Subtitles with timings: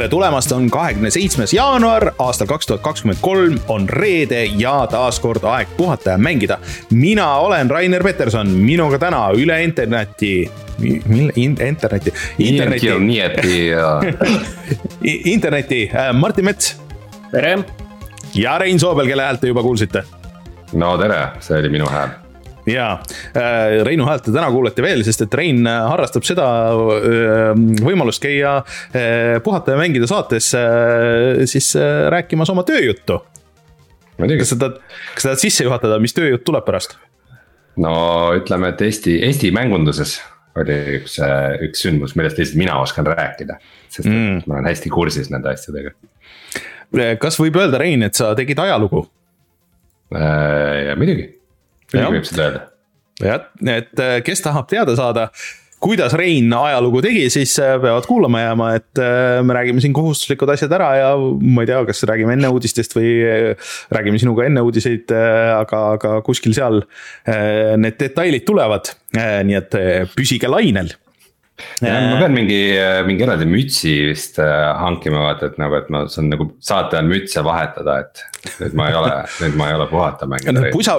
[0.00, 5.18] tere tulemast, on kahekümne seitsmes jaanuar aastal kaks tuhat kakskümmend kolm, on reede ja taas
[5.20, 6.56] kord aeg puhata ja mängida.
[6.90, 12.86] mina olen Rainer Peterson, minuga täna üle interneti, mille, interneti, interneti.
[12.86, 14.00] interneti ja
[15.34, 16.80] interneti, äh, Martin Mets.
[17.30, 17.58] tere.
[18.34, 20.04] ja Rein Soobel, kelle häält te juba kuulsite.
[20.72, 22.29] no tere, see oli minu hääl
[22.66, 22.92] ja
[23.36, 27.52] äh, Reinu häält te täna kuulete veel, sest et Rein äh, harrastab seda äh,
[27.84, 28.60] võimalust käia
[29.44, 30.50] puhata ja mängida saates
[31.50, 31.68] siis
[32.12, 33.20] rääkimas oma tööjuttu.
[34.18, 34.80] kas sa tahad,
[35.14, 36.98] kas sa tahad sisse juhatada, mis tööjutt tuleb pärast?
[37.80, 37.94] no
[38.36, 40.18] ütleme, et Eesti, Eesti mängunduses
[40.60, 41.16] oli üks,
[41.66, 43.60] üks sündmus, millest lihtsalt mina oskan rääkida.
[43.88, 44.42] sest mm.
[44.46, 45.94] ma olen hästi kursis nende asjadega.
[47.22, 49.06] kas võib öelda, Rein, et sa tegid ajalugu?
[50.10, 51.39] muidugi
[51.94, 52.62] muidugi võib seda öelda.
[53.24, 55.26] jah, et äh, kes tahab teada saada,
[55.80, 60.52] kuidas Rein ajalugu tegi, siis äh, peavad kuulama jääma, et äh, me räägime siin kohustuslikud
[60.54, 63.12] asjad ära ja ma ei tea, kas räägime enne uudistest või
[63.92, 65.12] räägime sinuga enne uudiseid,
[65.56, 66.82] aga, aga kuskil seal
[67.80, 68.92] need detailid tulevad.
[69.16, 69.78] nii et
[70.14, 70.92] püsige lainel
[71.82, 72.60] ma pean mingi,
[73.08, 77.10] mingi eraldi mütsi vist äh, hankima, vaata, et nagu, et ma saan nagu saate ajal
[77.10, 78.24] mütse vahetada, et.
[78.62, 80.70] nüüd ma ei ole, nüüd ma ei ole puhata mänginud.
[80.72, 80.96] pusa,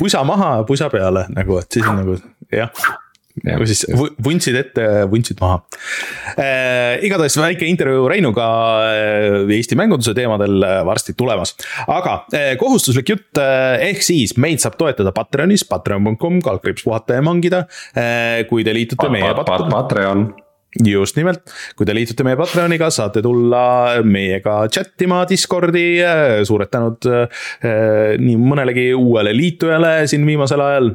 [0.00, 2.18] pusa maha, pusa peale nagu, et siis on nagu
[2.52, 2.70] jah
[3.40, 3.86] või siis
[4.22, 5.62] vuntsid ette, vuntsid maha
[6.36, 7.00] äh,.
[7.06, 8.46] igatahes väike intervjuu Reinuga
[8.90, 11.54] äh, Eesti mängunduse teemadel äh, varsti tulemas.
[11.86, 17.24] aga äh, kohustuslik jutt äh, ehk siis meid saab toetada Patreonis, patreon.com, kaldkriips puhata ja
[17.24, 17.66] mangida
[17.96, 18.44] äh,.
[18.50, 20.28] kui te liitute pa, meie pa, pa, Patreon
[20.80, 26.72] just nimelt, kui te liitute meie Patreoniga, saate tulla meiega chat ima Discordi, äh, suured
[26.72, 27.46] tänud äh,
[28.20, 30.92] nii mõnelegi uuele liitujale siin viimasel ajal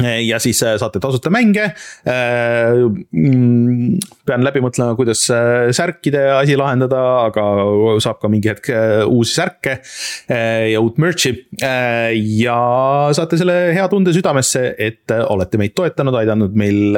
[0.00, 1.64] ja siis äh, saate tasuta mänge.
[2.08, 2.72] Äh,
[3.12, 7.44] mm, pean läbi mõtlema, kuidas äh, särkide asi lahendada, aga
[8.02, 8.70] saab ka mingi hetk
[9.06, 9.78] uusi särke
[10.28, 11.32] ja uut merch'i.
[12.38, 12.56] ja
[13.14, 16.96] saate selle hea tunde südamesse, et olete meid toetanud, aidanud meil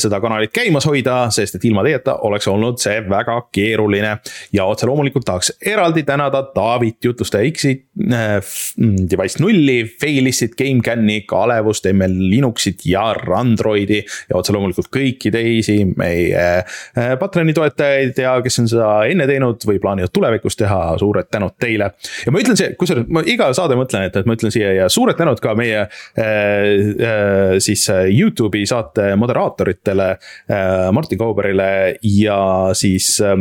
[0.00, 4.16] seda kanalit käimas hoida, sest et ilma teieta oleks olnud see väga keeruline.
[4.52, 11.86] ja otse loomulikult tahaks eraldi tänada Taavit, jutlustaja X-i, mm, Device nulli, Failistit, GameCami, Kalevust,
[11.92, 18.60] ML Linuxit ja Randroidi ja otse loomulikult kõiki teisi meie äh, Patreoni toetajaid ja kes
[18.62, 21.90] on seda enne teinud või plaanivad tulevikus teha, suured tänud teile.
[22.26, 24.88] ja ma ütlen see, kusjuures ma iga saade mõtlen, et, et ma ütlen siia ja
[24.92, 25.90] suured tänud ka meie äh,
[26.22, 31.70] äh, siis äh, Youtube'i saate moderaatoritele äh,, Martin Kauberile
[32.02, 32.40] ja
[32.76, 33.36] siis Äh,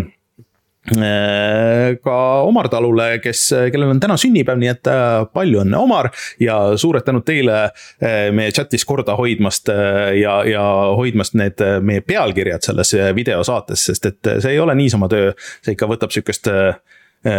[0.84, 6.10] ka Omar Talule, kes, kellel on täna sünnipäev, nii et äh, palju õnne, Omar.
[6.44, 9.72] ja suured tänud teile äh, meie chat'is korda hoidmast
[10.20, 10.64] ja, ja
[10.98, 15.32] hoidmast need meie pealkirjad selles videosaates, sest et see ei ole niisama töö,
[15.64, 16.76] see ikka võtab sihukest Äh,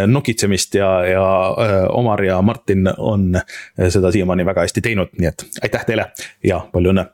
[0.07, 5.29] nokitsemist ja, ja äh, Omar ja Martin on äh, seda siiamaani väga hästi teinud, nii
[5.29, 6.07] et aitäh teile
[6.43, 7.05] ja palju õnne.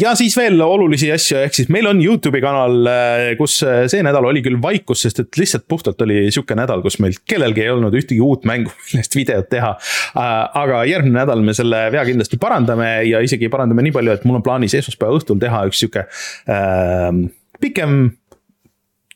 [0.00, 2.88] ja siis veel olulisi asju, ehk siis meil on Youtube'i kanal,
[3.38, 7.16] kus see nädal oli küll vaikus, sest et lihtsalt puhtalt oli sihuke nädal, kus meil
[7.28, 9.74] kellelgi ei olnud ühtegi uut mängu, millest videot teha.
[10.14, 14.40] aga järgmine nädal me selle vea kindlasti parandame ja isegi parandame nii palju, et mul
[14.40, 16.06] on plaanis esmaspäeva õhtul teha üks sihuke
[16.50, 17.10] äh,
[17.60, 18.04] pikem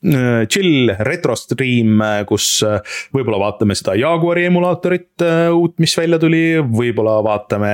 [0.01, 2.79] chill retro stream, äh, kus äh,
[3.15, 7.73] võib-olla vaatame seda Jaguari emulaatorit uut, mis välja tuli, võib-olla vaatame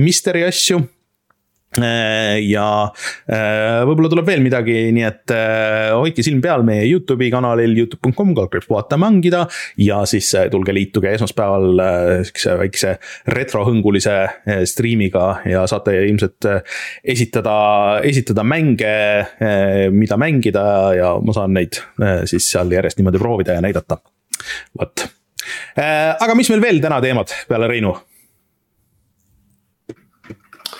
[0.00, 0.78] Misteri asju.
[0.78, 1.03] Äh,
[1.82, 2.66] ja
[3.26, 8.34] äh, võib-olla tuleb veel midagi, nii et äh, hoidke silm peal meie Youtube'i kanalil Youtube.com,
[8.36, 9.44] kaldkriips puhata mängida.
[9.80, 11.82] ja siis tulge liituge esmaspäeval
[12.24, 12.94] sihukese väikse
[13.34, 14.16] retrohõngulise
[14.68, 16.46] striimiga ja saate ilmselt
[17.02, 17.56] esitada,
[18.06, 18.94] esitada mänge,
[19.94, 20.64] mida mängida
[20.98, 21.80] ja ma saan neid
[22.30, 23.98] siis seal järjest niimoodi proovida ja näidata.
[24.78, 25.06] vot,
[25.76, 27.94] aga mis meil veel täna teemad peale Reinu?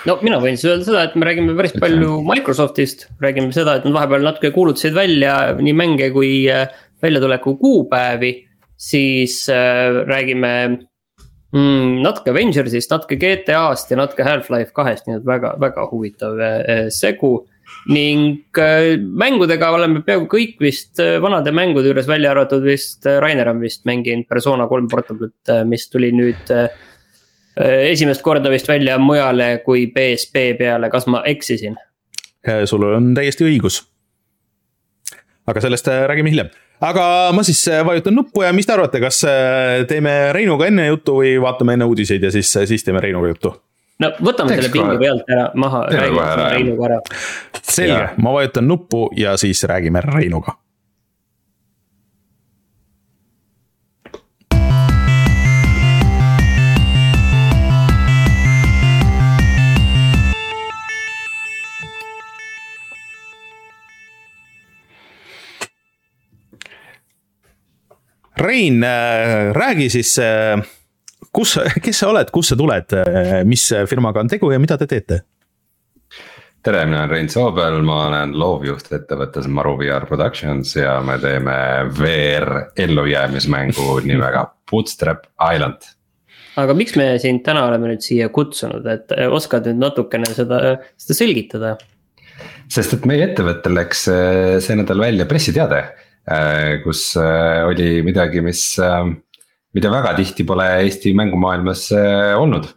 [0.08, 3.87] No mina võin siis öelda seda, et me räägime päris palju Microsoftist, räägime seda, et
[3.87, 6.67] nad vahepeal natuke kuulutasid välja nii mänge kui äh,
[7.05, 8.35] väljatuleku kuupäevi.
[8.76, 10.52] siis äh, räägime
[11.55, 16.87] mm, natuke Avengersist, natuke GTA-st ja natuke Half-Life kahest, nii et väga, väga huvitav äh,
[16.88, 17.46] segu.
[17.88, 18.55] ning
[19.19, 24.29] mängudega oleme peaaegu kõik vist vanade mängude juures, välja arvatud vist Rainer on vist mänginud
[24.29, 26.69] Persona kolm Portable'it, mis tuli nüüd Äh,
[27.62, 31.76] esimest korda vist välja mujale kui BSB peale, kas ma eksisin?
[32.48, 33.82] Äh, sul on täiesti õigus.
[35.46, 36.48] aga sellest äh, räägime hiljem
[36.84, 39.20] aga ma siis vajutan nuppu ja mis te arvate, kas
[39.88, 43.54] teeme Reinuga enne juttu või vaatame enne uudiseid ja siis, siis teeme Reinuga juttu?
[44.02, 47.00] no võtame Teeks selle pingi pealt ära, maha, räägime Reinuga ära.
[47.62, 50.58] selge, ma vajutan nuppu ja siis räägime Reinuga
[68.38, 68.82] Rein,
[69.54, 70.16] räägi siis,
[71.32, 72.96] kus, kes sa oled, kust sa tuled,
[73.46, 75.20] mis firmaga on tegu ja mida te teete?
[76.64, 81.56] tere, mina olen Rein Soobel, ma olen loovjuht ettevõttes Maru VR Productions ja me teeme
[81.98, 85.90] VR ellujäämismängu nimega Bootstrap Island.
[86.56, 91.19] aga miks me sind täna oleme nüüd siia kutsunud, et oskad nüüd natukene seda, seda
[91.19, 91.75] selgitada?
[92.72, 96.03] sest et meie ettevõttel läks äh, see nädal välja pressiteade, äh,
[96.84, 98.62] kus äh, oli midagi, mis,
[99.76, 101.90] mida väga tihti pole Eesti mängumaailmas
[102.40, 102.70] olnud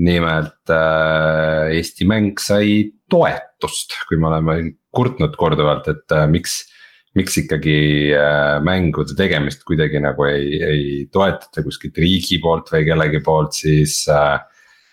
[0.00, 4.58] nimelt äh, Eesti mäng sai toetust, kui me oleme
[4.94, 6.66] kurtnud korduvalt, et äh, miks.
[7.10, 13.18] miks ikkagi äh, mängude tegemist kuidagi nagu ei, ei toetata kuskilt riigi poolt või kellegi
[13.26, 14.38] poolt, siis äh,.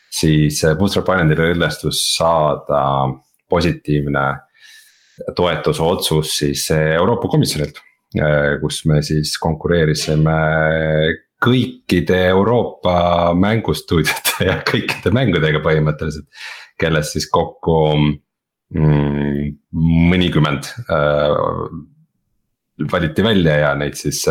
[0.10, 2.82] siis Bootstrap Islandil õnnestus saada
[3.54, 4.26] positiivne
[5.36, 7.82] toetusotsus siis Euroopa Komisjonilt
[8.20, 8.58] äh,.
[8.62, 10.38] kus me siis konkureerisime
[11.44, 16.28] kõikide Euroopa mängustuudiote ja kõikide mängudega põhimõtteliselt.
[16.78, 19.54] kellest siis kokku mm,
[20.12, 21.38] mõnikümmend äh,
[22.92, 24.22] valiti välja ja neid siis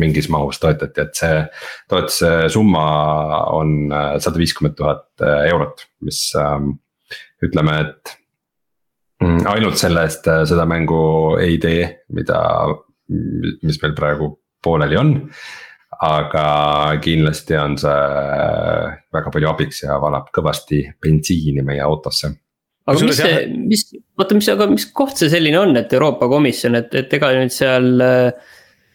[0.00, 1.42] mingis mahus toetati, et see
[1.90, 2.84] toetuse summa
[3.52, 6.22] on sada viiskümmend tuhat eurot, mis
[7.44, 8.14] ütleme, et
[9.20, 11.00] ainult selle eest äh, seda mängu
[11.40, 12.40] ei tee, mida,
[13.08, 14.32] mis meil praegu
[14.64, 15.16] pooleli on
[16.00, 16.44] aga
[17.04, 17.96] kindlasti on see
[19.12, 22.30] väga palju abiks ja valab kõvasti bensiini meie autosse
[22.88, 23.84] aga mis see, mis,
[24.18, 27.52] oota, mis, aga mis koht see selline on, et Euroopa Komisjon, et, et ega nüüd
[27.54, 28.48] seal äh,.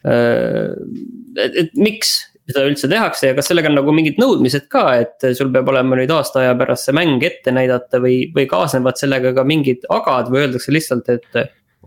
[0.05, 5.25] et, et miks seda üldse tehakse ja kas sellega on nagu mingid nõudmised ka, et
[5.37, 9.33] sul peab olema nüüd aasta aja pärast see mäng ette näidata või, või kaasnevad sellega
[9.37, 11.39] ka mingid agad või öeldakse lihtsalt, et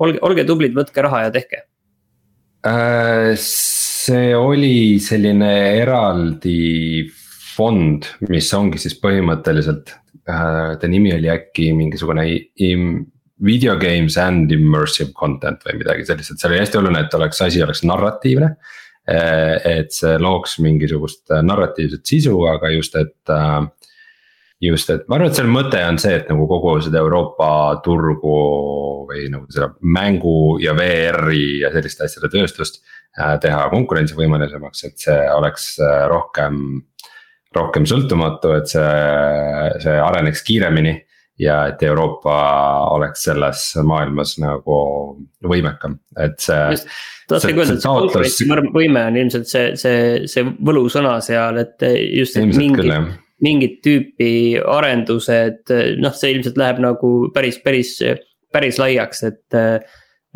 [0.02, 1.62] olge, olge tublid, võtke raha ja tehke
[2.66, 3.36] äh,?
[3.38, 5.52] see oli selline
[5.82, 7.06] eraldi
[7.54, 9.94] fond, mis ongi siis põhimõtteliselt
[10.26, 12.26] äh,, ta nimi oli äkki mingisugune
[13.38, 17.40] video games and immersive content või midagi sellist, et seal oli hästi oluline, et oleks,
[17.44, 18.50] asi oleks narratiivne.
[19.08, 23.62] Et see looks mingisugust narratiivset sisu, aga just, et äh,
[24.68, 27.50] just, et ma arvan, et selle mõte on see, et nagu kogu seda Euroopa
[27.84, 28.38] turgu
[29.08, 32.82] või nagu seda mängu ja VR-i ja selliste asjade tööstust
[33.18, 36.60] Äh, teha konkurentsivõimelisemaks, et see oleks äh, rohkem,
[37.56, 38.90] rohkem sõltumatu, et see,
[39.82, 40.92] see areneks kiiremini
[41.38, 42.34] ja et Euroopa
[42.94, 44.78] oleks selles maailmas nagu
[45.46, 46.78] võimekam, et see.
[47.30, 47.92] tahtsingi öelda, et see
[48.48, 51.86] konkurentsivõime on ilmselt see, see, see võlusõna seal, et
[52.16, 53.14] just, et mingit,
[53.44, 54.32] mingit tüüpi
[54.64, 57.96] arendused, noh, see ilmselt läheb nagu päris, päris,
[58.54, 59.62] päris laiaks, et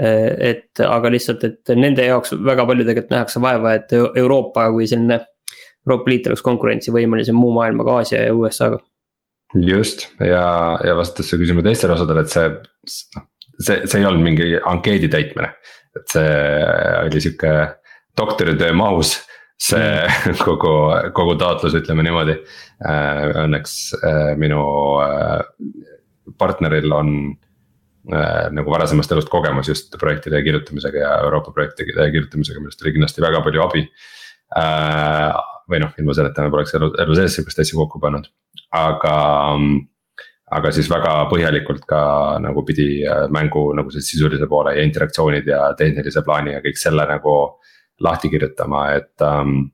[0.02, 5.20] et aga lihtsalt, et nende jaoks väga palju tegelikult nähakse vaeva, et Euroopa kui selline.
[5.82, 8.78] Euroopa Liit oleks konkurentsivõimelisem muu maailmaga, Aasia ja USA-ga.
[9.54, 12.48] Just ja, ja vastates su küsimuse teistele osadele, et see,
[13.58, 15.52] see, see ei olnud mingi ankeedi täitmine.
[15.96, 16.32] et see
[17.02, 17.52] oli sihuke
[18.16, 19.18] doktoritöö mahus
[19.62, 20.40] see mm.
[20.46, 20.74] kogu,
[21.14, 22.38] kogu taotlus, ütleme niimoodi.
[22.82, 24.64] Äh, õnneks äh, minu
[26.40, 27.12] partneril on
[28.02, 33.22] Äh, nagu varasemast elust kogemus just projektide kirjutamisega ja Euroopa projektide kirjutamisega, millest oli kindlasti
[33.22, 33.82] väga palju abi.
[34.58, 35.28] Äh,
[35.72, 38.28] või noh, ilma selleta me poleks elu, elu sees sihukest asja kokku pannud,
[38.76, 39.16] aga
[40.52, 42.02] aga siis väga põhjalikult ka
[42.44, 46.80] nagu pidi äh, mängu nagu see sisulise poole ja interaktsioonid ja tehnilise plaani ja kõik
[46.80, 47.36] selle nagu
[48.02, 49.70] lahti kirjutama, et um,.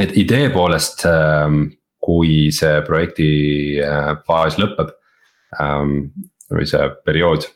[0.00, 1.68] et idee poolest um,,
[2.00, 3.30] kui see projekti
[4.26, 4.92] faas lõpeb
[5.60, 5.96] um,
[6.50, 7.46] või see periood.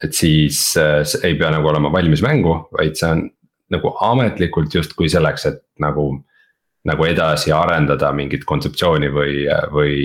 [0.00, 3.26] et siis äh, ei pea nagu olema valmis mängu, vaid see on
[3.70, 6.10] nagu ametlikult justkui selleks, et nagu.
[6.88, 9.96] Nagu edasi arendada mingit kontseptsiooni või, või,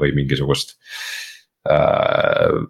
[0.00, 0.76] või mingisugust
[1.68, 2.60] äh,.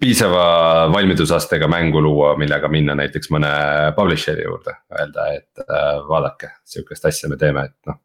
[0.00, 0.46] piisava
[0.92, 3.52] valmidusastega mängu luua, millega minna näiteks mõne
[3.96, 8.00] publisher'i juurde, öelda, et äh, vaadake, sihukest asja me teeme, et noh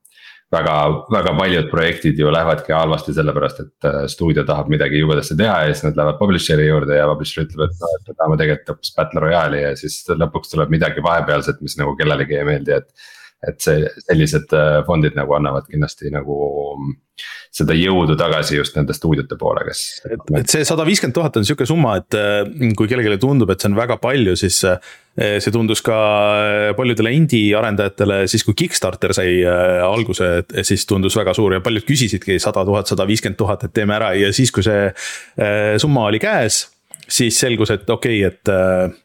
[0.52, 0.76] väga,
[1.12, 5.74] väga paljud projektid ju lähevadki halvasti sellepärast, et äh, stuudio tahab midagi jubedasti teha ja
[5.74, 8.96] siis nad lähevad publisher'i juurde ja publisher ütleb, et noh, et me tahame tegelikult hoopis
[8.96, 13.14] battle royale'i ja siis lõpuks tuleb midagi vahepealset, mis nagu kellelegi ei meeldi, et.
[13.46, 16.38] Et see, sellised äh, fondid nagu annavad kindlasti nagu
[17.54, 19.82] seda jõudu tagasi just nende stuudiote poole, kes.
[20.38, 23.70] et see sada viiskümmend tuhat on sihuke summa, et äh, kui kellelegi tundub, et see
[23.70, 24.78] on väga palju, siis äh,
[25.18, 25.98] see tundus ka
[26.78, 30.28] paljudele indie arendajatele siis, kui Kickstarter sai alguse,
[30.66, 34.12] siis tundus väga suur ja paljud küsisidki sada tuhat, sada viiskümmend tuhat, et teeme ära
[34.18, 34.92] ja siis, kui see
[35.82, 36.68] summa oli käes,
[37.02, 39.02] siis selgus, et okei okay,, et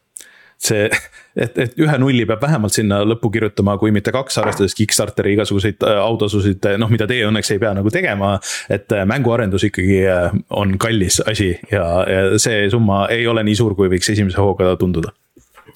[0.61, 0.85] see,
[1.35, 5.83] et, et ühe nulli peab vähemalt sinna lõppu kirjutama, kui mitte kaks, arvestades Kickstarteri igasuguseid
[5.87, 8.35] äh, autasusid, noh, mida teie õnneks ei pea nagu tegema.
[8.69, 13.59] et äh, mänguarendus ikkagi äh, on kallis asi ja, ja see summa ei ole nii
[13.59, 15.13] suur, kui võiks esimese hooga tunduda.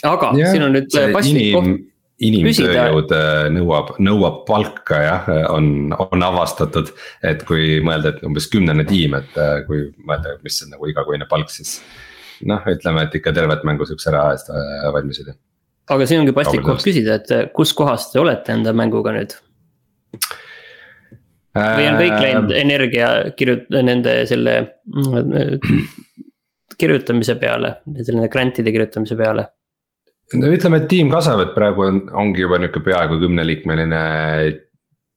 [0.03, 1.77] aga yeah, siin on nüüd paslik koht
[2.17, 3.11] inimtööjõud
[3.53, 6.89] nõuab, nõuab palka jah, on, on avastatud.
[7.21, 9.37] et kui mõelda, et umbes kümnene tiim, et
[9.67, 11.75] kui mõelda, mis on nagu igakuine palk, siis
[12.45, 15.31] noh, ütleme, et ikka tervet mängu sihukese raha eest äh, valmisid.
[15.93, 19.37] Aga siin ongi paslik koht küsida, et äh, kus kohas te olete enda mänguga nüüd?
[21.57, 24.57] või on kõik äh, läinud energia kirjut-, nende selle
[26.77, 29.47] kirjutamise peale, selle grant'ide kirjutamise peale?
[30.37, 34.01] no ütleme, et tiim kasvab, et praegu on, ongi juba nihuke peaaegu kümneliikmeline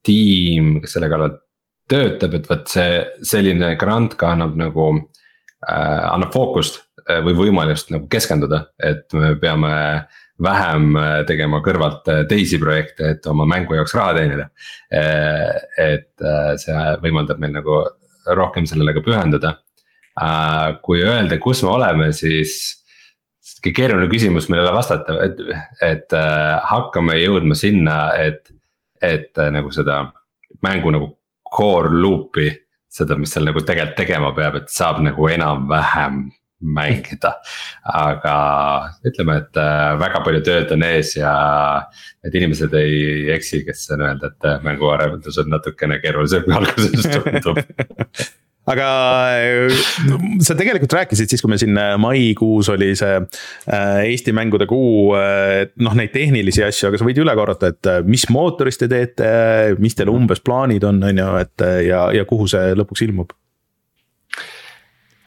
[0.06, 1.34] tiim, kes selle kallal
[1.90, 7.90] töötab, et vot see selline grant ka annab nagu äh,, annab fookust Äh, või võimalust
[7.94, 9.72] nagu keskenduda, et me peame
[10.42, 14.48] vähem äh, tegema kõrvalt äh, teisi projekte, et oma mängu jaoks raha teenida.
[14.90, 16.24] et
[16.58, 17.76] see võimaldab meil nagu
[18.36, 19.54] rohkem sellele ka pühenduda.
[20.82, 22.56] kui öelda, kus me oleme, siis
[23.40, 25.38] sihuke keeruline küsimus, millele vastata, et,
[25.80, 26.16] et
[26.66, 28.50] hakkame jõudma sinna, et,
[29.00, 30.02] et nagu seda
[30.66, 31.12] mängu nagu
[31.54, 32.50] core loop'i
[32.90, 36.24] seda, mis seal nagu tegelikult tegema peab, et saab nagu enam-vähem
[36.60, 37.34] mängida.
[37.84, 38.34] aga
[39.06, 41.32] ütleme, et äh, väga palju tööd on ees ja
[42.24, 47.08] need inimesed ei eksi, kes on öelnud, et äh, mänguarendus on natukene keerulisem kui alguses
[47.08, 47.60] tundub
[48.70, 48.90] aga
[49.40, 49.80] äh,
[50.44, 53.16] sa tegelikult rääkisid siis, kui me siin maikuus oli see
[53.70, 58.78] Eesti mängude kuu, noh, neid tehnilisi asju, aga sa võid üle korrata, et mis mootoris
[58.78, 59.30] te teete,
[59.80, 63.32] mis teil umbes plaanid on, on ju, et ja, ja kuhu see lõpuks ilmub?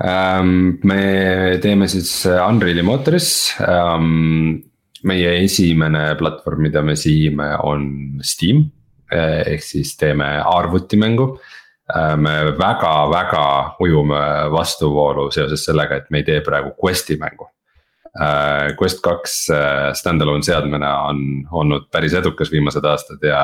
[0.02, 3.54] Ähm, me teeme siis äh, Unreal'i mootoris.
[3.62, 4.64] Ähm,
[5.04, 8.66] meie esimene platvorm, mida me siime, on Steam
[9.12, 11.28] äh, ehk siis teeme arvutimängu.
[11.94, 13.46] Äh, me väga-väga
[13.84, 17.50] ujume vastuvoolu seoses sellega, et me ei tee praegu Quest'i mängu.
[18.78, 19.36] Quest kaks
[19.98, 23.40] stand-alone seadmena on olnud päris edukas viimased aastad ja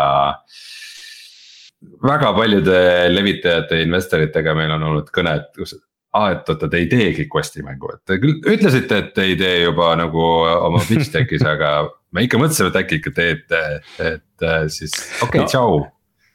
[2.05, 2.77] väga paljude
[3.09, 5.73] levitajate, investoritega meil on olnud kõne, et kus,
[6.17, 9.37] aa, et oota, te ei teegi quest'i mängu, et te küll ütlesite, et te ei
[9.39, 11.75] tee juba nagu oma pitch deck'is aga
[12.15, 13.63] me ikka mõtlesime, et äkki ikka teete,
[14.01, 15.53] et siis okei okay, no.
[15.53, 15.79] tšau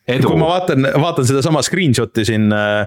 [0.04, 0.28] Edu.
[0.28, 2.82] kui ma vaatan, vaatan sedasama screenshot'i siin äh,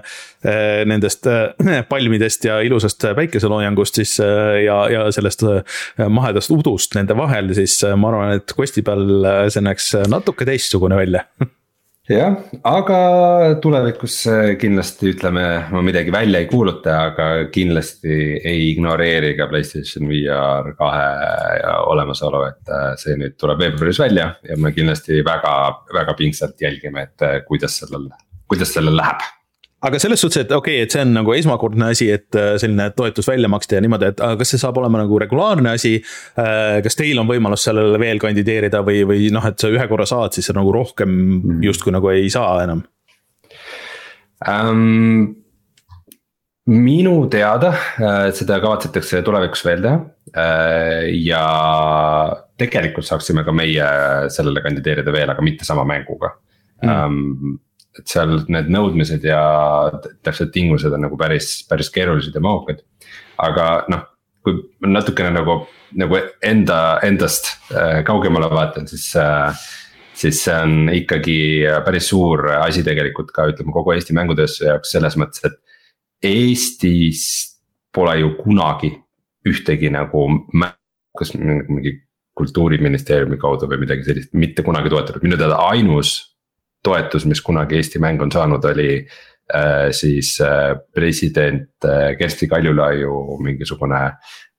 [0.46, 6.94] äh nendest äh, palmidest ja ilusast päikeseloojangust, siis äh, ja, ja sellest äh, mahedast udust
[6.94, 11.26] nende vahel, siis äh, ma arvan, et Questi peal see näeks natuke teistsugune välja
[12.08, 12.36] jah,
[12.66, 12.98] aga
[13.62, 20.08] tulevikus äh, kindlasti ütleme, ma midagi välja ei kuuluta, aga kindlasti ei ignoreeri ka Playstation
[20.10, 21.08] VR kahe
[21.92, 25.56] olemasolu, et äh, see nüüd tuleb veebruaris välja ja me kindlasti väga,
[25.94, 28.08] väga pingsalt jälgime, et äh, kuidas sellel,
[28.48, 29.26] kuidas sellel läheb
[29.86, 32.88] aga selles suhtes, et okei okay,, et see on nagu esmakordne asi, et äh, selline
[32.96, 35.96] toetus välja maksta ja niimoodi, et aga kas see saab olema nagu regulaarne asi.
[36.38, 40.06] Äh, kas teil on võimalus sellele veel kandideerida või, või noh, et sa ühe korra
[40.08, 41.60] saad, siis sa nagu rohkem mhm.
[41.68, 42.86] justkui nagu ei saa enam
[44.46, 45.36] um,?
[46.68, 50.42] minu teada äh, seda kavatsetakse tulevikus veel teha
[51.16, 51.44] ja
[52.60, 53.86] tegelikult saaksime ka meie
[54.34, 56.34] sellele kandideerida veel, aga mitte sama mänguga
[56.84, 56.90] mm.
[56.92, 57.56] Um,
[58.00, 59.40] et seal need nõudmised ja
[60.26, 62.84] täpselt tingimused on nagu päris, päris keerulised ja mahukad.
[63.38, 64.06] aga noh,
[64.44, 65.60] kui natukene nagu,
[65.98, 69.54] nagu enda, endast äh, kaugemale vaatan, siis äh,
[70.18, 71.38] siis see on ikkagi
[71.86, 75.58] päris suur asi tegelikult ka ütleme kogu Eesti mängutööstuse jaoks selles mõttes, et.
[76.18, 77.20] Eestis
[77.94, 78.88] pole ju kunagi
[79.46, 80.24] ühtegi nagu,
[81.14, 81.92] kas mingi
[82.38, 86.16] kultuuriministeeriumi kaudu või midagi sellist, mitte kunagi toetatud, minu teada ainus
[86.82, 88.90] toetus, mis kunagi Eesti mäng on saanud, oli
[89.54, 94.02] äh, siis äh, president äh, Kersti Kaljulaiu mingisugune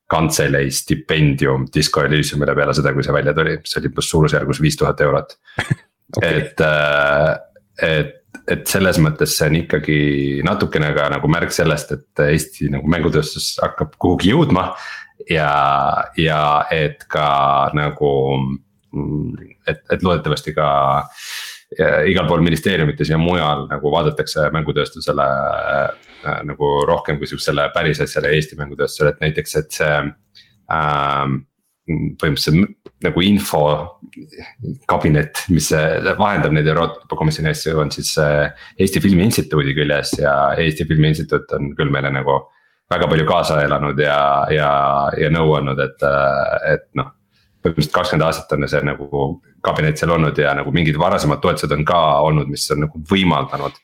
[0.10, 4.80] kantselei stipendium Disco Elysiumile peale seda, kui see välja tuli, mis oli umbes suurusjärgus viis
[4.80, 5.38] tuhat eurot.
[6.18, 6.40] Okay..
[6.40, 6.62] et,
[7.86, 8.16] et,
[8.50, 9.98] et selles mõttes see on ikkagi
[10.42, 14.72] natukene ka nagu märk sellest, et Eesti nagu mängutööstus hakkab kuhugi jõudma.
[15.30, 15.52] ja,
[16.18, 16.42] ja
[16.74, 17.28] et ka
[17.78, 18.10] nagu,
[18.90, 20.72] mm, et, et loodetavasti ka
[21.78, 28.28] igal pool ministeeriumites ja mujal nagu vaadatakse mängutööstusele äh, nagu rohkem kui sihukesele päris asjale
[28.36, 29.94] Eesti mängutööstusele, et näiteks, et see
[30.74, 31.32] ähm,.
[31.90, 32.70] põhimõtteliselt
[33.02, 35.72] nagu infokabinet, mis
[36.20, 41.10] vahendab neid Euroopa Komisjoni asju, on siis äh, Eesti Filmi Instituudi küljes ja Eesti Filmi
[41.10, 42.36] Instituut on küll meile nagu
[42.90, 44.20] väga palju kaasa elanud ja,
[44.54, 44.70] ja,
[45.18, 46.06] ja nõu andnud, et,
[46.74, 47.10] et noh.
[47.64, 49.24] Põhimõtteliselt kakskümmend aastat on see nagu
[49.66, 53.76] kabinet seal olnud ja nagu mingid varasemad toetused on ka olnud, mis on nagu võimaldanud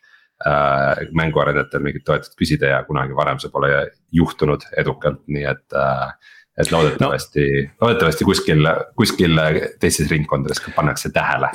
[0.45, 1.03] äh,.
[1.11, 3.71] mänguarendajatel mingit toetust küsida ja kunagi varem see pole
[4.15, 9.39] juhtunud edukalt, nii et äh, et loodetavasti no., loodetavasti kuskil, kuskil
[9.79, 11.49] teistes ringkondades ka pannakse tähele.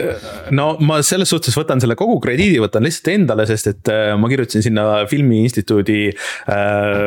[0.52, 4.28] no ma selles suhtes võtan selle kogu krediidi, võtan lihtsalt endale, sest et äh, ma
[4.28, 7.07] kirjutasin sinna filmiinstituudi äh,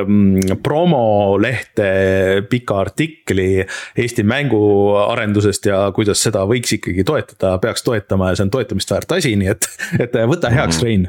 [0.66, 1.90] promolehte
[2.50, 8.54] pika artikli Eesti mänguarendusest ja kuidas seda võiks ikkagi toetada, peaks toetama ja see on
[8.58, 9.70] toetamist väärt asi, nii et,
[10.02, 11.06] et võta heaks, Rein.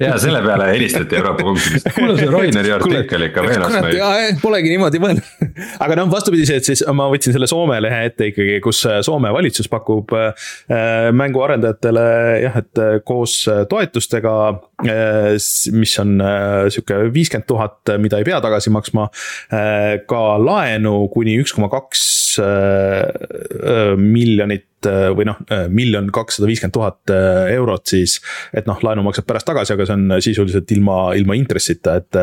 [0.00, 4.40] ja selle peale helistati Euroopa Komisjonist, kuule see Raineri artikkel ikka veenas meid.
[4.42, 5.30] Polegi niimoodi mõelnud,
[5.84, 9.32] aga noh, vastupidi, et siis ma võtsin selle Soome lehe ette ikkagi, kus äh, Soome
[9.34, 10.48] valitsus pakub äh,
[11.16, 12.06] mänguarendajatele
[12.44, 14.34] jah, et äh, koos toetustega,
[14.82, 16.16] mis on
[16.72, 19.06] sihuke viiskümmend tuhat, mida ei pea tagasi maksma,
[20.10, 22.02] ka laenu kuni üks koma kaks
[24.02, 25.38] miljonit või noh,
[25.72, 27.12] miljon kakssada viiskümmend tuhat
[27.52, 28.18] eurot siis.
[28.54, 32.20] et noh, laenu maksab pärast tagasi, aga see on sisuliselt ilma, ilma intressita, et.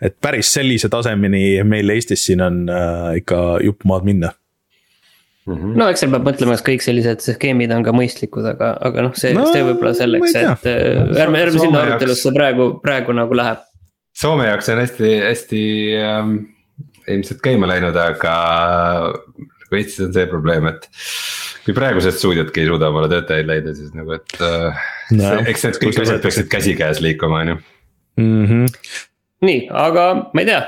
[0.00, 2.62] et päris sellise tasemeni meil Eestis siin on
[3.16, 4.32] ikka jupp maad minna
[5.46, 5.78] Mm -hmm.
[5.78, 9.14] no eks seal peab mõtlema, kas kõik sellised skeemid on ka mõistlikud, aga, aga noh,
[9.16, 13.64] see no,, see võib-olla selleks, et ärme, ärme sinna arutelusse praegu, praegu nagu läheb.
[14.20, 15.62] Soome jaoks on hästi, hästi
[16.04, 16.34] ähm,
[17.08, 18.34] ilmselt käima läinud, aga
[19.78, 20.88] Eestis on see probleem, et.
[21.64, 24.84] kui praegused stuudiodki ei suuda omale töötajaid leida, siis nagu, et äh,
[25.18, 27.58] no, eks need kõik asjad peaksid käsikäes liikuma, on ju.
[28.20, 28.64] Mhm.
[29.46, 30.62] nii, aga ma ei tea,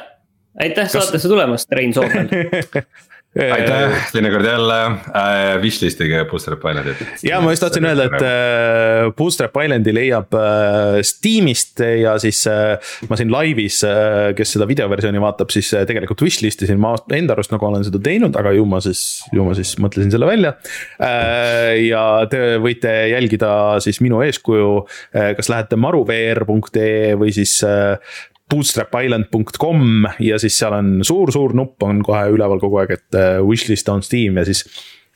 [0.66, 0.98] aitäh Kas...
[0.98, 2.28] saatesse tulemast, Rein Soomel
[3.32, 4.78] aitäh, teinekord jälle
[5.16, 6.96] äh,, wishlist'ige Bootstrap Islandit.
[7.24, 12.76] ja ma just tahtsin öelda, et äh, Bootstrap Islandi leiab äh, Steamist ja siis äh,
[13.08, 17.32] ma siin laivis äh,, kes seda videoversiooni vaatab, siis äh, tegelikult wishlist isin ma enda
[17.32, 20.52] arust nagu olen seda teinud, aga ju ma siis, ju ma siis mõtlesin selle välja
[21.00, 21.86] äh,.
[21.88, 24.74] ja te võite jälgida siis minu eeskuju
[25.16, 27.96] äh,, kas lähete maruvr.ee või siis äh,
[28.52, 33.88] bootstrapisland.com ja siis seal on suur-suur nupp on kohe üleval kogu aeg, et äh, wishlist
[33.92, 34.66] on Steam ja siis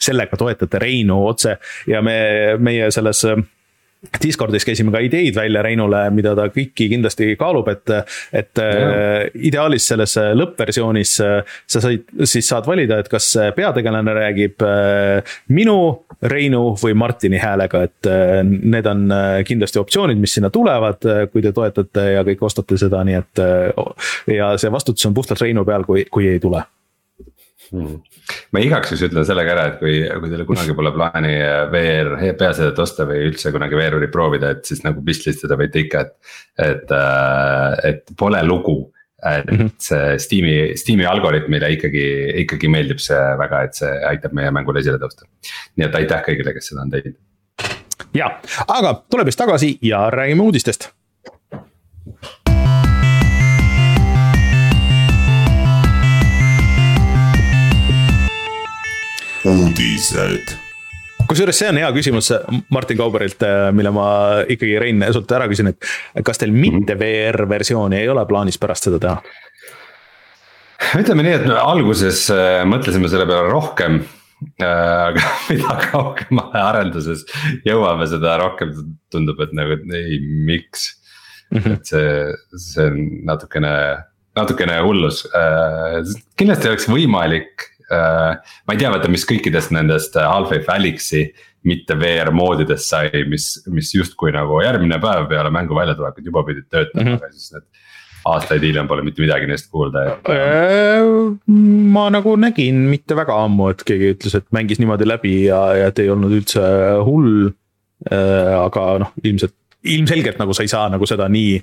[0.01, 1.57] sellega toetate Reinu otse.
[1.88, 2.16] Ja me,
[2.59, 3.44] meie selles äh,
[4.22, 7.92] Discordis käisime ka ideid välja Reinule, mida ta kõiki kindlasti kaalub, et,
[8.37, 9.24] et yeah.
[9.48, 14.66] ideaalis selles lõppversioonis sa said, siis saad valida, et kas peategelane räägib
[15.56, 15.78] minu,
[16.22, 18.11] Reinu või Martini häälega, et
[18.46, 19.02] need on
[19.48, 23.44] kindlasti optsioonid, mis sinna tulevad, kui te toetate ja kõik ostate seda, nii et.
[24.32, 26.62] ja see vastutus on puhtalt Reinu peal, kui, kui ei tule
[27.72, 28.00] hmm
[28.55, 31.33] ma igaks juhuks ütlen selle ka ära, et kui, kui teil kunagi pole plaani
[31.72, 36.35] VR peaseadet osta või üldse kunagi VR-uri proovida, et siis nagu pistlistada võite ikka, et.
[36.66, 38.79] et, äh, et pole lugu,
[39.26, 39.70] et -hmm.
[39.83, 42.07] see Steam'i, Steam'i algoritmile ikkagi,
[42.44, 45.29] ikkagi meeldib see väga, et see aitab meie mängule esile tõusta.
[45.76, 47.16] nii et aitäh kõigile, kes seda on teinud.
[48.14, 48.31] ja,
[48.68, 50.90] aga tuleme siis tagasi ja räägime uudistest
[59.46, 60.54] uudised.
[61.26, 62.30] kusjuures see on hea küsimus
[62.72, 64.06] Martin Kauberilt, äh, mille ma
[64.50, 68.88] ikkagi Rein sult ära küsin, et kas teil mitte VR versiooni ei ole plaanis pärast
[68.88, 69.16] seda teha?
[70.98, 77.24] ütleme nii, et me alguses äh, mõtlesime selle peale rohkem äh, aga mida kaugemale arenduses
[77.66, 78.74] jõuame, seda rohkem
[79.14, 80.90] tundub, et nagu ei, miks.
[81.54, 81.78] -hmm.
[81.78, 83.72] et see, see on natukene,
[84.38, 85.22] natukene hullus.
[86.37, 91.27] kindlasti oleks võimalik ma ei tea, vaata, mis kõikidest nendest äh, Half-Life Alyxi
[91.66, 96.68] mitte VR moodidest sai, mis, mis justkui nagu järgmine päev peale mängu väljatulekut juba pidid
[96.70, 97.20] töötama mm, -hmm.
[97.22, 97.66] aga siis need
[98.27, 100.31] aastaid hiljem pole mitte midagi neist kuulda et....
[100.31, 101.07] Äh,
[101.96, 105.92] ma nagu nägin mitte väga ammu, et keegi ütles, et mängis niimoodi läbi ja, ja
[105.92, 106.62] et ei olnud üldse
[107.07, 107.53] hull.
[108.07, 111.62] aga noh, ilmselt, ilmselgelt nagu sa ei saa nagu seda nii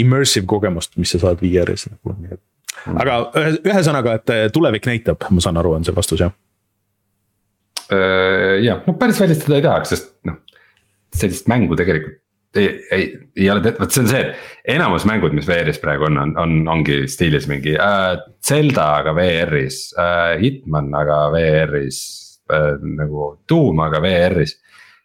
[0.00, 2.42] immersive kogemust, mis sa saad VR-is nagu, nii et
[2.94, 3.18] aga
[3.56, 6.34] ühesõnaga, et eh, tulevik näitab, ma saan aru, on see vastus jah?
[7.88, 10.42] Äh, jah, no päris välistada ei tahaks, sest noh,
[11.16, 12.20] sellist mängu tegelikult
[12.56, 16.16] ei, ei, ei ole, vot see on see, et enamus mängud, mis VR-is praegu on,
[16.20, 22.00] on, on, ongi stiilis mingi äh, Zelda, aga VR-is äh,, Hitman, aga VR-is
[22.52, 24.56] äh,, nagu Doom, aga VR-is.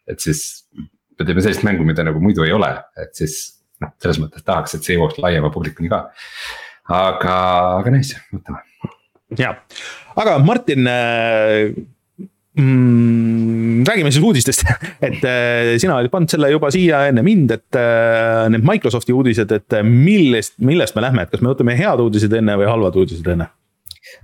[0.08, 3.38] et siis me teeme sellist mängu, mida nagu muidu ei ole, et siis
[3.82, 6.06] noh, selles mõttes tahaks, et see jõuaks laiema publikuni ka
[6.90, 7.38] aga,
[7.80, 8.60] aga nice, võtame.
[9.40, 9.54] ja,
[10.20, 11.72] aga Martin äh,
[12.60, 14.64] mm, räägime siis uudistest,
[15.06, 19.52] et äh, sina olid pannud selle juba siia enne mind, et äh, need Microsofti uudised,
[19.56, 23.28] et millest, millest me lähme, et kas me võtame head uudised enne või halvad uudised
[23.34, 23.50] enne?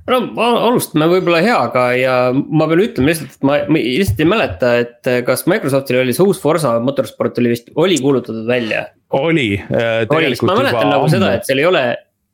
[0.07, 4.75] no alustame võib-olla heaga ja ma pean ütlema lihtsalt, et ma, ma lihtsalt ei mäleta,
[4.85, 8.85] et kas Microsoftil oli see uus Forsa motorsport oli vist, oli kuulutatud välja?
[9.17, 10.05] oli äh,.
[10.13, 11.85] oli, ma mäletan nagu seda, et seal ei ole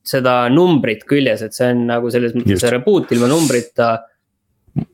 [0.06, 3.94] seda numbrit küljes, et see on nagu selles mõttes reboot ilma numbrita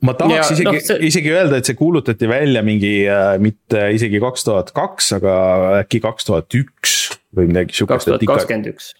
[0.03, 0.97] ma tahaks ja, isegi no,, see...
[1.09, 5.37] isegi öelda, et see kuulutati välja mingi äh, mitte isegi kaks tuhat kaks, aga
[5.83, 6.97] äkki kaks tuhat üks
[7.35, 8.07] või midagi sihukest.
[8.07, 8.93] kaks tuhat kakskümmend üks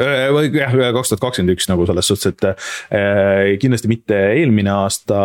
[0.00, 4.72] äh, või jah, kaks tuhat kakskümmend üks nagu selles suhtes, et äh, kindlasti mitte eelmine
[4.74, 5.20] aasta,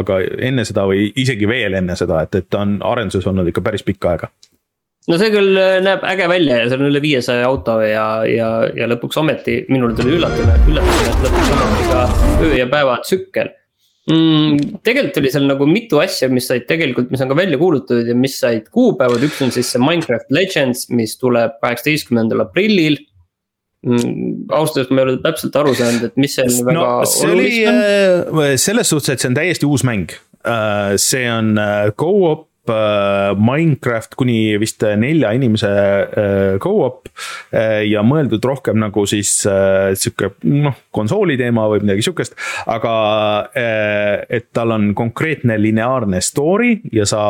[0.00, 0.20] aga
[0.50, 3.86] enne seda või isegi veel enne seda, et, et ta on arenduses olnud ikka päris
[3.86, 4.30] pikka aega.
[5.10, 8.48] No see küll äh, näeb äge välja ja seal on üle viiesaja auto ja, ja,
[8.72, 12.04] ja lõpuks ometi minule tuli üllatusena, üllatusena, et lõpuks ometi ka
[12.46, 13.50] öö ja päeva tsükkel
[14.10, 14.78] mm,?
[14.86, 18.16] tegelikult oli seal nagu mitu asja, mis said tegelikult, mis on ka välja kuulutatud ja
[18.16, 22.96] mis said kuupäevad, üks on siis see Minecraft Legends, mis tuleb kaheksateistkümnendal aprillil
[23.84, 24.48] mm,.
[24.56, 26.88] ausalt öeldes ma ei ole täpselt aru saanud, et mis seal no, väga
[27.28, 27.84] olulist on.
[28.40, 30.16] Äh, selles suhtes, et see on täiesti uus mäng.
[30.48, 31.58] Äh, see on
[32.00, 37.10] go-op Minecraft kuni vist nelja inimese äh, go-op.
[37.54, 42.36] Äh, ja mõeldud rohkem nagu siis sihuke noh, konsooli teema või midagi sihukest.
[42.70, 42.94] aga
[43.54, 47.22] et tal on konkreetne lineaarne story ja sa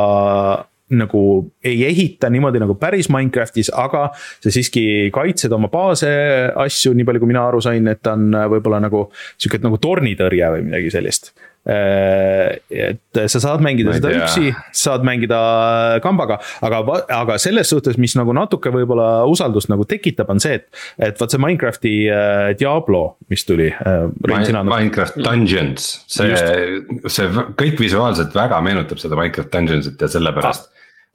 [0.95, 1.23] nagu
[1.65, 6.13] ei ehita niimoodi nagu päris Minecraftis, aga sa siiski kaitsed oma baase,
[6.67, 10.53] asju, nii palju kui mina aru sain, et ta on võib-olla nagu sihuke nagu tornitõrje
[10.55, 14.25] või midagi sellist Äh, et sa saad mängida seda tea.
[14.25, 15.39] üksi, saad mängida
[16.05, 16.83] kambaga, aga,
[17.17, 20.69] aga selles suhtes, mis nagu natuke võib-olla usaldust nagu tekitab, on see, et.
[21.09, 24.05] et vot see Minecrafti äh, Diablo, mis tuli äh,.
[24.25, 26.37] Minecraft Dungeons, see,
[27.09, 30.71] see kõik visuaalselt väga meenutab seda Minecraft Dungeonsit ja sellepärast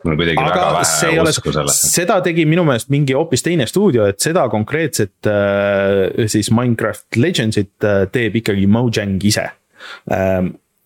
[0.08, 1.92] mul kuidagi väga vähe usku sellesse.
[1.92, 7.86] seda tegi minu meelest mingi hoopis teine stuudio, et seda konkreetset äh, siis Minecraft Legendsit
[7.86, 9.50] äh, teeb ikkagi Mojang ise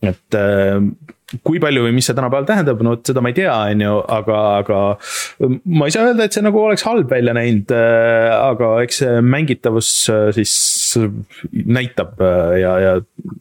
[0.03, 0.93] et ähm,
[1.41, 3.93] kui palju või mis see tänapäeval tähendab, no vot seda ma ei tea, on ju,
[4.17, 4.79] aga, aga.
[5.79, 9.23] ma ei saa öelda, et see nagu oleks halb välja näinud, äh, aga eks see
[9.25, 10.53] mängitavus äh, siis
[11.51, 12.93] näitab äh, ja, ja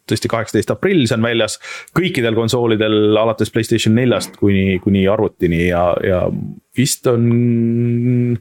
[0.09, 1.59] tõesti kaheksateist aprill, see on väljas
[1.99, 6.25] kõikidel konsoolidel alates Playstation neljast kuni, kuni arvutini ja, ja
[6.79, 8.39] vist on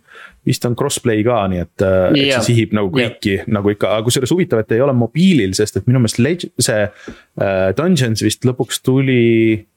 [0.47, 3.49] vist on crossplay ka, nii et yeah., äh, et see sihib nagu kõiki yeah.
[3.57, 6.81] nagu ikka, aga kusjuures huvitav, et ei ole mobiilil, sest et minu meelest Leg-, see
[6.87, 9.21] äh, Dungeons vist lõpuks tuli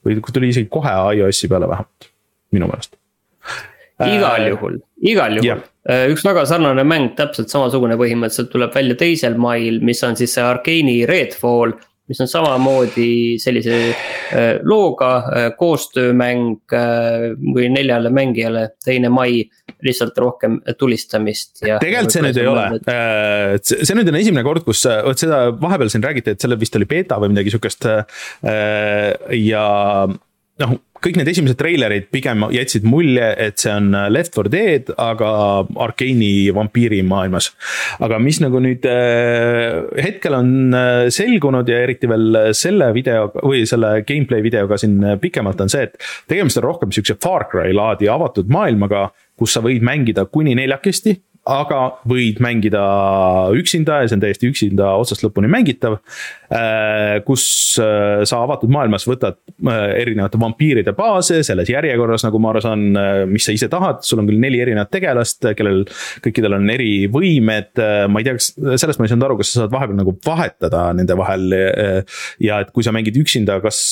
[0.05, 2.11] või tuli isegi kohe iOS-i peale vähemalt,
[2.57, 2.97] minu meelest
[4.03, 8.75] igal äh, juhul, igal juhul yeah., äh, üks väga sarnane mäng, täpselt samasugune põhimõtteliselt tuleb
[8.75, 11.77] välja teisel mail, mis on siis see Arkeeni Redfall
[12.09, 19.45] mis on samamoodi sellise äh, looga äh, koostöömäng äh, või neljale mängijale, teine mai,
[19.85, 21.79] lihtsalt rohkem tulistamist ja.
[21.83, 22.67] tegelikult see nüüd ei ole,
[23.65, 26.89] see nüüd on esimene kord, kus vot seda vahepeal siin räägiti, et sellel vist oli
[26.89, 27.89] beeta või midagi sihukest
[29.41, 29.67] ja
[30.63, 35.29] noh kõik need esimesed treilerid pigem jätsid mulje, et see on Left 4 Dead, aga
[35.85, 37.51] Arkeeni vampiirimaailmas.
[38.05, 43.65] aga mis nagu nüüd äh, hetkel on äh, selgunud ja eriti veel selle videoga või
[43.69, 48.09] selle gameplay videoga siin pikemalt on see, et tegemist on rohkem sihukese Far Cry laadi
[48.11, 52.83] avatud maailmaga, kus sa võid mängida kuni neljakesti aga võid mängida
[53.57, 55.99] üksinda ja see on täiesti üksinda otsast lõpuni mängitav.
[56.55, 57.45] Äh, kus
[57.83, 62.87] äh, sa avatud maailmas võtad äh, erinevate vampiiride baase selles järjekorras, nagu ma aru saan,
[63.31, 65.85] mis sa ise tahad, sul on küll neli erinevat tegelast, kellel
[66.25, 67.85] kõikidel on erivõimed.
[68.09, 70.87] ma ei tea, kas sellest ma ei saanud aru, kas sa saad vahepeal nagu vahetada
[70.97, 71.49] nende vahel.
[72.41, 73.83] ja et kui sa mängid üksinda, kas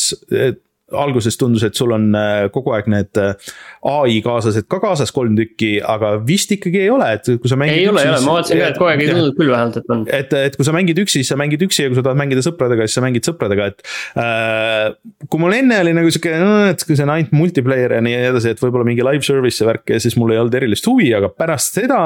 [0.99, 3.53] alguses tundus, et sul on äh, kogu aeg need äh,
[3.89, 7.81] ai kaaslased ka kaasas kolm tükki, aga vist ikkagi ei ole, et kui sa mängid.
[7.81, 9.95] ei ole, ei ole, ma vaatasin ka, et kogu aeg ei tundnud küll vähemalt, et
[9.95, 10.05] on.
[10.21, 12.45] et, et kui sa mängid üksi, siis sa mängid üksi ja kui sa tahad mängida
[12.45, 13.87] sõpradega, siis sa mängid sõpradega, et
[14.21, 15.27] äh,.
[15.29, 16.37] kui mul enne oli nagu sihuke,
[16.73, 19.95] et kui see on ainult multiplayer ja nii edasi, et võib-olla mingi live service värk
[19.95, 22.03] ja siis mul ei olnud erilist huvi, aga pärast seda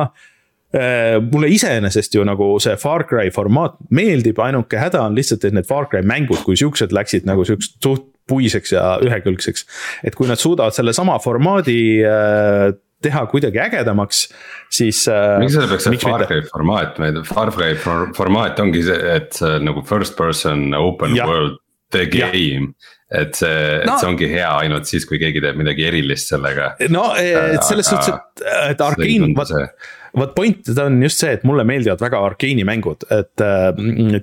[0.74, 5.56] äh, mulle iseenesest ju nagu see Far Cry formaat meeldib, ainuke häda on lihtsalt, et
[5.56, 9.66] need Far Cry mängud kui siuksed läksid nagu siuksed suht puiseks ja ühekülgseks.
[10.04, 14.26] et kui nad suudavad sellesama formaadi äh, teha kuidagi ägedamaks,
[14.72, 15.36] siis äh,.
[15.42, 17.76] miks see peaks olema Far Cry formaat, Far Cry
[18.16, 21.28] formaat ongi see, et nagu first person open ja.
[21.28, 21.60] world
[21.94, 22.74] the game.
[23.06, 23.50] et see
[23.86, 26.72] no,, et see ongi hea ainult siis, kui keegi teeb midagi erilist sellega.
[26.90, 29.68] no et selles suhtes, et, et Arkane,
[30.16, 33.70] vot point on just see, et mulle meeldivad väga Arkeeni mängud, et äh,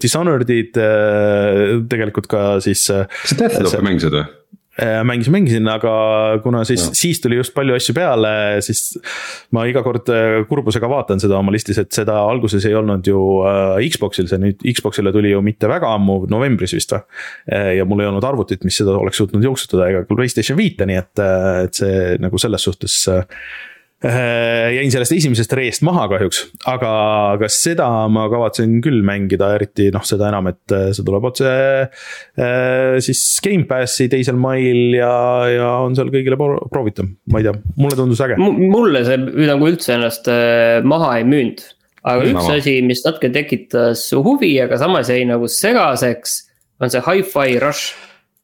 [0.02, 3.06] Dishonored'id äh, tegelikult ka siis äh,.
[3.10, 4.30] kas sa Deathloopi mängisid või?
[5.06, 5.92] mängisin, mängisin, aga
[6.42, 8.30] kuna siis siis tuli just palju asju peale,
[8.66, 8.96] siis
[9.54, 10.08] ma iga kord
[10.50, 13.20] kurbusega vaatan seda oma listis, et seda alguses ei olnud ju
[13.94, 17.04] Xbox'il, see nüüd Xbox'ile tuli ju mitte väga ammu, novembris vist või.
[17.78, 20.98] ja mul ei olnud arvutit, mis seda oleks suutnud jooksutada ega ka Playstation viite, nii
[21.04, 21.22] et,
[21.68, 23.26] et see nagu selles suhtes Äh,
[24.04, 26.90] jäin sellest esimesest reest maha kahjuks, aga,
[27.38, 31.52] aga seda ma kavatsen küll mängida, eriti noh, seda enam, et äh, see tuleb otse
[31.54, 35.14] äh, siis Gamepassi teisel mail ja,
[35.54, 38.40] ja on seal kõigile proovitav, ma ei tea, mulle tundus äge.
[38.40, 40.28] mulle see nagu üldse ennast
[40.90, 41.64] maha ei müünud,
[42.04, 42.58] aga üks Mama.
[42.60, 46.42] asi, mis natuke tekitas huvi, aga samas jäi nagu segaseks,
[46.84, 47.96] on see Hi-Fi Rush,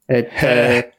[0.08, 0.32] et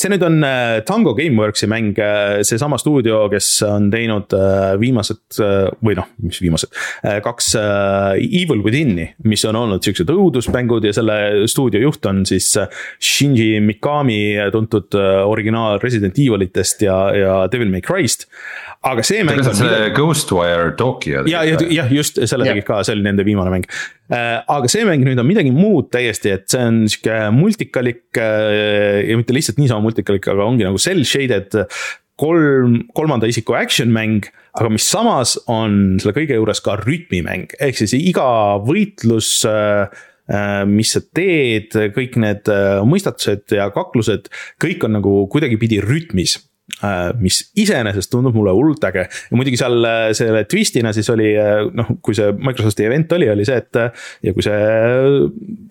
[0.00, 5.40] see nüüd on äh, Tango Gameworksi mäng, äh, seesama stuudio, kes on teinud äh, viimased
[5.84, 6.72] või noh, mis viimased,
[7.24, 12.52] kaks Evil Within'i, mis on olnud siuksed õudusmängud ja selle stuudio juht on siis
[13.00, 14.20] Shinji Mikami,
[14.52, 18.28] tuntud originaal Resident Evilitest ja, ja Devil May Cry'st
[18.80, 19.42] aga see mäng.
[19.44, 19.92] see midagi...
[19.96, 21.24] Ghostwire Tokyo.
[21.28, 23.66] ja, ja, jah, just selle tegid ka, see oli nende viimane mäng.
[24.10, 29.36] Aga see mäng nüüd on midagi muud täiesti, et see on sihuke multikalik ja mitte
[29.36, 31.56] lihtsalt niisama multikalik, aga ongi nagu cell shaded
[32.20, 37.80] kolm, kolmanda isiku action mäng, aga mis samas on selle kõige juures ka rütmimäng, ehk
[37.80, 39.88] siis iga võitlus äh,
[40.70, 42.46] mis sa teed, kõik need
[42.86, 44.28] mõistatused ja kaklused,
[44.62, 46.36] kõik on nagu kuidagipidi rütmis.
[46.38, 46.49] Äh,
[47.20, 51.66] mis iseenesest tundub mulle hullult äge ja muidugi seal äh, selle twist'ina siis oli äh,
[51.76, 53.78] noh, kui see Microsofti event oli, oli see, et.
[54.24, 54.58] ja kui see,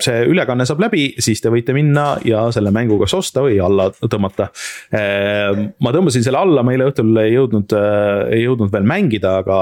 [0.04, 3.90] see ülekanne saab läbi, siis te võite minna ja selle mängu kas osta või alla
[4.00, 4.50] tõmmata.
[4.92, 7.76] ma tõmbasin selle alla, ma eile õhtul ei jõudnud,
[8.34, 9.60] ei jõudnud veel mängida, aga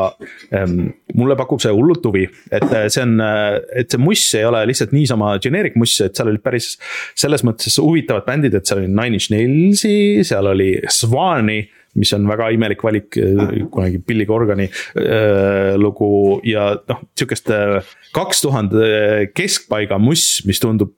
[0.55, 4.93] ähm, mulle pakub see hullult huvi, et see on, et see muss ei ole lihtsalt
[4.95, 6.73] niisama generic muss, et seal olid päris
[7.17, 11.61] selles mõttes huvitavad bändid, et seal oli Nine Inch Nailsi, seal oli Swan Swan'i,
[11.97, 17.81] mis on väga imelik valik, äh, kunagi Billy Corgani äh, lugu ja noh, sihukest äh,
[18.15, 20.93] kaks tuhande keskpaiga muss, mis tundub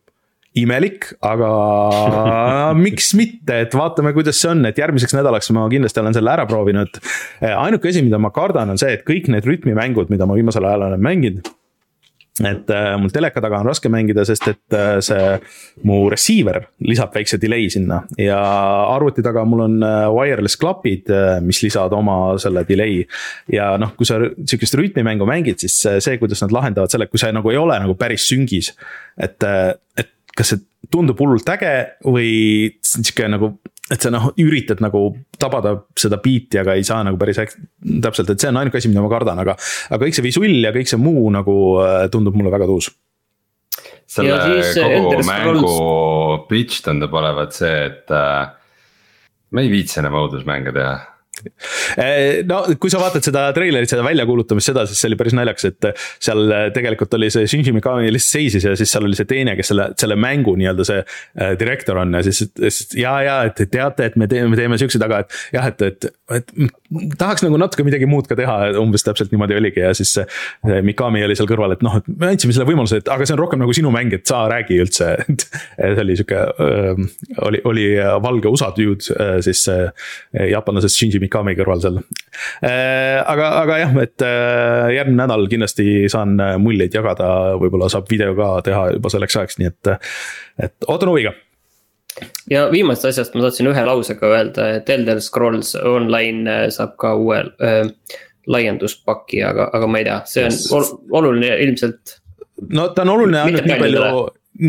[0.59, 1.49] imelik, aga
[2.85, 6.47] miks mitte, et vaatame, kuidas see on, et järgmiseks nädalaks ma kindlasti olen selle ära
[6.49, 6.99] proovinud.
[7.45, 10.89] ainuke asi, mida ma kardan, on see, et kõik need rütmimängud, mida ma viimasel ajal
[10.89, 11.53] olen mänginud
[12.39, 15.33] et äh, mul teleka taga on raske mängida, sest et äh, see
[15.87, 18.39] mu receiver lisab väikse delay sinna ja
[18.93, 23.03] arvuti taga mul on äh, wireless klapid äh,, mis lisavad oma selle delay.
[23.51, 27.21] ja noh, kui sa sihukest rütmimängu mängid, siis äh, see, kuidas nad lahendavad selle, kui
[27.21, 28.71] see nagu ei ole nagu päris süngis.
[29.19, 30.63] et, äh, et kas see
[30.93, 31.73] tundub hullult äge
[32.05, 32.31] või
[32.85, 33.57] sihuke nagu
[33.89, 35.03] et sa noh, üritad nagu
[35.41, 39.03] tabada seda beat'i, aga ei saa nagu päris täpselt, et see on ainuke asi, mida
[39.03, 39.55] ma kardan, aga.
[39.89, 42.91] aga kõik see visull ja kõik see muu nagu äh, tundub mulle väga tuus.
[44.09, 44.39] selle
[44.77, 45.75] kogu mängu
[46.49, 48.49] pitch tundub olevat see, et äh,
[49.51, 51.18] me ei viitsi enam õudusmänge teha Eh,
[52.49, 55.89] no kui sa vaatad seda treilerit, seda väljakuulutamist, seda, siis see oli päris naljakas, et
[56.19, 59.71] seal tegelikult oli see Shinji Mikami lihtsalt seisis ja siis seal oli see teine, kes
[59.73, 61.01] selle, selle mängu nii-öelda see
[61.59, 65.03] direktor on ja siis, siis ja, ja et teate, et me teeme, me teeme siukseid,
[65.05, 66.53] aga et jah, et, et, et
[67.19, 71.21] tahaks nagu natuke midagi muud ka teha, umbes täpselt niimoodi oligi ja siis see Mikami
[71.25, 73.61] oli seal kõrval, et noh, et me andsime selle võimaluse, et aga see on rohkem
[73.61, 75.45] nagu sinu mäng, et sa räägi üldse, et
[75.77, 76.41] see oli sihuke,
[77.47, 77.85] oli, oli
[78.23, 81.99] valge USA dude siis jaapanlasest Shinji Mikami kõrval seal.
[82.65, 88.09] Äh, aga, aga jah, et äh, järgmine nädal kindlasti saan äh, muljeid jagada, võib-olla saab
[88.11, 89.93] video ka teha juba selleks ajaks, nii et,
[90.65, 91.35] et ootan huviga
[92.51, 97.41] ja viimasest asjast ma tahtsin ühe lausega öelda, et Elder Scrolls Online saab ka uue
[97.63, 97.83] äh,
[98.49, 100.93] laienduspaki, aga, aga ma ei tea, see on yes.
[101.21, 102.19] oluline ilmselt.
[102.69, 104.05] no ta on oluline ainult nii palju,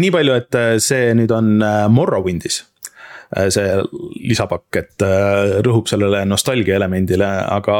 [0.00, 1.54] nii palju, et see nüüd on
[1.92, 2.62] Morrowindis
[3.30, 3.66] Äh, see
[4.26, 7.76] lisapakk, et äh, rõhub sellele nostalgia elemendile, aga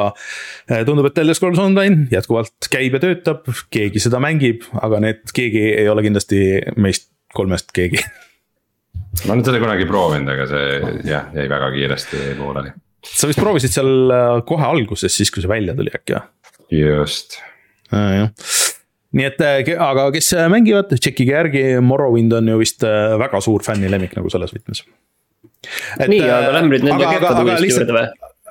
[0.70, 5.34] äh, tundub, et Elder Scrolls Online jätkuvalt käib ja töötab, keegi seda mängib, aga need
[5.34, 6.44] keegi ei ole kindlasti
[6.78, 7.98] meist kolmest keegi
[9.24, 12.74] ma olen seda kunagi proovinud, aga see jah, jäi väga kiiresti pooleli.
[13.06, 16.26] sa vist proovisid seal kohe alguses, siis kui see välja tuli äkki või?
[16.80, 17.40] just
[17.92, 18.22] äh,.
[18.22, 18.58] jah
[19.10, 19.40] nii et,
[19.82, 24.84] aga kes mängivad, tšekkige järgi, Morrowind on ju vist väga suur fännilemmik nagu selles võtmes
[26.06, 28.08] nii, aga lähme nüüd nende kehvaduvist juurde või?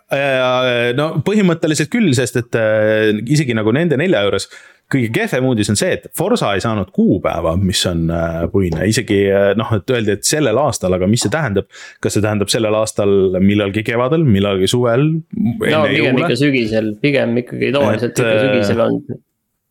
[0.10, 4.48] Äh, no põhimõtteliselt küll, sest et äh, isegi nagu nende nelja juures
[4.90, 9.20] kõige kehvem uudis on see, et Forsa ei saanud kuupäeva, mis on äh, puine, isegi
[9.60, 11.70] noh, et öeldi, et sellel aastal, aga mis see tähendab.
[12.02, 15.08] kas see tähendab sellel aastal millalgi kevadel, millalgi suvel?
[15.14, 16.26] no pigem jõule?
[16.26, 19.00] ikka sügisel, pigem ikkagi tavaliselt et, ikka sügisel on.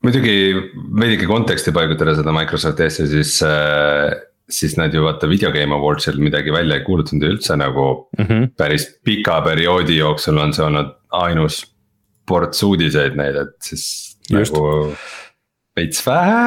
[0.07, 0.37] muidugi
[1.02, 3.38] veidike konteksti paigutada seda Microsofti asja, siis
[4.48, 8.46] siis nad ju vaata Video Game Awardsil midagi välja ei kuulutanud üldse nagu mm -hmm.
[8.57, 11.64] päris pika perioodi jooksul on see olnud ainus
[12.28, 14.08] ports uudiseid neid, et siis.
[14.35, 14.64] Nagu
[15.79, 16.41] veits vähe.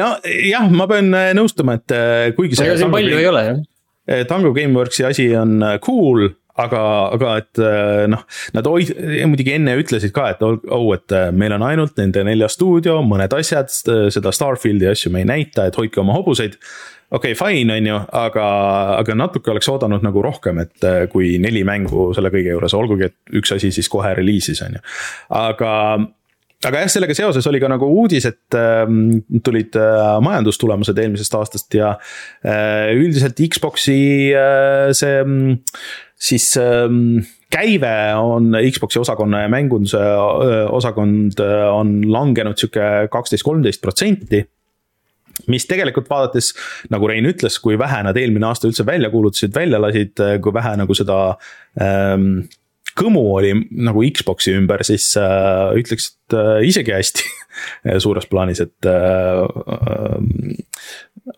[0.00, 2.66] no jah, ma pean äh, nõustuma, et äh, kuigi see.
[2.68, 3.64] ega siin palju ei ole jah.
[4.30, 6.28] Tango Gameworksi asi on cool
[6.62, 7.60] aga, aga et
[8.12, 8.20] noh,
[8.54, 8.92] nad hoid-,
[9.26, 13.72] muidugi enne ütlesid ka, et oh, et meil on ainult nende nelja stuudio, mõned asjad,
[14.14, 16.54] seda Starfieldi asju me ei näita, et hoidke oma hobuseid
[17.10, 18.46] okei okay,, fine, on ju, aga,
[18.98, 23.08] aga natuke oleks oodanud nagu rohkem, et äh, kui neli mängu selle kõige juures, olgugi
[23.08, 24.82] et üks asi siis kohe reliisis, on ju.
[25.38, 25.72] aga,
[26.64, 28.86] aga jah, sellega seoses oli ka nagu uudis, et äh,
[29.44, 31.94] tulid äh, majandustulemused eelmisest aastast ja
[32.46, 34.00] äh, üldiselt Xbox'i
[34.32, 35.20] äh, see
[36.16, 36.88] siis äh,
[37.52, 44.44] käive on Xbox'i osakonna ja mängunduse äh, osakond äh, on langenud sihuke kaksteist, kolmteist protsenti.
[45.52, 46.54] Mis tegelikult vaadates,
[46.90, 50.72] nagu Rein ütles, kui vähe nad eelmine aasta üldse välja kuulutasid, välja lasid, kui vähe
[50.80, 51.18] nagu seda
[51.76, 52.46] ähm,
[52.96, 53.52] kõmu oli
[53.86, 57.26] nagu Xbox'i ümber, siis äh, ütleks, et äh, isegi hästi
[58.04, 59.44] suures plaanis, et äh,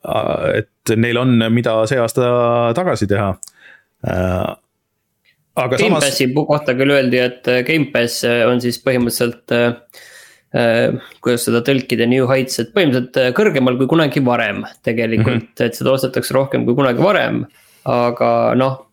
[0.04, 0.62] äh,.
[0.62, 2.30] et neil on, mida see aasta
[2.76, 3.32] tagasi teha
[4.06, 4.44] äh,
[5.58, 6.46] aga Gamepassi samas...
[6.52, 9.74] kohta küll öeldi, et äh, Gamepass on siis põhimõtteliselt äh,
[10.56, 15.48] Äh, kuidas seda tõlkida, New Heights, et põhimõtteliselt äh, kõrgemal kui kunagi varem tegelikult mm,
[15.50, 15.66] -hmm.
[15.66, 17.42] et seda ostetakse rohkem kui kunagi varem,
[17.84, 18.84] aga noh.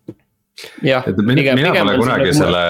[0.84, 1.08] Jah.
[1.18, 2.38] mina, mina pole kunagi nagu...
[2.38, 2.64] selle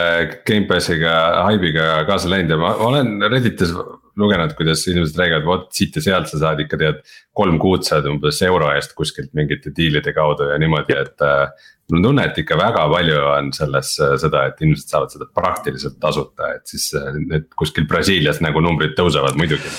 [0.48, 1.13] Gamepassiga,
[1.50, 3.74] haibiga kaasa läinud ja ma olen Redditis
[4.15, 7.02] lugenud, kuidas inimesed räägivad, vot siit ja sealt sa saad ikka tead.
[7.36, 11.50] kolm kuud saad umbes euro eest kuskilt mingite diilide kaudu ja niimoodi, et äh,
[11.89, 15.28] mul on tunne, et ikka väga palju on selles äh, seda, et inimesed saavad seda
[15.36, 19.74] praktiliselt tasuta, et siis äh, need kuskil Brasiilias nagu numbrid tõusevad muidugi.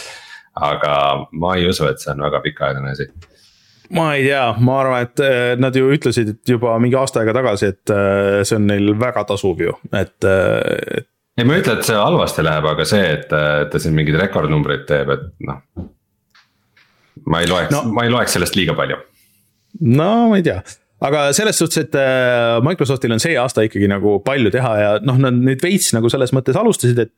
[0.56, 0.92] aga
[1.32, 3.08] ma ei usu, et see on väga pikaajaline asi
[3.94, 7.36] ma ei tea, ma arvan, et äh, nad ju ütlesid, et juba mingi aasta aega
[7.36, 7.94] tagasi, et
[8.48, 11.10] see on neil väga tasuv ju, et, et.
[11.38, 14.88] ei, ma ei ütle, et see halvasti läheb, aga see, et ta siin mingeid rekordnumbreid
[14.88, 15.62] teeb, et noh.
[17.26, 18.98] ma ei loeks no., ma ei loeks sellest liiga palju.
[19.92, 20.62] no ma ei tea
[21.04, 25.18] aga selles suhtes, et äh, Microsoftil on see aasta ikkagi nagu palju teha ja noh,
[25.20, 27.12] nad nüüd veits nagu selles mõttes alustasid, et.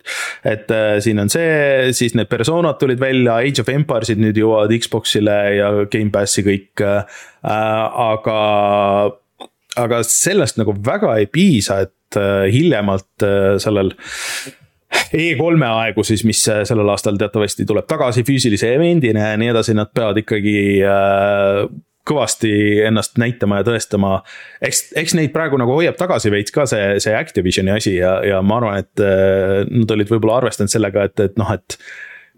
[0.49, 4.75] et äh, siin on see, siis need personad tulid välja, Age of Empires'id nüüd jõuavad
[4.75, 7.19] Xbox'ile ja Gamepassi kõik äh,.
[7.49, 8.39] aga,
[9.79, 13.95] aga sellest nagu väga ei piisa, et äh, hiljemalt äh, sellel.
[14.89, 19.77] E3-e aegu siis, mis äh, sellel aastal teatavasti tuleb tagasi füüsilise event'ina ja nii edasi,
[19.77, 21.69] nad peavad ikkagi äh,
[22.09, 22.51] kõvasti
[22.89, 24.19] ennast näitama ja tõestama.
[24.65, 28.43] eks, eks neid praegu nagu hoiab tagasi veits ka see, see Activisioni asi ja, ja
[28.43, 31.79] ma arvan, et äh, nad olid võib-olla arvestanud sellega, et, et noh, et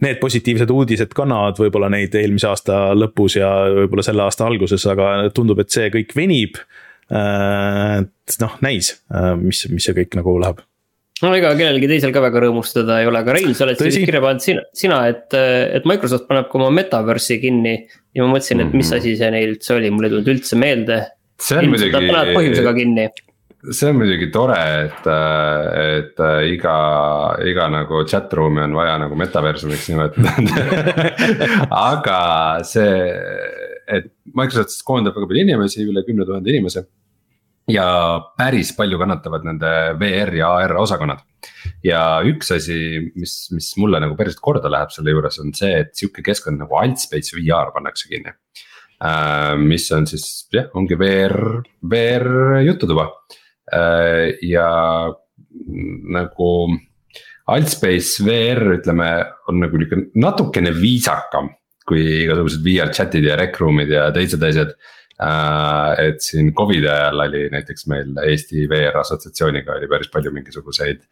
[0.04, 3.50] need positiivsed uudised kannavad võib-olla neid eelmise aasta lõpus ja
[3.82, 6.60] võib-olla selle aasta alguses, aga tundub, et see kõik venib.
[7.10, 10.64] Äh, et noh, näis, äh, mis, mis see kõik nagu läheb
[11.24, 14.22] no ega kellelgi teisel ka väga rõõmustada ei ole, aga Rein, sa oled siis kirja
[14.24, 17.74] pannud sina, sina, et, et Microsoft paneb ka oma metaverse'i kinni.
[18.16, 19.00] ja ma mõtlesin, et mis mhm.
[19.00, 21.02] asi see neil üldse oli, mul ei tulnud üldse meelde.
[21.40, 21.92] see on muidugi.
[21.96, 23.10] Nad panevad põhjusega kinni
[23.60, 24.56] see on muidugi tore,
[24.86, 25.08] et,
[25.80, 26.76] et iga,
[27.44, 30.32] iga nagu chat room'i on vaja nagu metaversumiks nimetada
[31.92, 32.20] aga
[32.64, 32.94] see,
[33.84, 36.86] et Microsoft koondab väga palju inimesi, üle kümne tuhande inimese
[37.72, 37.86] ja
[38.38, 41.22] päris palju kannatavad nende VR ja AR osakonnad.
[41.84, 42.76] ja üks asi,
[43.16, 46.76] mis, mis mulle nagu päriselt korda läheb selle juures, on see, et sihuke keskkond nagu
[46.80, 49.56] Altspace VR pannakse kinni äh,.
[49.56, 53.08] mis on siis jah, ongi VR, VR jututuba
[53.72, 54.68] äh, ja
[56.16, 56.52] nagu.
[57.50, 59.06] Altspace VR ütleme,
[59.50, 61.48] on nagu nihuke natukene viisakam
[61.90, 64.76] kui igasugused VR chat'id ja rec room'id ja teised asjad
[65.20, 71.02] et siin Covidi ajal oli näiteks meil Eesti VR assotsiatsiooniga oli päris palju mingisuguseid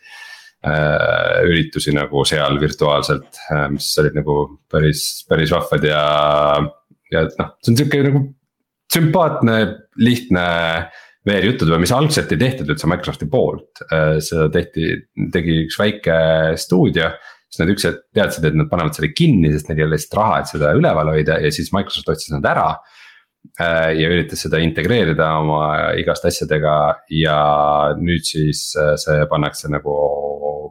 [0.64, 4.38] äh, üritusi nagu seal virtuaalselt, äh, mis olid nagu
[4.72, 6.02] päris, päris vahvad ja,
[7.12, 8.24] ja noh, see on sihuke nagu
[8.88, 9.58] sümpaatne,
[10.00, 10.44] lihtne
[11.28, 13.82] VR juttude, mis algselt ei tehtud üldse Microsofti poolt,
[14.24, 14.94] seda tehti,
[15.34, 16.14] tegi üks väike
[16.56, 17.10] stuudio
[17.48, 20.16] siis nad üks hetk teadsid, et nad panevad selle kinni, sest neil ei ole lihtsalt
[20.16, 22.70] raha, et seda üleval hoida ja siis Microsoft ostis nad ära.
[22.72, 22.97] äh, Äh,
[23.58, 25.62] ja üritas seda integreerida oma
[25.98, 26.74] igaste asjadega
[27.14, 27.38] ja
[27.98, 29.94] nüüd siis äh, see pannakse nagu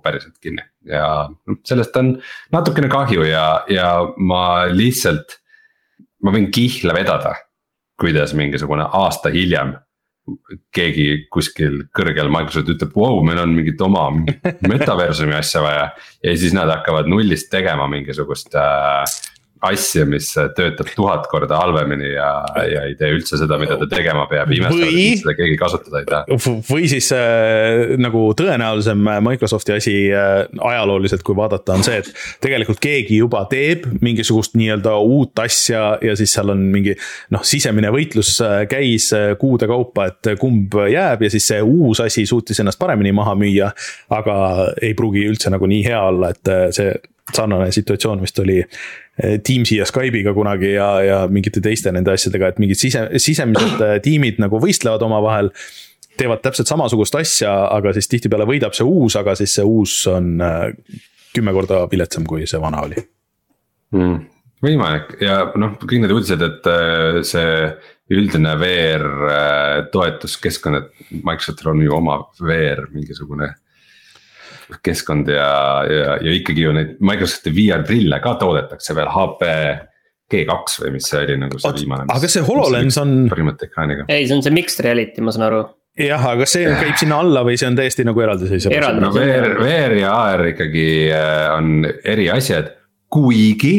[0.03, 1.28] päriselt kinni ja
[1.68, 2.13] sellest on
[2.53, 5.39] natukene kahju ja, ja ma lihtsalt.
[6.24, 7.36] ma võin kihla vedada,
[7.99, 9.76] kuidas mingisugune aasta hiljem
[10.76, 14.09] keegi kuskil kõrgel Microsoft ütleb, vau, meil on mingit oma
[14.72, 15.86] metaversumi asja vaja.
[16.24, 19.03] ja siis nad hakkavad nullist tegema mingisugust äh,
[19.65, 22.29] asja, mis töötab tuhat korda halvemini ja,
[22.67, 26.09] ja ei tee üldse seda, mida ta tegema peab, imestavad, et seda keegi kasutada ei
[26.09, 26.37] taha.
[26.69, 32.11] või siis äh, nagu tõenäolisem Microsofti asi äh, ajalooliselt, kui vaadata, on see, et
[32.43, 36.95] tegelikult keegi juba teeb mingisugust nii-öelda uut asja ja siis seal on mingi
[37.33, 42.01] noh, sisemine võitlus äh, käis äh, kuude kaupa, et kumb jääb ja siis see uus
[42.03, 43.71] asi suutis ennast paremini maha müüa.
[44.13, 44.37] aga
[44.81, 46.93] ei pruugi üldse nagu nii hea olla, et äh, see
[47.36, 52.51] sarnane situatsioon vist oli eh, Teamsi ja Skype'iga kunagi ja, ja mingite teiste nende asjadega,
[52.51, 55.51] et mingid sise, sisemised eh, tiimid nagu võistlevad omavahel.
[56.17, 60.41] teevad täpselt samasugust asja, aga siis tihtipeale võidab see uus, aga siis see uus on
[60.41, 61.03] eh,
[61.36, 62.97] kümme korda viletsam, kui see vana oli
[63.93, 64.17] mm,.
[64.65, 66.71] võimalik ja noh, kõik need uudised, et
[67.28, 67.51] see
[68.07, 69.05] üldine VR
[69.91, 73.51] toetuskeskkond, et Microsoftil on ju oma VR mingisugune
[74.84, 75.49] keskkond ja,
[75.88, 79.51] ja, ja ikkagi ju neid Microsofti VR prille ka toodetakse veel HP
[80.28, 82.07] G2 või mis see oli nagu see viimane.
[82.09, 83.18] aga kas see HoloLens on?
[83.32, 84.07] parimate ekraaniga.
[84.11, 85.61] ei, see on see mixed reality, ma saan aru
[86.03, 88.76] jah, aga see käib sinna alla või see on täiesti nagu eraldiseisev?
[88.99, 92.74] no VR, VR ja AR ikkagi äh, on eri asjad,
[93.13, 93.76] kuigi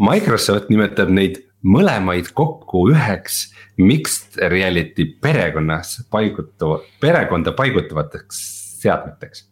[0.00, 3.46] Microsoft nimetab neid mõlemaid kokku üheks
[3.80, 8.40] mixed reality perekonnas paigutuva, perekonda paigutavateks
[8.82, 9.46] seadmeteks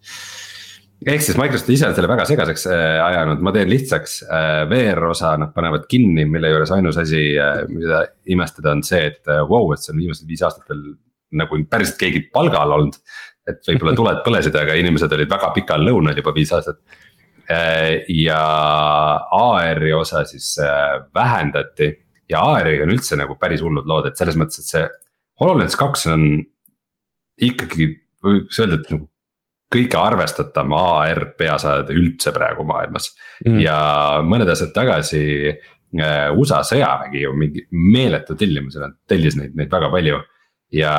[1.07, 5.09] ehk siis Microsoft ise on selle väga segaseks äh, ajanud, ma teen lihtsaks, äh, VR
[5.11, 9.67] osa nad panevad kinni, mille juures ainus asi, äh, mida imestada, on see, et vau
[9.67, 10.85] wow,, et see on viimased viis aastat veel
[11.43, 12.99] nagu päriselt keegi palgal olnud.
[13.49, 16.79] et võib-olla tuled põlesid, aga inimesed olid väga pikal lõunal juba viis aastat.
[18.09, 18.43] ja
[19.35, 20.55] AR-i osa siis
[21.15, 21.89] vähendati
[22.31, 24.85] ja AR-iga on üldse nagu päris hullud lood, et selles mõttes, et see
[25.43, 26.29] HoloLens kaks on
[27.43, 27.91] ikkagi
[28.23, 29.09] võiks öelda, et nagu
[29.73, 33.11] kõige arvestatavam AR peasaade üldse praegu maailmas
[33.45, 33.61] mm..
[33.63, 33.77] ja
[34.27, 40.21] mõned aastad tagasi äh, USA sõjavägi ju mingi meeletu tellimusel tellis neid, neid väga palju.
[40.73, 40.93] ja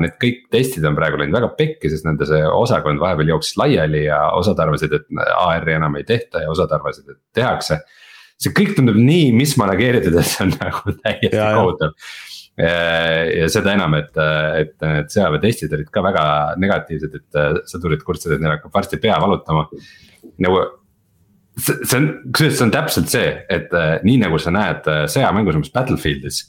[0.00, 4.06] need kõik testid on praegu läinud väga pekki, sest nende see osakond vahepeal jooksis laiali
[4.06, 7.82] ja osad arvasid, et AR-i enam ei tehta ja osad arvasid, et tehakse.
[8.38, 11.92] see kõik tundub nii mismanageeritud, et see on nagu täiesti kohutav
[12.58, 14.16] ja seda enam, et,
[14.58, 16.24] et need sõjaväetestid olid ka väga
[16.58, 17.38] negatiivsed, et
[17.70, 19.68] sõdurid kurtsid, et neil hakkab varsti pea valutama.
[20.42, 20.60] nagu
[21.54, 25.74] see, see on, kusjuures see on täpselt see, et nii nagu sa näed sõjamängus umbes
[25.74, 26.42] Battlefieldis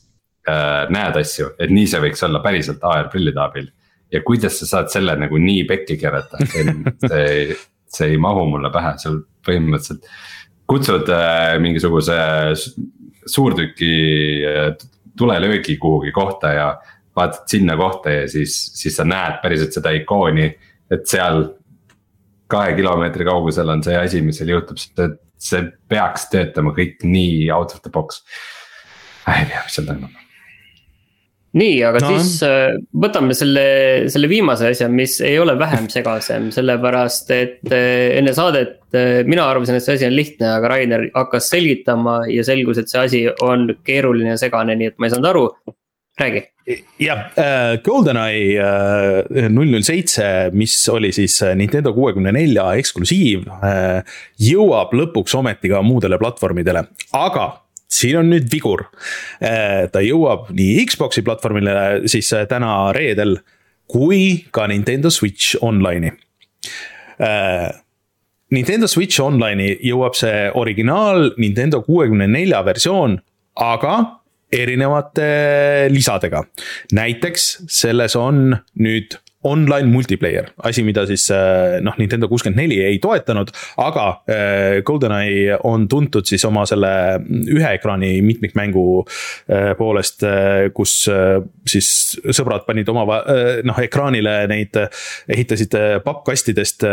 [0.93, 3.69] näed asju, et nii see võiks olla päriselt AR prillide abil.
[4.09, 8.71] ja kuidas sa saad selle nagu nii pekki keerata, see ei, see ei mahu mulle
[8.73, 10.07] pähe, seal põhimõtteliselt.
[10.69, 12.17] kutsud äh, mingisuguse
[13.29, 13.91] suurtüki
[14.49, 14.71] äh,
[15.19, 16.67] tulelöögi kuhugi kohta ja
[17.15, 20.47] vaatad sinna kohta ja siis, siis sa näed päriselt seda ikooni,
[20.91, 21.43] et seal
[22.49, 27.51] kahe kilomeetri kaugusel on see asi, mis seal juhtub, see, see peaks töötama kõik nii
[27.55, 28.23] out of the box.
[29.27, 30.28] ei tea, mis seal toimub
[31.57, 32.11] nii, aga no.
[32.13, 33.65] siis äh, võtame selle,
[34.11, 39.47] selle viimase asja, mis ei ole vähem segasem, sellepärast et äh, enne saadet äh, mina
[39.49, 43.25] arvasin, et see asi on lihtne, aga Rainer hakkas selgitama ja selgus, et see asi
[43.45, 45.45] on keeruline ja segane, nii et ma ei saanud aru.
[46.19, 46.43] räägi.
[46.99, 54.03] jah äh,, GoldenEye null null seitse, mis oli siis Nintendo kuuekümne nelja eksklusiiv äh,,
[54.51, 56.83] jõuab lõpuks ometi ka muudele platvormidele,
[57.17, 57.47] aga
[57.89, 58.85] siin on nüüd vigur.
[59.41, 63.39] Äh, ta jõuab nii Xbox'i platvormile siis äh, täna reedel
[63.89, 66.13] kui ka Nintendo Switch Online'i.
[67.19, 67.69] Äh,
[68.53, 73.19] Nintendo Switch Online'i jõuab see originaal Nintendo kuuekümne nelja versioon,
[73.59, 73.95] aga
[74.53, 76.43] erinevate lisadega.
[76.93, 82.97] näiteks selles on nüüd online multiplayer, asi, mida siis äh, noh, Nintendo kuuskümmend neli ei
[82.99, 86.91] toetanud, aga äh, GoldenEye on tuntud siis oma selle
[87.47, 90.25] ühe ekraani mitmikmängu äh, poolest,
[90.75, 90.93] kus
[91.69, 91.89] siis
[92.35, 93.05] sõbrad panid oma
[93.63, 94.75] noh, ekraanile neid,
[95.31, 96.83] ehitasid pappkastidest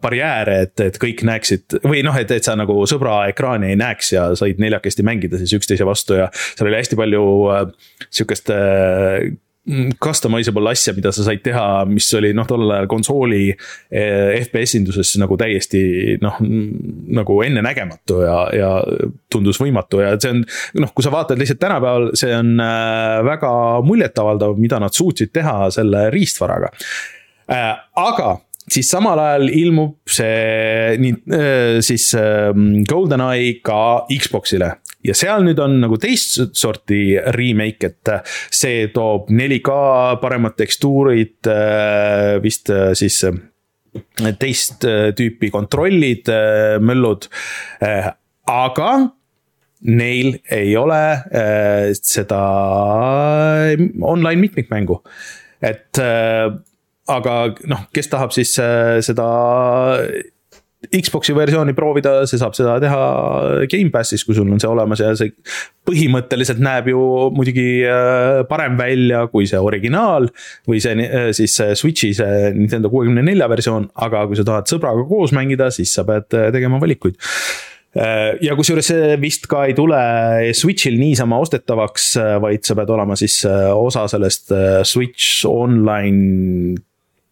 [0.00, 4.12] barjääre, et, et kõik näeksid või noh, et, et sa nagu sõbra ekraani ei näeks
[4.16, 7.24] ja said neljakesti mängida siis üksteise vastu ja seal oli hästi palju
[8.08, 8.54] sihukest
[9.66, 14.76] Mm, customizable asja, mida sa said teha, mis oli noh, tollel ajal konsooli eh, FPS
[14.78, 15.80] induses nagu täiesti
[16.22, 16.36] noh,
[17.18, 18.68] nagu ennenägematu ja, ja
[19.32, 20.44] tundus võimatu ja see on.
[20.78, 23.52] noh, kui sa vaatad lihtsalt tänapäeval, see on äh, väga
[23.88, 26.70] muljetavaldav, mida nad suutsid teha selle riistvaraga.
[27.50, 27.72] Äh,
[28.06, 28.36] aga
[28.70, 32.12] siis samal ajal ilmub see nii, äh, siis
[32.86, 33.80] GoldenEye ka
[34.14, 39.76] Xbox'ile ja seal nüüd on nagu teist sorti remake, et äh, see toob 4K
[40.22, 43.22] paremad tekstuurid, äh, vist äh, siis
[44.36, 44.84] teist
[45.16, 46.28] tüüpi kontrollid,
[46.84, 47.30] möllud.
[48.52, 48.88] aga
[49.88, 50.98] neil ei ole
[51.96, 52.42] seda
[54.04, 54.98] online mitmikmängu.
[55.64, 56.02] et
[57.08, 57.38] aga
[57.72, 58.52] noh, kes tahab siis
[59.08, 59.30] seda
[60.90, 63.02] Xbox'i versiooni proovida, see saab seda teha
[63.70, 65.34] Gamepassis, kui sul on see olemas ja see
[65.86, 67.02] põhimõtteliselt näeb ju
[67.36, 70.28] muidugi äh, parem välja kui see originaal.
[70.68, 75.06] või see äh, siis Switch'i see Nintendo kuuekümne nelja versioon, aga kui sa tahad sõbraga
[75.08, 77.18] koos mängida, siis sa pead äh, tegema valikuid
[78.44, 79.96] ja kusjuures see vist ka ei tule
[80.52, 82.10] Switch'il niisama ostetavaks,
[82.44, 84.52] vaid sa pead olema siis osa sellest
[84.84, 86.74] Switch Online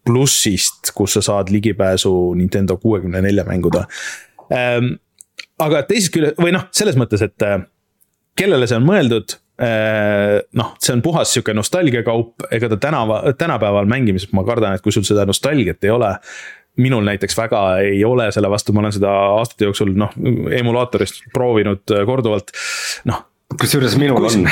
[0.05, 3.85] plussist, kus sa saad ligipääsu Nintendo kuuekümne nelja mängude.
[4.53, 4.93] Ehm,
[5.61, 7.63] aga teisest küljest, või noh, selles mõttes, et äh,
[8.37, 13.89] kellele see on mõeldud, äh, noh, see on puhas sihuke nostalgiakaup, ega ta tänava, tänapäeval
[13.89, 16.15] mängimises, ma kardan, et kui sul seda nostalgiat ei ole.
[16.75, 20.11] minul näiteks väga ei ole selle vastu, ma olen seda aastate jooksul noh,
[20.59, 22.51] emulaatorist proovinud äh, korduvalt,
[23.07, 23.21] noh
[23.53, 24.35] kusjuures minul Kus...
[24.35, 24.47] on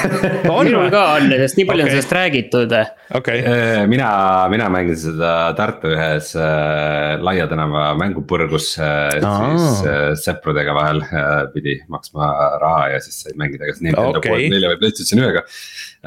[0.54, 1.90] on minul ka on, sest nii palju okay.
[1.90, 2.74] on sellest räägitud.
[3.18, 3.42] Okay.
[3.42, 4.08] Äh, mina,
[4.52, 11.42] mina mängisin seda Tartu ühes äh, Laia tänava mängupõrgus äh, siis äh, sõpradega vahel äh,
[11.54, 12.30] pidi maksma
[12.62, 14.30] raha ja siis sai mängida kas Nintendo okay.
[14.30, 15.44] kuuekümne nelja või PlayStation ühega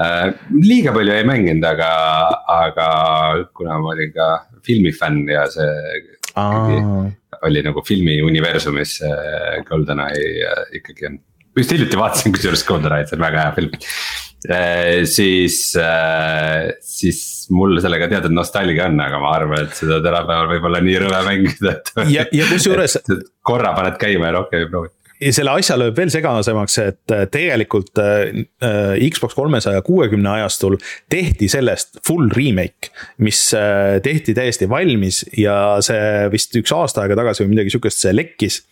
[0.00, 0.32] äh,.
[0.56, 1.90] liiga palju ei mänginud, aga,
[2.56, 2.90] aga
[3.56, 4.32] kuna ma olin ka
[4.66, 5.70] filmifänn ja see
[6.40, 6.80] ikkagi
[7.46, 11.18] oli nagu filmi universumis äh, GoldenEye äh, ikkagi on
[11.58, 13.74] just hiljuti vaatasin kusjuures GoldenEye, see on väga hea film
[14.50, 15.02] äh,.
[15.10, 20.70] siis äh,, siis mul sellega teatud nostalgia on, aga ma arvan, et seda tänapäeval võib
[20.70, 21.92] olla nii rõve mängida, et.
[22.12, 23.00] ja, ja kusjuures.
[23.50, 27.26] korra paned käima ja rohkem ei proovi ja selle asja lööb veel segasemaks, et äh,
[27.28, 30.78] tegelikult Xbox kolmesaja kuuekümne ajastul
[31.12, 32.88] tehti sellest full remake.
[33.20, 33.42] mis
[34.02, 38.62] tehti täiesti valmis ja see vist üks aasta aega tagasi või midagi sihukest, see lekkis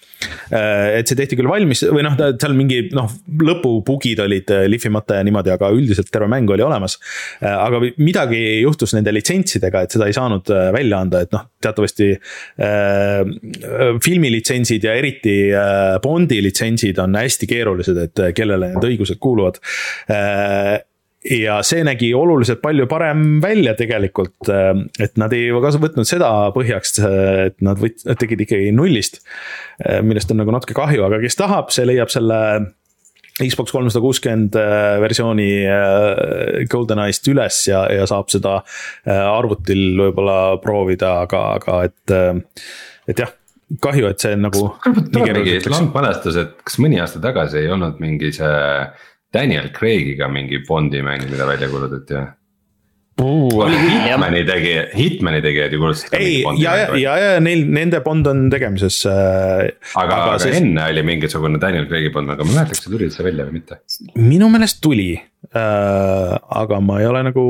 [0.50, 3.10] et see tehti küll valmis või noh, seal mingi noh,
[3.48, 6.98] lõpubugid olid äh, lihvimata ja niimoodi, aga üldiselt terve mäng oli olemas.
[7.42, 12.10] Äh, aga midagi juhtus nende litsentsidega, et seda ei saanud välja anda, et noh, teatavasti
[12.14, 19.60] äh, filmilitsentsid ja eriti äh, Bondi litsentsid on hästi keerulised, et kellele need õigused kuuluvad
[20.10, 20.78] äh,
[21.30, 24.72] ja see nägi oluliselt palju parem välja tegelikult, äh,
[25.02, 26.98] et nad ei kaasa võtnud seda põhjaks,
[27.50, 29.22] et nad võt-, tegid ikkagi nullist.
[29.82, 32.42] Äh, millest on nagu natuke kahju, aga kes tahab, see leiab selle
[33.38, 35.50] Xbox kolmsada kuuskümmend äh, versiooni
[36.70, 38.60] GoldenEye'st üles ja, ja saab seda
[39.06, 42.16] arvutil võib-olla proovida, aga, aga et,
[43.12, 43.30] et jah
[43.84, 44.64] kahju, et see on nagu.
[44.88, 48.58] mingi lamp mälestus, et kas mõni aasta tagasi ei olnud mingi see
[49.38, 52.26] Daniel Craig'iga mingi Bondi mäng, mida välja kuulutati või?
[53.18, 56.12] Hitmani tegija, Hitmani tegijad ju kuulutasid.
[56.14, 59.72] ei, ja, ja, ja, ja neil, nende Bond on tegemises äh,.
[59.94, 60.60] aga, aga, aga siis...
[60.60, 63.48] enne oli mingisugune Daniel Craig'i Bond, aga ma ei mäleta, kas see tuli üldse välja
[63.48, 63.80] või mitte.
[64.20, 67.48] minu meelest tuli äh,, aga ma ei ole nagu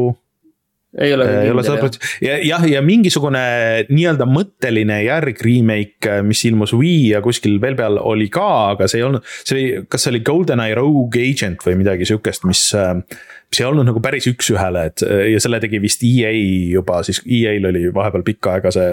[0.99, 1.27] ei ole.
[1.43, 3.43] ei ole sada protsenti ja jah, ja mingisugune
[3.91, 9.03] nii-öelda mõtteline järg remake, mis ilmus Wii ja kuskil veel peal oli ka, aga see
[9.03, 12.65] ei olnud, see oli, kas see oli GoldenEye Rogue Agent või midagi sihukest, mis.
[13.49, 16.35] mis ei olnud nagu päris üks-ühele, et ja selle tegi vist EA
[16.75, 18.91] juba, siis EA-l oli vahepeal pikka aega see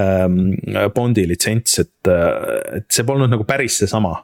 [0.00, 0.40] ähm,
[0.94, 2.12] Bondi litsents, et,
[2.80, 4.16] et see polnud nagu päris seesama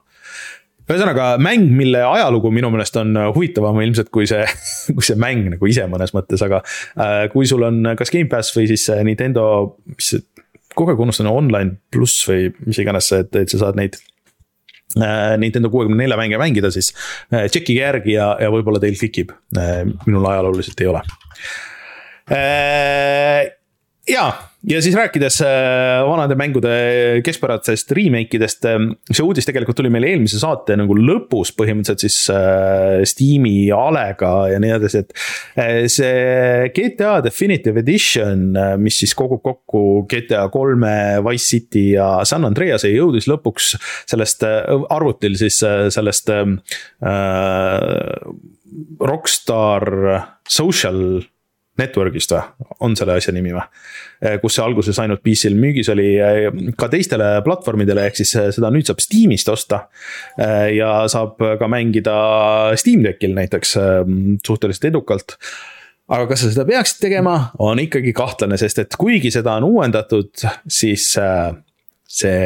[0.88, 4.44] ühesõnaga mäng, mille ajalugu minu meelest on äh, huvitavam ilmselt kui see,
[4.96, 8.68] kui see mäng nagu ise mõnes mõttes, aga äh, kui sul on kas Gamepass või
[8.70, 9.44] siis Nintendo,
[9.92, 10.14] mis
[10.78, 13.98] kogu aeg unustan, online pluss või mis iganes, et, et sa saad neid
[15.00, 16.92] äh, Nintendo kuuekümne nelja mänge mängida, siis
[17.28, 19.34] tšekkige järgi ja, ja võib-olla teil klikib.
[20.06, 21.02] minul ajalooliselt ei ole
[24.08, 24.24] ja,
[24.66, 26.70] ja siis rääkides äh, vanade mängude
[27.24, 28.64] keskpärasest remake idest.
[28.66, 34.32] Ähm, see uudis tegelikult tuli meil eelmise saate nagu lõpus põhimõtteliselt siis äh, Steam'i alega
[34.52, 35.14] ja nii edasi, et.
[35.58, 38.50] Äh, see GTA Definitive Edition,
[38.82, 40.92] mis siis kogub kokku GTA kolme,
[41.26, 43.72] Wise City ja San Andrease jõudis lõpuks
[44.10, 45.62] sellest arvutil siis
[45.94, 46.58] sellest ähm,
[47.06, 48.26] äh,
[49.00, 49.88] Rockstar
[50.48, 51.20] Social
[51.78, 52.42] Network'ist või,
[52.86, 53.64] on selle asja nimi või?
[54.18, 56.48] Eh, kus see alguses ainult PC-l müügis oli eh,
[56.78, 59.84] ka teistele platvormidele, ehk siis eh, seda nüüd saab Steamist osta.
[60.74, 62.14] ja saab ka mängida
[62.78, 63.74] Steam Deckil näiteks
[64.46, 65.36] suhteliselt edukalt
[66.08, 70.30] aga kas sa seda peaksid tegema, on ikkagi kahtlane, sest et kuigi seda on uuendatud,
[70.70, 71.10] siis
[72.08, 72.40] see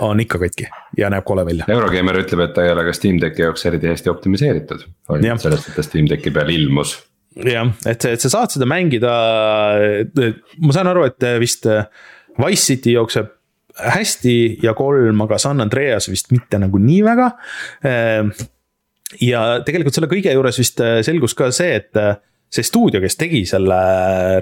[0.00, 1.68] on ikka katki ja näeb kole välja.
[1.68, 4.86] Eurogeimer ütleb, et ta ei ole ka Steam Decki jaoks eriti hästi optimiseeritud.
[5.20, 6.96] sellest, et ta Steam Decki peal ilmus
[7.36, 9.10] jah, et, et sa saad seda mängida,
[10.60, 11.68] ma saan aru, et vist
[12.40, 13.28] Wise City jookseb
[13.80, 17.28] hästi ja kolm, aga San Andreas vist mitte nagu nii väga.
[19.20, 22.02] ja tegelikult selle kõige juures vist selgus ka see, et
[22.50, 23.78] see stuudio, kes tegi selle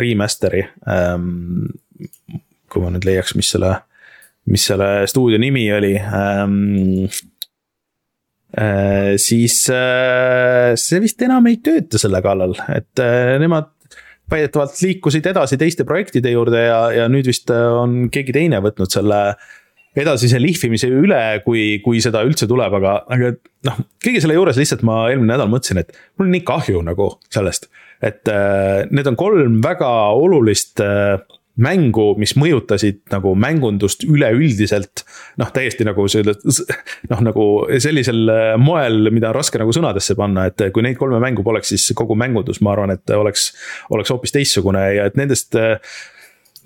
[0.01, 0.65] remaster'i.
[2.69, 3.75] kui ma nüüd leiaks, mis selle,
[4.49, 6.47] mis selle stuudio nimi oli Äh,
[9.21, 13.75] siis äh, see vist enam ei tööta selle kallal, et äh, nemad
[14.29, 19.23] väidetavalt liikusid edasi teiste projektide juurde ja, ja nüüd vist on keegi teine võtnud selle
[19.99, 23.33] edasise lihvimise üle, kui, kui seda üldse tuleb, aga, aga
[23.69, 27.11] noh, kõige selle juures lihtsalt ma eelmine nädal mõtlesin, et mul on nii kahju nagu
[27.35, 27.69] sellest.
[28.05, 31.19] et äh, need on kolm väga olulist äh,
[31.63, 35.05] mängu, mis mõjutasid nagu mängundust üleüldiselt.
[35.39, 36.35] noh, täiesti nagu selle,
[37.11, 37.47] noh nagu
[37.83, 41.73] sellisel äh, moel, mida on raske nagu sõnadesse panna, et kui neid kolme mängu poleks,
[41.75, 43.51] siis kogu mängundus, ma arvan, et oleks,
[43.95, 45.59] oleks hoopis teistsugune ja et nendest.
[45.59, 45.79] Äh,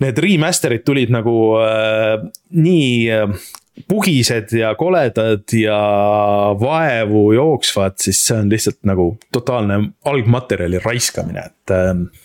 [0.01, 2.17] need remaster'id tulid nagu äh,
[2.57, 3.35] nii äh,
[3.89, 5.77] pugised ja koledad ja
[6.59, 9.79] vaevu jooksvad, siis see on lihtsalt nagu totaalne
[10.09, 12.22] algmaterjali raiskamine, et äh, Äh,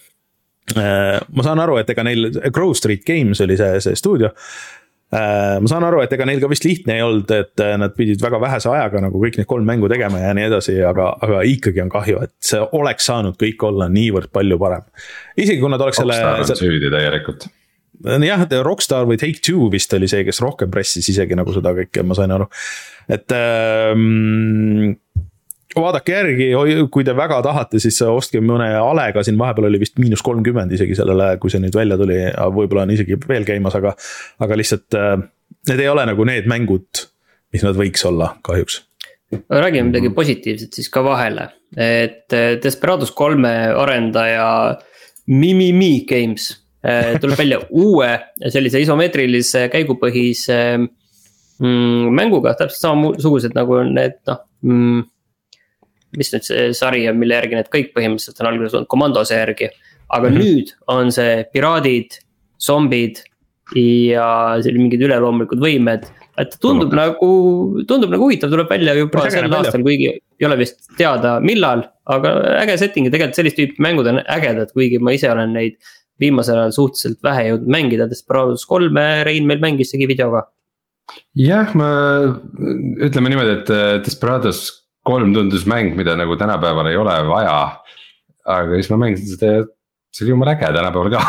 [0.77, 4.33] ma saan aru, et ega neil, Grove Street Games oli see, see stuudio.
[5.09, 7.95] Äh, ma saan aru, et ega neil ka vist lihtne ei olnud, et äh, nad
[7.97, 11.45] pidid väga vähese ajaga nagu kõik need kolm mängu tegema ja nii edasi, aga, aga
[11.49, 14.85] ikkagi on kahju, et see oleks saanud kõik olla niivõrd palju parem.
[15.33, 16.19] isegi kui nad oleks selle.
[16.21, 17.49] Rockstar on süüdi täielikult
[18.23, 22.17] jah, Rockstar või Take-Two vist oli see, kes rohkem pressis isegi nagu seda kõike, ma
[22.19, 22.47] sain aru.
[23.09, 24.93] et ähm,
[25.77, 26.49] vaadake järgi,
[26.93, 30.97] kui te väga tahate, siis ostke mõne alega, siin vahepeal oli vist miinus kolmkümmend isegi
[30.97, 32.19] sellele, kui see nüüd välja tuli,
[32.55, 33.95] võib-olla on isegi veel käimas, aga.
[34.45, 35.17] aga lihtsalt äh,
[35.69, 37.05] need ei ole nagu need mängud,
[37.53, 38.83] mis nad võiks olla, kahjuks.
[39.53, 44.79] räägime midagi positiivset siis ka vahele, et äh, Desperados kolme arendaja
[45.29, 48.15] Mimimi Games äh, tuleb välja uue
[48.49, 55.07] sellise isomeetrilise käigupõhise mm, mänguga, täpselt samasugused nagu need noh mm,
[56.17, 59.71] mis nüüd see sari on, mille järgi need kõik põhimõtteliselt on alguses olnud komandose järgi.
[60.09, 60.45] aga mm -hmm.
[60.45, 62.21] nüüd on see piraadid,
[62.61, 63.21] zombid
[63.77, 66.07] ja mingid üleloomulikud võimed.
[66.39, 66.95] et tundub Tundub.
[66.95, 67.29] nagu,
[67.89, 71.85] tundub nagu huvitav, tuleb välja juba sel aastal, kuigi ei ole vist teada, millal.
[72.07, 72.31] aga
[72.63, 75.77] äge setting ja tegelikult sellist tüüpi mängud on ägedad, kuigi ma ise olen neid
[76.21, 80.47] viimasel ajal suhteliselt vähe jõudnud mängida, Desperados kolme Rein meil mängis tegi videoga.
[81.37, 81.91] jah, ma
[83.05, 84.78] ütleme niimoodi, et äh, Desperados
[85.09, 87.59] kolm tundus mäng, mida nagu tänapäeval ei ole vaja.
[88.49, 89.67] aga siis ma mängisin seda ja
[90.13, 91.23] see oli jumala äge tänapäeval ka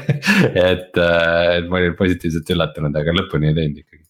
[0.70, 4.04] et, äh, et ma olin positiivselt üllatunud, aga lõpuni ei teinud ikkagi.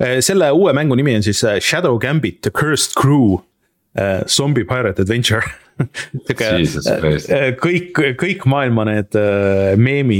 [0.00, 4.24] Äh, selle uue mängu nimi on siis äh, Shadow Gambit, The Cursed Crew uh,.
[4.26, 5.46] Zombie Pirate Adventure
[6.26, 9.16] sihuke kõik, kõik maailma need
[9.78, 10.18] meemi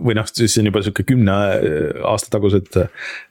[0.00, 1.34] või noh, siis on juba sihuke kümne
[2.08, 2.76] aasta tagused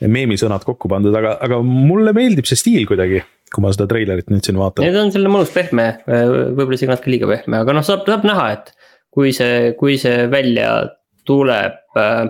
[0.01, 3.24] meemisõnad kokku pandud, aga, aga mulle meeldib see stiil kuidagi
[3.54, 4.86] kui ma seda treilerit nüüd siin vaatan.
[4.86, 8.48] Need on selline mõnus pehme, võib-olla isegi natuke liiga pehme, aga noh, saab, saab näha,
[8.56, 8.72] et
[9.16, 10.72] kui see, kui see välja
[11.28, 12.26] tuleb äh,.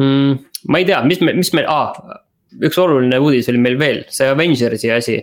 [0.00, 0.36] Mm,
[0.70, 1.96] ma ei tea, mis me, mis meil ah,,
[2.62, 5.18] üks oluline uudis oli meil veel, see Avengersi asi.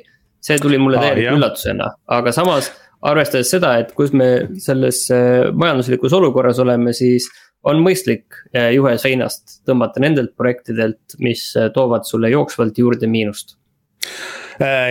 [0.48, 2.68] see tuli mulle täieliku ah, üllatusena, aga samas
[3.10, 4.28] arvestades seda, et kus me
[4.62, 7.26] selles äh, majanduslikus olukorras oleme, siis
[7.68, 13.58] on mõistlik äh, juhe seinast tõmmata nendelt projektidelt, mis äh, toovad sulle jooksvalt juurde miinust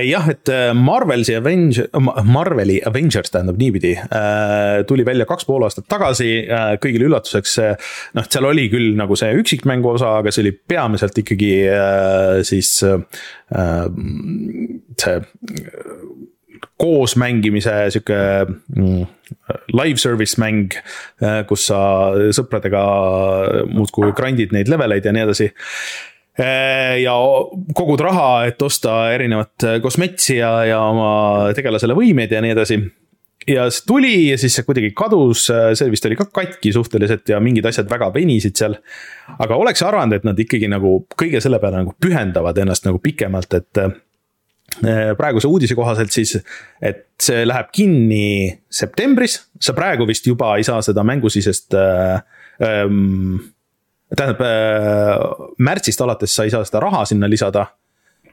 [0.07, 1.89] jah, et äh, Marvelsi Avenger,
[2.25, 6.31] Marveli Avengers tähendab niipidi, äh, tuli välja kaks pool aastat tagasi,
[6.83, 7.57] kõigile üllatuseks.
[8.17, 11.53] noh, seal oli küll nagu see üksikmängu osa, aga see oli peamiselt ikkagi
[12.47, 12.73] siis
[15.03, 15.19] see
[16.77, 18.19] koos mängimise sihuke
[18.77, 19.07] mm,
[19.73, 20.75] live service mäng,
[21.49, 21.79] kus sa
[22.37, 22.83] sõpradega
[23.71, 27.17] muudkui grind'id neid leveleid ja nii edasi Äh, ja
[27.77, 31.11] kogud raha, et osta erinevat äh, kosmetsi ja, ja oma
[31.57, 32.81] tegelasele võimeid ja nii edasi.
[33.49, 37.29] ja see tuli ja siis see kuidagi kadus, äh, see vist oli ka katki suhteliselt
[37.33, 38.77] ja mingid asjad väga venisid seal.
[39.39, 43.57] aga oleks arvanud, et nad ikkagi nagu kõige selle peale nagu pühendavad ennast nagu pikemalt,
[43.57, 43.87] et
[45.17, 46.37] praeguse uudise kohaselt siis,
[46.83, 52.19] et see läheb kinni septembris, sa praegu vist juba ei saa seda mängusisest äh,
[52.61, 53.39] ähm,
[54.15, 57.67] tähendab äh, märtsist alates sa ei saa seda raha sinna lisada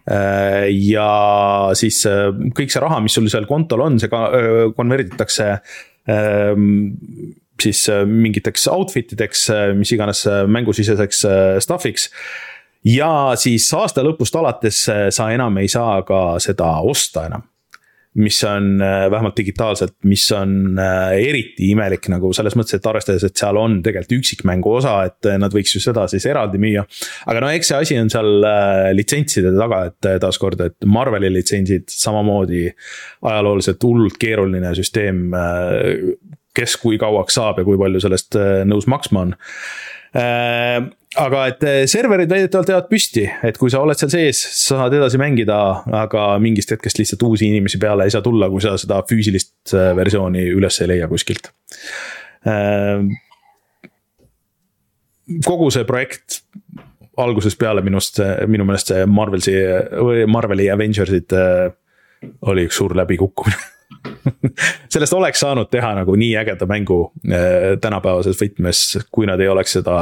[0.05, 0.69] äh,.
[0.69, 4.25] ja siis äh, kõik see raha, mis sul seal kontol on, see ka
[4.77, 6.53] konverditakse äh,
[7.63, 9.45] siis mingiteks outfit ideks,
[9.77, 11.21] mis iganes mängusiseseks
[11.63, 12.09] stuff'iks.
[12.89, 13.09] ja
[13.39, 17.45] siis aasta lõpust alates sa enam ei saa ka seda osta enam
[18.21, 23.57] mis on vähemalt digitaalselt, mis on eriti imelik nagu selles mõttes, et arvestades, et seal
[23.57, 26.85] on tegelikult üksikmängu osa, et nad võiks ju seda siis eraldi müüa.
[27.25, 28.45] aga no eks see asi on seal
[28.93, 32.67] litsentside taga, et taaskord, et Marveli litsentsid samamoodi
[33.25, 35.33] ajalooliselt hullult keeruline süsteem
[36.57, 39.33] kes kui kauaks saab ja kui palju sellest äh, nõus maksma on
[40.17, 40.79] äh,
[41.19, 44.95] aga et äh, serverid väidetavalt jäävad püsti, et kui sa oled seal sees, sa saad
[44.97, 45.57] edasi mängida,
[46.03, 50.47] aga mingist hetkest lihtsalt uusi inimesi peale ei saa tulla, kui sa seda füüsilist versiooni
[50.53, 51.51] üles ei leia kuskilt.
[55.45, 56.41] kogu see projekt
[57.17, 59.53] algusest peale minust, minu meelest see Marvelsi,
[60.27, 61.31] Marveli Avengersid
[62.49, 63.71] oli üks suur läbikukkumine
[64.93, 69.77] sellest oleks saanud teha nagu nii ägeda mängu äh, tänapäevases võtmes, kui nad ei oleks
[69.77, 69.97] seda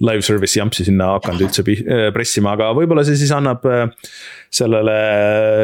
[0.00, 3.86] live service jampsi sinna hakanud üldse äh, pressima, aga võib-olla see siis annab äh,
[4.52, 4.98] sellele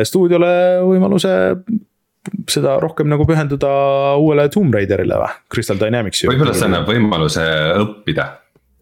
[0.09, 0.51] stuudiole
[0.87, 1.35] võimaluse
[2.51, 3.71] seda rohkem nagu pühenduda
[4.19, 6.27] uuele Tomb Raiderile või, Crystal Dynamicsi.
[6.31, 7.47] võib-olla see annab võimaluse
[7.85, 8.29] õppida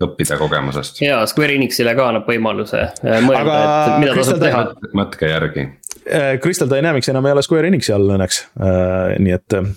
[0.05, 0.99] õppida kogemusest.
[1.05, 2.89] ja Square Enixile ka annab võimaluse
[3.25, 4.67] mõelda, et mida tasub teha.
[4.97, 5.69] mõtke järgi
[6.11, 9.71] Äh, Crystal Dynamics enam ei ole Square Enixi all õnneks, äh, nii et äh,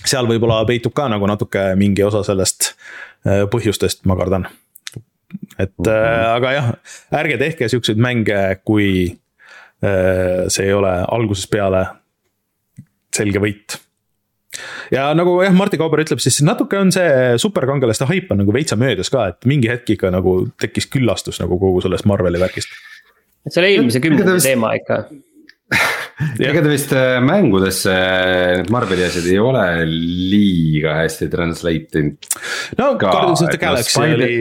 [0.00, 2.72] seal võib-olla peitub ka nagu natuke mingi osa sellest
[3.52, 4.46] põhjustest, ma kardan.
[5.58, 6.26] Et mm -hmm.
[6.36, 6.72] aga jah,
[7.12, 9.18] ärge tehke siukseid mänge, kui
[10.48, 11.86] see ei ole algusest peale
[13.14, 13.78] selge võit
[14.94, 18.78] ja nagu jah, Martti Kauber ütleb, siis natuke on see superkangelaste haip on nagu veitsa
[18.80, 22.72] möödas ka, et mingi hetk ikka nagu tekkis küllastus nagu kogu sellest Marveli värgist.
[23.46, 25.02] et see oli eelmise kümnendi teema ikka
[26.48, 27.96] ega ta vist äh, mängudesse
[28.62, 32.32] need Marveli asjad ei ole liiga hästi translate inud.
[32.80, 34.32] no Guardians of the Galaxy oli.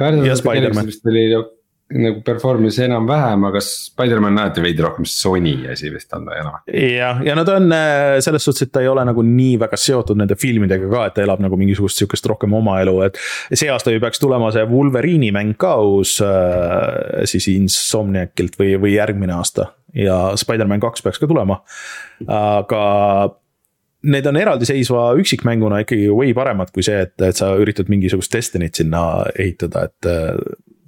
[0.00, 6.28] Galaxy vist oli nagu performance enam-vähem, aga Spider-man näete veidi rohkem Sony asi vist on
[6.28, 6.60] ta enam.
[6.70, 9.78] jah, ja no ta on äh, selles suhtes, et ta ei ole nagu nii väga
[9.80, 13.18] seotud nende filmidega ka, et ta elab nagu mingisugust sihukest rohkem oma elu, et.
[13.50, 18.94] see aasta ju peaks tulema see Wolverine'i mäng ka uus äh, siis Insomniacilt või, või
[18.94, 21.58] järgmine aasta ja Spider-man kaks peaks ka tulema,
[22.30, 22.84] aga
[24.02, 28.80] need on eraldiseisva üksikmänguna ikkagi way paremad kui see, et, et sa üritad mingisugust Destiny't
[28.80, 29.02] sinna
[29.36, 30.10] ehitada, et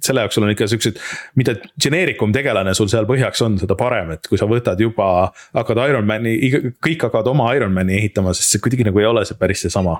[0.03, 0.99] selle jaoks sul on ikka siuksed,
[1.39, 5.83] mida geneerikum tegelane sul seal põhjaks on, seda parem, et kui sa võtad juba, hakkad
[5.85, 6.35] Ironman'i,
[6.83, 9.99] kõik hakkavad oma Ironman'i ehitama, sest see kuidagi nagu ei ole see päris seesama.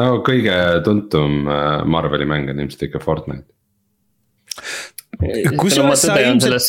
[0.00, 3.50] no kõige tuntum äh, Marveli mäng on ilmselt ikka Fortnite
[5.20, 6.62] kusjuures sa ilmselt,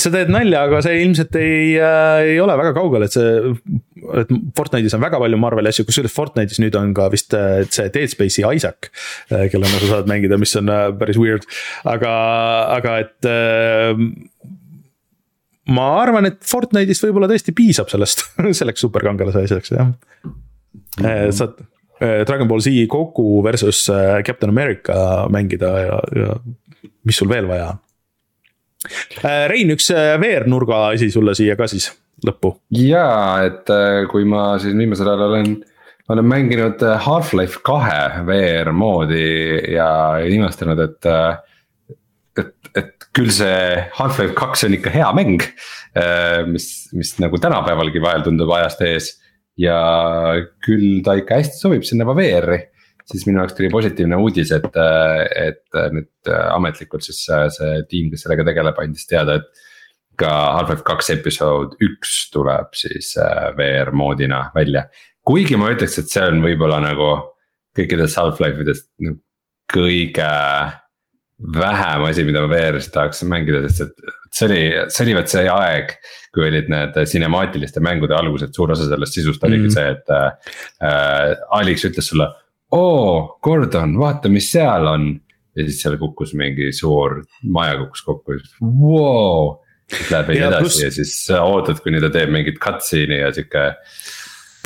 [0.00, 3.54] sa teed nalja, aga see ilmselt ei äh,, ei ole väga kaugel, et see.
[4.20, 7.90] et Fortnite'is on väga palju Marveli asju, kusjuures Fortnite'is nüüd on ka vist äh, see
[7.94, 8.90] Dead Space'i Isaac
[9.30, 9.48] äh,.
[9.52, 11.48] kellega sa saad mängida, mis on äh, päris weird,
[11.88, 12.12] aga,
[12.78, 14.04] aga et äh,
[15.70, 18.26] ma arvan, et Fortnite'ist võib-olla tõesti piisab sellest
[18.60, 20.32] selleks superkangelase asjaks, jah mm.
[20.96, 21.36] -hmm.
[21.36, 21.60] saad
[22.00, 23.82] Dragon Ball Z Goku versus
[24.24, 26.36] Captain America mängida ja, ja
[27.04, 27.80] mis sul veel vaja on?
[29.20, 31.90] Äh, Rein, üks äh, VR-nurga asi sulle siia ka siis
[32.24, 32.54] lõppu.
[32.72, 35.50] jaa, et äh, kui ma siin viimasel ajal olen,
[36.12, 39.26] olen mänginud Half-Life kahe VR moodi
[39.74, 39.90] ja
[40.24, 41.10] imestanud, et.
[42.40, 45.42] et, et küll see Half-Life kaks on ikka hea mäng,
[46.46, 49.08] mis, mis nagu tänapäevalgi vahel tundub ajast ees.
[49.58, 49.76] ja
[50.64, 52.62] küll ta ikka hästi sobib sinna VR-i
[53.10, 54.76] siis minu jaoks tuli positiivne uudis, et,
[55.36, 59.66] et nüüd ametlikult siis see tiim, kes sellega tegeleb, andis teada, et.
[60.20, 64.82] ka Half-Life kaks episood üks tuleb siis äh, VR moodina välja,
[65.24, 67.08] kuigi ma ütleks, et see on võib-olla nagu
[67.78, 69.16] kõikidest Half-Life idest nagu
[69.70, 70.30] kõige
[71.56, 75.46] vähem asi, mida ma VR-is tahaks mängida, sest et see oli, see oli vot see
[75.50, 75.94] aeg.
[76.30, 79.74] kui olid need sinemaatiliste mängude algused, suur osa sellest sisust oligi mm -hmm.
[79.74, 80.10] see, et
[80.86, 82.28] äh, Alix ütles sulle
[82.76, 85.10] oo, Gordon, vaata, mis seal on.
[85.58, 89.58] ja siis seal kukkus mingi suur maja kukkus kokku, vau.
[89.90, 90.80] siis läheb veidi edasi plus...
[90.84, 93.64] ja siis ootad, kuni ta teeb mingit cutscene'i ja sihuke.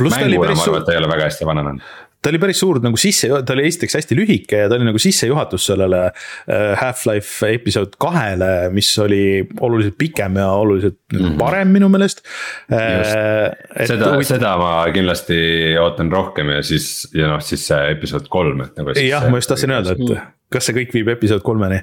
[0.04, 2.98] mänguna ma arvan, et ta ei ole väga hästi vananenud ta oli päris suur nagu
[3.00, 7.98] sisse, ta oli esiteks hästi lühike ja ta oli nagu sissejuhatus sellele äh, Half-Life episood
[8.00, 11.34] kahele, mis oli oluliselt pikem ja oluliselt mm -hmm.
[11.38, 12.24] parem minu meelest.
[12.72, 13.52] Äh,
[13.86, 15.36] seda seda ma kindlasti
[15.80, 18.96] ootan rohkem ja siis, ja noh, siis see episood kolm, et nagu.
[19.00, 21.80] jah, ma just tahtsin öelda, et kas see kõik viib episood kolmeni,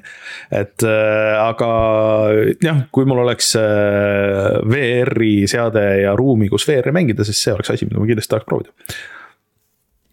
[0.50, 1.70] et äh, aga
[2.64, 7.74] jah, kui mul oleks äh, VR-i seade ja ruumi, kus VR-i mängida, siis see oleks
[7.74, 8.72] asi, mida ma kindlasti tahaks proovida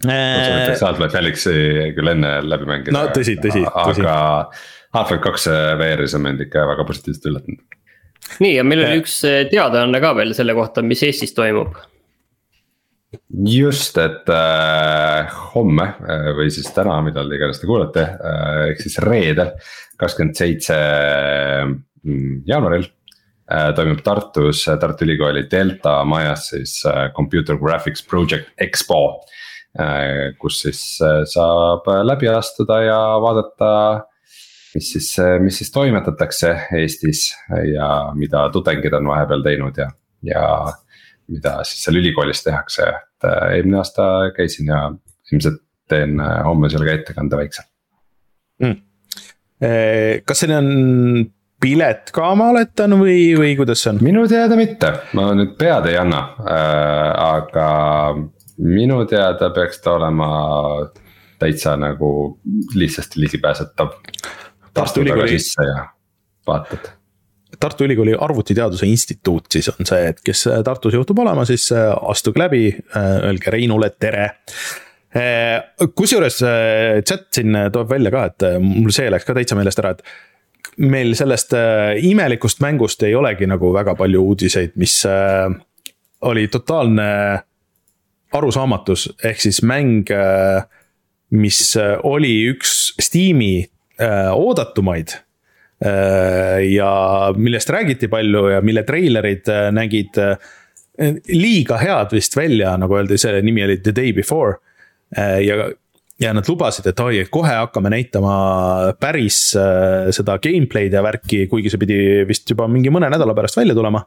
[0.07, 1.55] ma soovitaks Half-Life Alyxi
[1.97, 2.95] küll enne läbi mängida.
[2.95, 4.05] no tõsi, tõsi, tõsi.
[4.05, 4.15] aga
[4.95, 5.49] Half-Life kaks
[5.81, 7.79] VR-is on mind ikka väga positiivselt üllatanud.
[8.39, 9.21] nii ja meil oli üks
[9.51, 11.75] teadaanne ka veel selle kohta, mis Eestis toimub
[13.45, 18.99] just, et äh, homme äh, või siis täna, millal iganes te kuulate äh,, ehk siis
[19.01, 19.55] reedel,
[19.99, 20.77] kakskümmend seitse
[21.65, 29.01] mm, jaanuaril äh, toimub Tartus Tartu Ülikooli Delta majas siis äh, Computer Graphics Project Expo
[29.17, 29.38] äh,.
[30.41, 33.71] Kus siis äh, saab läbi astuda ja vaadata,
[34.75, 35.09] mis siis,
[35.43, 37.29] mis siis toimetatakse Eestis
[37.73, 39.89] ja mida tudengid on vahepeal teinud ja,
[40.25, 40.43] ja
[41.29, 44.05] mida siis seal ülikoolis tehakse, et äh, eelmine aasta
[44.35, 44.85] käisin ja
[45.31, 47.65] ilmselt teen äh, homme seal ka ettekande väikse.
[48.59, 48.81] Mm..
[50.27, 51.27] kas selline on
[51.63, 54.01] pilet ka, ma oletan, või, või kuidas see on?
[54.03, 56.25] minu teada mitte, ma nüüd pead ei anna.
[56.43, 57.69] Äh,, aga
[58.59, 60.29] minu teada peaks ta olema
[61.39, 62.39] täitsa nagu
[62.75, 63.91] lihtsasti ligipääsetav.
[64.73, 65.37] Tartu Ülikooli.
[66.47, 66.89] vaatad
[67.59, 72.39] Tartu Ülikooli Arvutiteaduse Instituut siis on see, et kes Tartus juhtub olema, siis äh, astuge
[72.39, 74.29] läbi, äh, öelge Reinule tere.
[75.15, 76.39] Äh, kusjuures
[77.09, 81.11] chat siin toob välja ka, et mul see läks ka täitsa meelest ära, et meil
[81.17, 81.55] sellest
[82.05, 85.01] imelikust mängust ei olegi nagu väga palju uudiseid, mis
[86.29, 87.09] oli totaalne
[88.35, 90.09] arusaamatus, ehk siis mäng,
[91.29, 91.61] mis
[92.03, 93.63] oli üks Steam'i
[93.99, 95.15] oodatumaid
[95.85, 100.33] Äh, ja millest räägiti palju ja mille treilerid äh, nägid äh,
[101.31, 104.57] liiga head vist välja, nagu öeldi, selle nimi oli The Day Before.
[105.41, 105.55] ja,
[106.21, 108.33] ja nad lubasid, et oi, kohe hakkame näitama
[109.01, 109.39] päris
[110.13, 111.97] seda gameplay'd ja värki, kuigi see pidi
[112.29, 114.03] vist juba mingi mõne nädala pärast välja tulema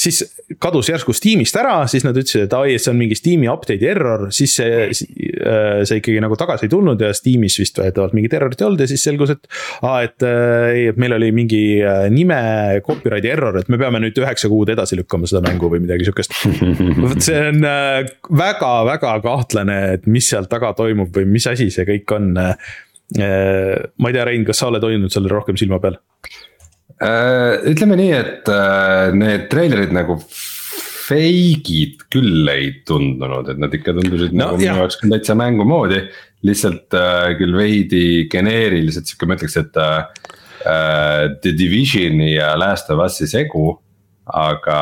[0.00, 0.22] siis
[0.60, 4.26] kadus järsku Steamist ära, siis nad ütlesid, et ai, see on mingi Steam'i update'i error,
[4.34, 8.60] siis see, äh, see ikkagi nagu tagasi ei tulnud ja Steam'is vist väidetavalt mingit errorit
[8.62, 9.48] ei olnud ja siis selgus, et
[9.86, 12.40] aa, et ei, et meil oli mingi äh, nime
[12.86, 16.36] copyright'i error, et me peame nüüd üheksa kuud edasi lükkama seda mängu või midagi sihukest.
[17.04, 17.64] vot see on
[18.40, 22.30] väga-väga äh, kahtlane, et mis seal taga toimub või mis asi see kõik on.
[22.40, 25.98] ma ei tea, Rein, kas sa oled hoidnud sellele rohkem silma peal?
[27.00, 33.94] Äh, ütleme nii, et äh, need treilerid nagu fake'id küll ei tundunud, et nad ikka
[33.96, 36.02] tundusid no, nagu minu jaoks küll täitsa mängu moodi.
[36.44, 43.00] lihtsalt äh, küll veidi geneeriliselt sihuke, ma ütleks, et äh, The Divisioni ja Last of
[43.04, 43.78] Us'i segu.
[44.30, 44.80] aga,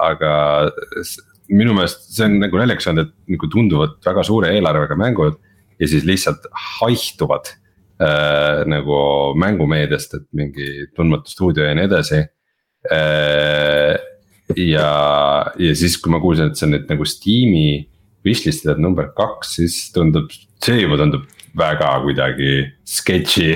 [0.00, 0.30] aga
[1.52, 5.36] minu meelest see on nagu naljakas olnud, et nagu tunduvad väga suure eelarvega mängud
[5.82, 6.46] ja siis lihtsalt
[6.78, 7.50] haihtuvad
[8.00, 8.96] äh, nagu
[9.40, 12.22] mängumeediast, et mingi tundmatu stuudio ja nii edasi
[12.92, 13.98] äh,.
[14.56, 14.88] ja,
[15.58, 17.66] ja siis, kui ma kuulsin, et see on nüüd nagu Steam'i
[18.26, 20.32] wishlist itud number kaks, siis tundub,
[20.62, 21.26] see juba tundub
[21.58, 22.52] väga kuidagi
[22.88, 23.48] sketši.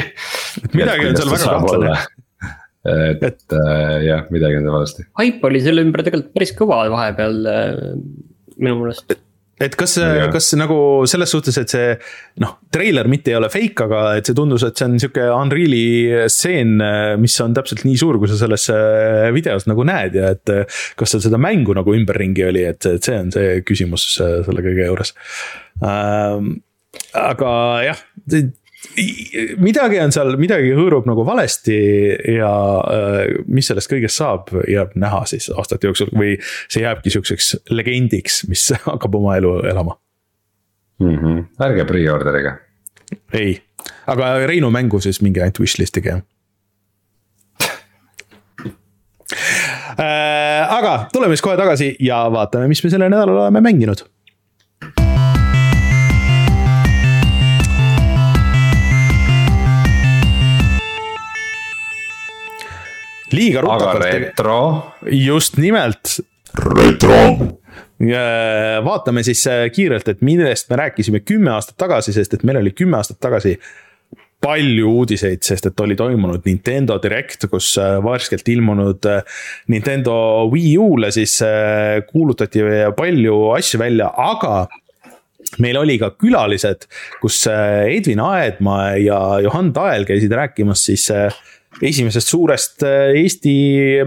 [0.76, 1.95] midagi on seal väga kahtlane
[3.12, 5.07] et, et äh, jah, midagi on seal valesti.
[5.20, 7.70] Hype oli selle ümber tegelikult päris kõva vahepeal äh,
[8.57, 9.16] minu meelest
[9.61, 9.94] et kas,
[10.32, 10.78] kas nagu
[11.09, 11.92] selles suhtes, et see
[12.42, 16.26] noh, treiler mitte ei ole fake, aga et see tundus, et see on sihuke Unreal'i
[16.32, 16.76] stseen,
[17.22, 20.82] mis on täpselt nii suur, kui sa selles äh, videos nagu näed ja et äh,
[20.98, 24.90] kas seal seda mängu nagu ümberringi oli, et, see on see küsimus äh, selle kõige
[24.90, 25.14] juures
[25.84, 26.57] ähm,.
[27.16, 27.50] aga
[27.84, 28.07] jah
[29.61, 31.76] midagi on seal, midagi hõõrub nagu valesti
[32.37, 36.37] ja äh, mis sellest kõigest saab, jääb näha siis aastate jooksul või
[36.68, 39.99] see jääbki sihukeseks legendiks, mis hakkab oma elu elama
[41.01, 41.18] mm.
[41.18, 41.45] -hmm.
[41.68, 42.57] ärge pre-order'ige.
[43.32, 43.61] ei,
[44.07, 46.24] aga Reinu mängu siis minge ainult wishlist'ige jah
[50.01, 50.76] äh,.
[50.78, 54.07] aga tuleme siis kohe tagasi ja vaatame, mis me sellel nädalal oleme mänginud
[63.37, 64.01] liiga rutakalt.
[64.01, 64.59] aga retro.
[65.12, 66.18] just nimelt.
[66.57, 67.20] retro
[68.84, 72.70] vaatame siis äh, kiirelt, et millest me rääkisime kümme aastat tagasi, sest et meil oli
[72.76, 73.57] kümme aastat tagasi
[74.41, 79.22] palju uudiseid, sest et oli toimunud Nintendo Direct, kus äh, värskelt ilmunud äh,
[79.72, 81.39] Nintendo Wii U-le siis
[82.11, 82.61] kuulutati
[82.97, 84.66] palju asju välja, aga
[85.62, 86.84] meil oli ka külalised,
[87.22, 91.32] kus Edvin Aedmaa ja Johan Tael käisid rääkimas siis äh,
[91.84, 93.54] esimesest suurest äh, Eesti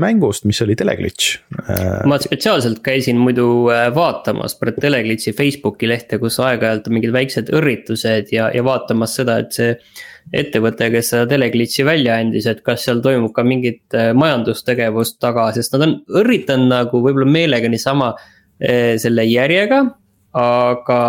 [0.01, 1.38] mängust, mis oli Teleglitch.
[1.61, 7.51] Äh, ma spetsiaalselt käisin muidu äh, vaatamas Teleglitchi Facebooki lehte, kus aeg-ajalt on mingid väiksed
[7.55, 9.76] õrritused ja, ja vaatamas seda, et see.
[10.30, 15.74] ettevõte, kes seda Teleglitchi välja andis, et kas seal toimub ka mingit majandustegevust taga, sest
[15.74, 18.11] nad on õrritanud nagu võib-olla meelega niisama
[18.59, 19.80] selle järjega
[20.38, 20.99] aga,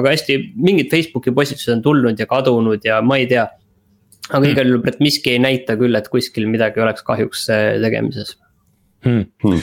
[0.00, 3.46] aga hästi mingid Facebooki postitused on tulnud ja kadunud ja ma ei tea
[4.30, 8.36] aga igal juhul Brett Miski ei näita küll, et kuskil midagi oleks kahjuks äh, tegemises.
[9.06, 9.28] Hmm..
[9.44, 9.62] Hmm.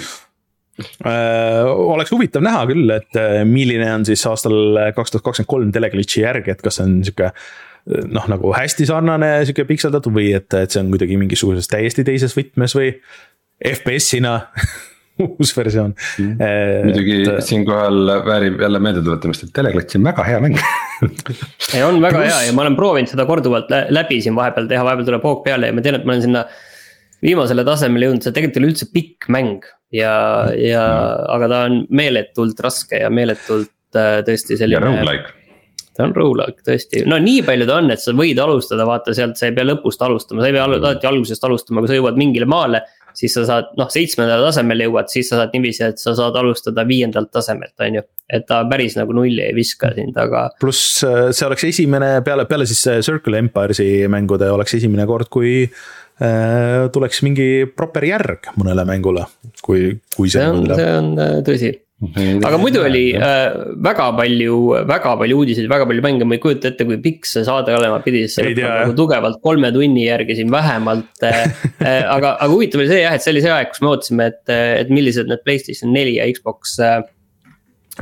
[1.05, 5.75] Äh, oleks huvitav näha küll, et äh, milline on siis aastal kaks tuhat kakskümmend kolm
[5.75, 7.33] teleglitch'i järgi, et kas see on sihuke
[7.83, 12.35] noh, nagu hästi sarnane sihuke pikseldatud või et, et see on kuidagi mingisuguses täiesti teises
[12.37, 12.93] võtmes või
[13.59, 14.37] FPS-ina
[15.25, 16.39] uus versioon mm..
[16.87, 17.43] muidugi et...
[17.45, 22.29] siinkohal väärib jälle meeldetuletamist, et Teleglitch on väga hea mäng ei, on väga Plus...
[22.29, 25.69] hea ja ma olen proovinud seda korduvalt läbi siin vahepeal teha, vahepeal tuleb hoog peale
[25.69, 26.47] ja ma tean, et ma olen sinna.
[27.23, 30.15] viimasele tasemele jõudnud, see tegelikult ei ole üldse pikk mäng ja,
[30.57, 31.29] ja mm.
[31.37, 34.79] aga ta on meeletult raske ja meeletult äh, tõesti selline.
[34.79, 35.39] ja rogu-like
[35.93, 39.37] ta on rogu-like tõesti, no nii palju ta on, et sa võid alustada, vaata sealt,
[39.37, 42.49] sa ei pea lõpust alustama, sa ei pea alati algusest alustama, kui sa jõuad mingile
[42.49, 42.81] maale
[43.17, 46.85] siis sa saad, noh, seitsmendale tasemele jõuad, siis sa saad niiviisi, et sa saad alustada
[46.89, 48.05] viiendalt tasemelt, on ju.
[48.33, 50.47] et ta päris nagu nulli ei viska sind, aga.
[50.61, 55.63] pluss äh, see oleks esimene peale, peale siis Circle Empires'i mängude oleks esimene kord, kui
[55.63, 59.27] äh, tuleks mingi proper järg mõnele mängule,
[59.61, 60.39] kui, kui see.
[60.39, 61.73] see on, see on äh, tõsi
[62.47, 63.53] aga muidu oli äh,
[63.85, 64.57] väga palju,
[64.89, 67.99] väga palju uudiseid, väga palju mänge, ma ei kujuta ette, kui pikk see saade olema
[68.03, 71.43] pidi, sest see lõpeb nagu tugevalt kolme tunni järgi siin vähemalt äh,
[71.87, 74.29] äh, aga, aga huvitav oli see jah, et see oli see aeg, kus me ootasime,
[74.33, 77.01] et, et millised need Playstation neli ja Xbox äh,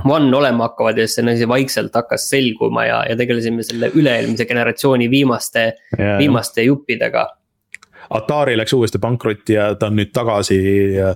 [0.08, 4.46] One olema hakkavad ja siis see niiviisi vaikselt hakkas selguma ja, ja tegelesime selle üle-eelmise
[4.48, 5.66] generatsiooni viimaste
[6.00, 7.26] viimaste juppidega.
[8.16, 10.62] Atari läks uuesti pankrotti ja ta on nüüd tagasi
[10.96, 11.12] ja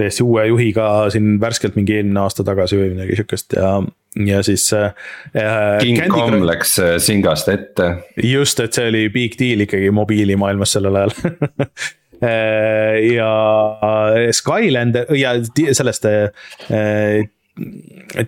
[0.00, 3.72] täiesti uue juhiga siin värskelt mingi eelmine aasta tagasi või midagi sihukest ja,
[4.26, 4.92] ja siis äh,.
[5.82, 6.46] King Kong Crush...
[6.48, 7.90] läks äh, Singast ette.
[8.24, 11.14] just, et see oli big deal ikkagi mobiilimaailmas sellel ajal
[12.24, 13.32] äh, ja
[14.36, 15.34] Skyland ja
[15.76, 17.26] sellest äh,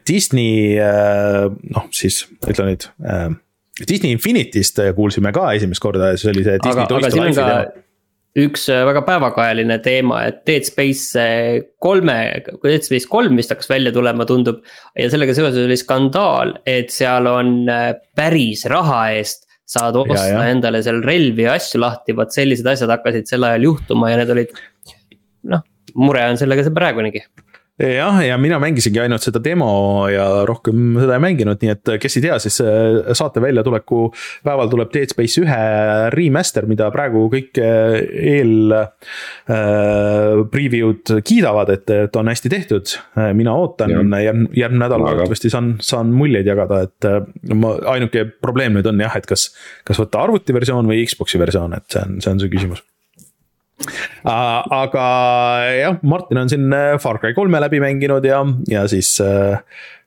[0.09, 2.91] Disney noh, siis ütle nüüd
[3.89, 7.39] Disney Infinity'st kuulsime ka esimest korda ja see oli see Disney aga, aga siin on
[7.39, 7.82] ka
[8.39, 12.17] üks äh, väga päevakajaline teema, et Dead Space äh, kolme,
[12.65, 14.63] Dead Space kolm vist hakkas välja tulema, tundub.
[14.99, 20.41] ja sellega seoses oli skandaal, et seal on äh, päris raha eest saad osta ja,
[20.41, 20.49] ja.
[20.53, 24.33] endale seal relvi ja asju lahti, vot sellised asjad hakkasid sel ajal juhtuma ja need
[24.35, 24.59] olid.
[25.53, 25.65] noh,
[25.99, 27.25] mure on sellega see praegunigi
[27.81, 32.19] jah, ja mina mängisingi ainult seda demo ja rohkem seda ei mänginud, nii et kes
[32.19, 34.05] ei tea, siis äh, saate väljatuleku
[34.45, 35.59] päeval tuleb Dead Space ühe
[36.13, 37.97] remaster, mida praegu kõik äh,
[38.35, 42.97] eel äh, preview'd kiidavad, et, et on hästi tehtud.
[43.37, 44.23] mina ootan, järgmine,
[44.57, 49.29] järgmine nädal loodetavasti saan, saan muljeid jagada, et ma, ainuke probleem nüüd on jah, et
[49.29, 49.51] kas,
[49.89, 52.85] kas võtta arvutiversioon või Xbox'i versioon, et see on, see on see küsimus
[54.25, 55.07] aga
[55.77, 59.59] jah, Martin on siin äh, Far Cry kolme läbi mänginud ja, ja siis äh,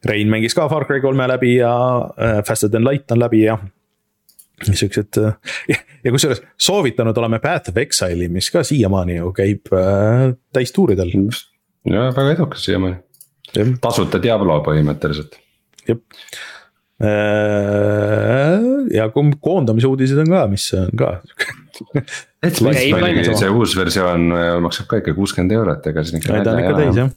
[0.06, 1.74] Rein mängis ka Far Cry kolme läbi ja
[2.20, 3.58] äh, Faster than light on läbi ja
[4.64, 10.30] siuksed ja, ja kusjuures soovitanud oleme Path of Exile'i, mis ka siiamaani ju käib äh,
[10.56, 11.12] täistuuridel.
[11.92, 13.02] ja väga edukas siiamaani,
[13.82, 15.40] tasuta Diablo põhimõtteliselt.
[15.90, 16.00] jah
[18.96, 21.10] ja koondamise uudised on ka, mis on ka
[23.41, 26.41] see uus versioon äh, maksab ka ikka kuuskümmend eurot, ega siis ikka.
[26.46, 27.14] ta on ikka täis jah.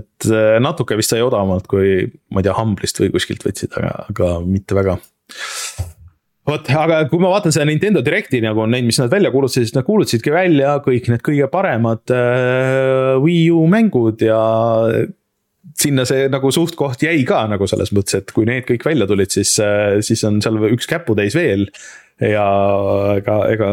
[0.00, 3.94] et äh, natuke vist sai odavamalt, kui ma ei tea, Humble'ist või kuskilt võtsid, aga,
[4.12, 4.98] aga mitte väga
[6.48, 9.76] vot, aga kui ma vaatan seda Nintendo Directi nagu neid, mis nad välja kuulutasid, siis
[9.76, 14.42] nad kuulutasidki välja kõik need kõige paremad äh, Wii U mängud ja
[15.78, 19.32] sinna see nagu suht-koht jäi ka nagu selles mõttes, et kui need kõik välja tulid,
[19.34, 21.68] siis, äh, siis on seal üks käputäis veel.
[22.18, 22.44] ja
[23.14, 23.66] ega, ega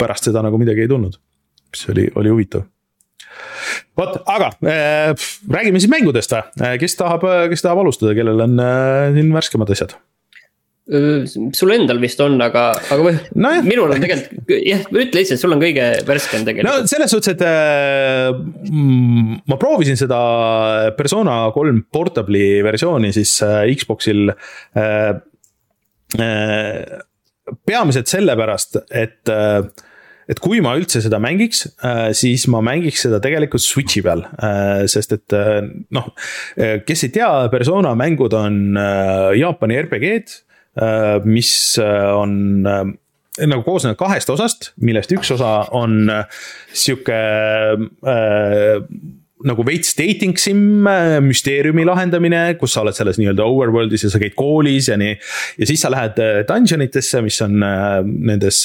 [0.00, 1.20] pärast seda nagu midagi ei tulnud,
[1.72, 2.66] mis oli, oli huvitav
[3.98, 8.60] vot, aga äh, räägime siis mängudest või, äh, kes tahab, kes tahab alustada, kellel on
[8.62, 9.96] äh, siin värskemad asjad
[10.86, 15.56] sul endal vist on, aga, aga või no, minul on tegelikult, jah, ütle lihtsalt, sul
[15.56, 16.68] on kõige värskem tegelikult.
[16.68, 18.30] no selles suhtes, et äh,
[19.50, 20.20] ma proovisin seda
[20.98, 25.18] persona kolm portable'i versiooni siis äh, Xbox'il äh,.
[27.66, 29.62] Peamiselt sellepärast, et äh,
[30.26, 34.82] et kui ma üldse seda mängiks, äh, siis ma mängiks seda tegelikult Switch'i peal, äh,
[34.90, 35.36] sest et
[35.94, 36.08] noh,
[36.56, 38.58] kes ei tea, persona mängud on
[39.38, 40.42] Jaapani RPG-d
[41.24, 42.34] mis on
[43.44, 46.08] nagu koosnevad kahest osast, millest üks osa on
[46.72, 47.16] sihuke
[47.76, 48.82] äh,
[49.46, 50.60] nagu veits dating sim
[51.26, 55.18] müsteeriumi lahendamine, kus sa oled selles nii-öelda overworld'is ja sa käid koolis ja nii.
[55.60, 56.18] ja siis sa lähed
[56.48, 58.64] dungeon itesse, mis on nendes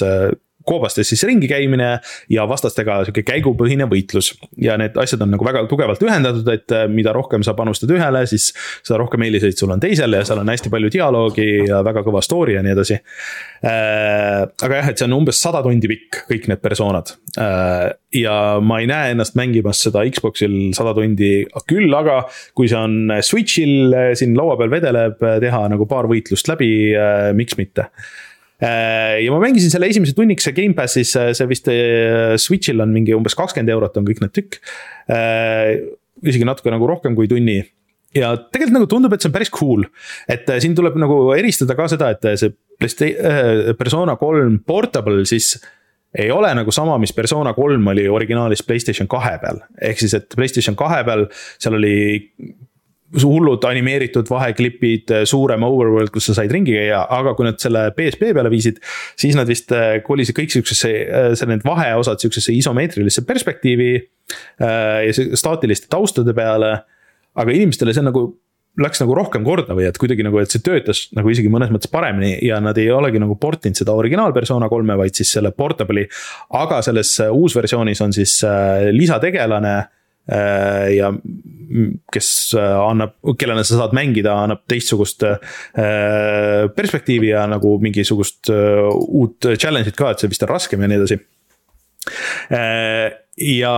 [0.67, 1.89] koobastes siis ringi käimine
[2.31, 4.31] ja vastastega sihuke käigupõhine võitlus.
[4.61, 8.23] ja need asjad on nagu väga tugevalt ühendatud, et äh, mida rohkem sa panustad ühele,
[8.29, 8.51] siis
[8.81, 12.23] seda rohkem eeliseid sul on teisele ja seal on hästi palju dialoogi ja väga kõva
[12.25, 12.99] story ja nii edasi.
[13.61, 17.15] Äh, aga jah, et see on umbes sada tundi pikk, kõik need persoonad.
[17.41, 17.91] Äh,
[18.21, 22.23] ja ma ei näe ennast mängimas seda Xbox'il sada tundi, küll aga
[22.57, 26.71] kui see on Switch'il siin laua peal vedeleb, teha nagu paar võitlust läbi,
[27.37, 27.87] miks mitte
[28.61, 33.35] ja ma mängisin selle esimese tunnikese Gamepassis, äh, see vist äh, Switch'il on mingi umbes
[33.37, 34.59] kakskümmend eurot on kõik need tükk.
[36.21, 37.59] isegi natuke nagu rohkem kui tunni.
[38.15, 39.85] Ja tegelikult nagu tundub, et see on päris cool,
[40.29, 42.51] et siin tuleb nagu eristada ka seda, et see
[42.81, 45.55] Playsta-, Persona kolm portable siis
[46.19, 50.35] ei ole nagu sama, mis Persona kolm oli originaalis Playstation kahe peal, ehk siis, et
[50.35, 51.95] Playstation kahe peal seal oli
[53.19, 58.31] hullud animeeritud vaheklipid, suurem overworld, kus sa said ringi käia, aga kui nad selle PSP
[58.35, 58.79] peale viisid.
[59.19, 63.93] siis nad vist äh, kolisid kõik siuksesse, äh, see need vaheosad siuksesse isomeetrilisse perspektiivi.
[64.61, 66.69] Ja staatiliste taustade peale,
[67.35, 68.21] aga inimestele see nagu
[68.79, 71.91] läks nagu rohkem korda või et kuidagi nagu, et see töötas nagu isegi mõnes mõttes
[71.91, 76.05] paremini ja nad ei olegi nagu portinud seda originaal persona kolme, vaid siis selle portable'i.
[76.55, 78.37] aga selles uusversioonis on siis
[78.95, 79.75] lisategelane
[80.31, 81.11] ja
[82.11, 82.29] kes
[82.59, 85.37] äh, annab, kellena sa saad mängida, annab teistsugust äh,
[86.75, 91.19] perspektiivi ja nagu mingisugust uut challenge'it ka, et see vist on raskem ja nii edasi.
[93.41, 93.75] ja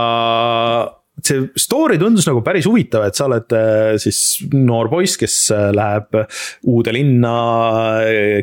[1.22, 3.54] see story tundus nagu päris huvitav, et sa oled
[4.02, 4.18] siis
[4.54, 5.36] noor poiss, kes
[5.76, 6.18] läheb
[6.70, 7.34] uude linna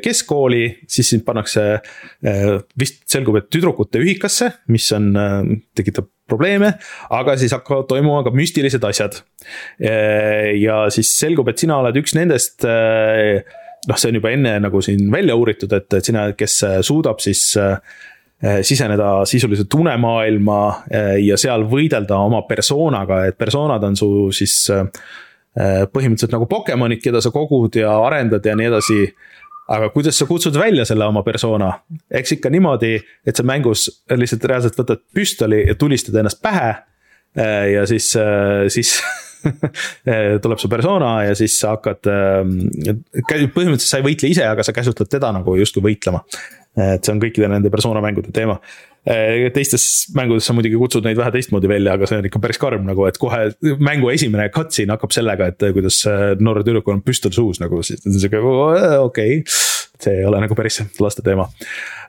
[0.03, 1.65] keskkooli, siis sind pannakse.
[2.79, 5.11] vist selgub, et tüdrukute ühikasse, mis on,
[5.75, 6.75] tekitab probleeme,
[7.11, 9.19] aga siis hakkavad toimuma ka müstilised asjad.
[9.79, 12.65] ja siis selgub, et sina oled üks nendest
[13.89, 17.51] noh, see on juba enne nagu siin välja uuritud, et, et sina, kes suudab siis
[18.41, 20.61] siseneda sisuliselt unemaailma
[21.21, 24.55] ja seal võidelda oma persoonaga, et persoonad on su siis
[25.53, 28.97] põhimõtteliselt nagu Pokemonid, keda sa kogud ja arendad ja nii edasi
[29.71, 31.71] aga kuidas sa kutsud välja selle oma persona?
[32.11, 32.95] eks ikka niimoodi,
[33.27, 36.71] et sa mängus lihtsalt reaalselt võtad püstoli ja tulistad ennast pähe.
[37.37, 38.11] Äh, ja siis,
[38.73, 38.97] siis
[40.43, 42.09] tuleb su persona ja siis sa hakkad,
[43.23, 46.23] põhimõtteliselt sa ei võitle ise, aga sa käsutad teda nagu justkui võitlema.
[46.77, 48.59] Et see on kõikide nende persona mängude teema
[49.01, 52.59] Äh, teistes mängudes sa muidugi kutsud neid vähe teistmoodi välja, aga see on ikka päris
[52.61, 53.47] karm nagu, et kohe
[53.81, 58.05] mängu esimene cutscene hakkab sellega, et kuidas äh, noorel tüdrukul on püstol suus nagu, siis
[58.05, 59.39] on sihuke okei okay.
[60.05, 61.47] see ei ole nagu päris laste teema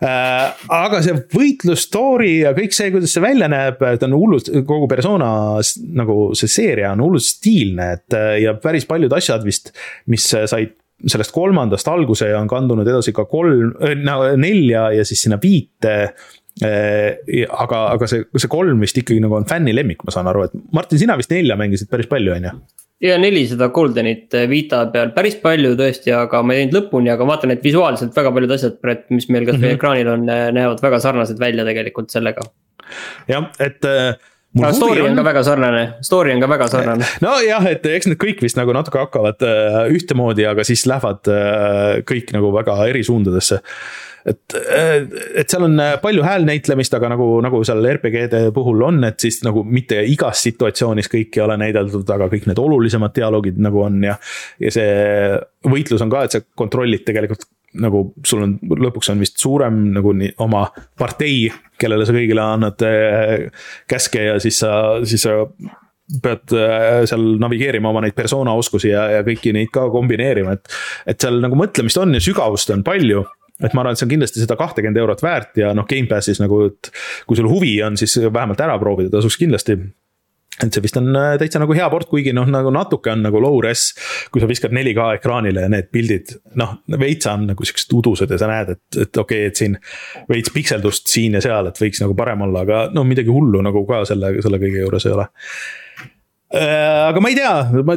[0.03, 4.91] aga see võitlus, story ja kõik see, kuidas see välja näeb, ta on hullult, kogu
[4.91, 5.33] persona
[5.97, 9.73] nagu see seeria on hullult stiilne, et ja päris paljud asjad vist,
[10.13, 10.77] mis said
[11.07, 13.75] sellest kolmandast alguse ja on kandunud edasi ka kolm,
[14.37, 15.97] nelja ja siis sinna viite
[16.61, 20.45] Äh, aga, aga see, see kolm vist ikkagi nagu on fänni lemmik, ma saan aru,
[20.45, 22.51] et Martin, sina vist nelja mängisid päris palju, on ju?
[23.03, 27.25] ja nelisada Goldenit äh, Vita peal, päris palju tõesti, aga ma ei teinud lõpuni, aga
[27.27, 28.77] vaatan, et visuaalselt väga paljud asjad,
[29.17, 29.81] mis meil kasvõi mm -hmm.
[29.81, 32.45] ekraanil on, äh, näevad väga sarnased välja tegelikult sellega.
[33.33, 33.81] jah, et
[34.61, 35.11] aga story on...
[35.11, 37.09] on ka väga sarnane, story on ka väga sarnane.
[37.25, 42.01] nojah, et eks need kõik vist nagu natuke hakkavad äh, ühtemoodi, aga siis lähevad äh,
[42.09, 43.63] kõik nagu väga eri suundadesse
[44.29, 44.57] et,
[45.41, 49.41] et seal on äh, palju häälnäitlemist, aga nagu, nagu seal RPG-de puhul on, et siis
[49.47, 53.99] nagu mitte igas situatsioonis kõike ei ole näidatud, aga kõik need olulisemad dialoogid nagu on
[54.07, 54.19] ja.
[54.63, 54.93] ja see
[55.69, 57.49] võitlus on ka, et sa kontrollid tegelikult
[57.81, 60.66] nagu sul on, lõpuks on vist suurem nagu nii oma
[60.99, 61.47] partei,
[61.81, 63.47] kellele sa kõigile annad äh,
[63.90, 64.73] käske ja siis sa,
[65.09, 65.39] siis sa
[66.23, 70.74] pead äh, seal navigeerima oma neid persona oskusi ja, ja kõiki neid ka kombineerima, et.
[71.09, 73.24] et seal nagu mõtlemist on ja sügavust on palju
[73.62, 76.65] et ma arvan, et see on kindlasti seda kahtekümmet eurot väärt ja noh, Gamepassis nagu,
[76.73, 76.90] et
[77.28, 79.77] kui sul huvi on, siis vähemalt ära proovida tasuks kindlasti
[80.61, 83.41] et see vist on äh, täitsa nagu hea port, kuigi noh, nagu natuke on nagu
[83.41, 83.87] low res.
[84.33, 88.41] kui sa viskad 4K ekraanile ja need pildid, noh veitsa on nagu siuksed udused ja
[88.41, 89.79] sa näed, et, et okei okay,, et siin.
[90.29, 93.85] veits pikseldust siin ja seal, et võiks nagu parem olla, aga no midagi hullu nagu
[93.89, 95.27] ka selle, selle kõige juures ei ole.
[96.53, 97.55] Äh, aga ma ei tea,
[97.89, 97.97] ma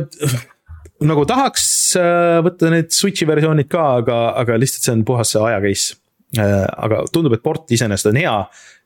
[1.12, 1.68] nagu tahaks
[2.00, 6.00] äh, võtta need Switch'i versioonid ka, aga, aga lihtsalt see on puhas see aja case.
[6.36, 8.32] Aga tundub, et port iseenesest on hea,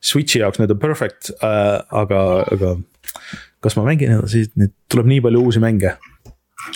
[0.05, 2.75] Switch'i jaoks need on perfect, aga, aga
[3.63, 5.95] kas ma mängin edasi, nüüd tuleb nii palju uusi mänge.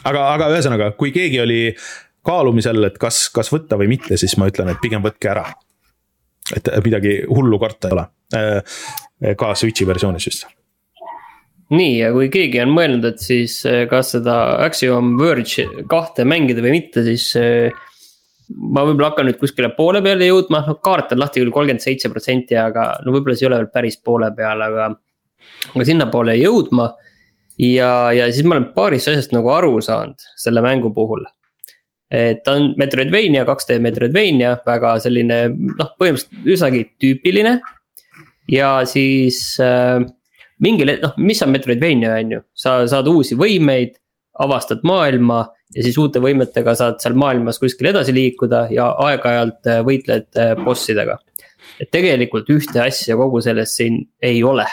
[0.04, 1.62] aga, aga ühesõnaga, kui keegi oli
[2.24, 5.46] kaalumisel, et kas, kas võtta või mitte, siis ma ütlen, et pigem võtke ära.
[6.56, 8.10] et midagi hullu karta ei ole,
[9.40, 10.48] ka Switch'i versioonis just
[11.74, 16.64] nii, ja kui keegi on mõelnud, et siis eh, kas seda Axiom Verge kahte mängida
[16.64, 17.74] või mitte, siis eh,
[18.54, 22.12] ma võib-olla hakkan nüüd kuskile poole peale jõudma, no kaart on lahti küll kolmkümmend seitse
[22.14, 24.94] protsenti, aga no võib-olla see ei ole veel päris poole peal, aga.
[25.74, 26.92] Aga sinnapoole jõudma
[27.60, 31.26] ja, ja siis ma olen paarist asjast nagu aru saanud selle mängu puhul.
[32.14, 37.60] et ta on Metroidvania, 2D Metroidvania, väga selline noh, põhimõtteliselt üsnagi tüüpiline.
[38.52, 40.04] ja siis äh,
[40.62, 43.98] mingil, noh, mis on Metroidvania, on ju, sa saad uusi võimeid,
[44.44, 45.44] avastad maailma
[45.76, 50.56] ja siis uute võimetega saad seal maailmas kuskil edasi liikuda ja aeg-ajalt äh, võitled äh,
[50.58, 51.20] bossidega.
[51.82, 54.66] et tegelikult ühte asja kogu sellest siin ei ole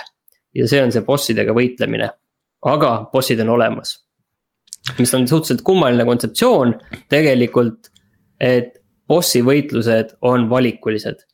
[0.54, 2.10] ja see on see bossidega võitlemine,
[2.66, 3.98] aga bossid on olemas.
[4.98, 6.74] mis on suhteliselt kummaline kontseptsioon
[7.12, 7.90] tegelikult,
[8.40, 8.78] et
[9.08, 11.26] bossi võitlused on valikulised.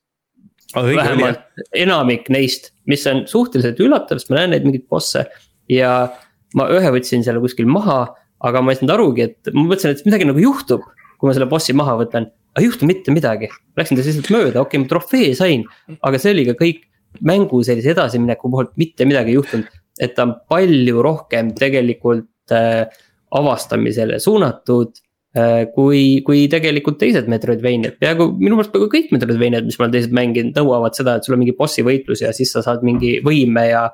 [0.74, 5.24] vähemalt enamik neist, mis on suhteliselt üllatav, sest ma näen neid mingeid bosse
[5.70, 6.12] ja
[6.54, 8.06] ma ühe võtsin seal kuskil maha
[8.44, 10.84] aga ma ei saanud arugi, et ma mõtlesin, et midagi nagu juhtub,
[11.16, 12.28] kui ma selle bossi maha võtan.
[12.56, 15.66] aga ei juhtu mitte midagi, läksin tast lihtsalt mööda, okei okay,, ma trofee sain,
[16.00, 16.86] aga see oli ka kõik
[17.24, 19.74] mängu sellise edasimineku puhul mitte midagi ei juhtunud.
[20.00, 22.84] et ta on palju rohkem tegelikult äh,
[23.32, 24.92] avastamisele suunatud
[25.36, 29.94] äh, kui, kui tegelikult teised Metroidvaniad, peaaegu minu meelest peaaegu kõik Metroidvaniad, mis ma olen
[29.96, 33.16] teised mänginud, nõuavad seda, et sul on mingi bossi võitlus ja siis sa saad mingi
[33.24, 33.86] võime ja.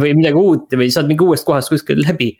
[0.00, 2.32] või midagi uut või saad mingi uuest kohast kuskil läbi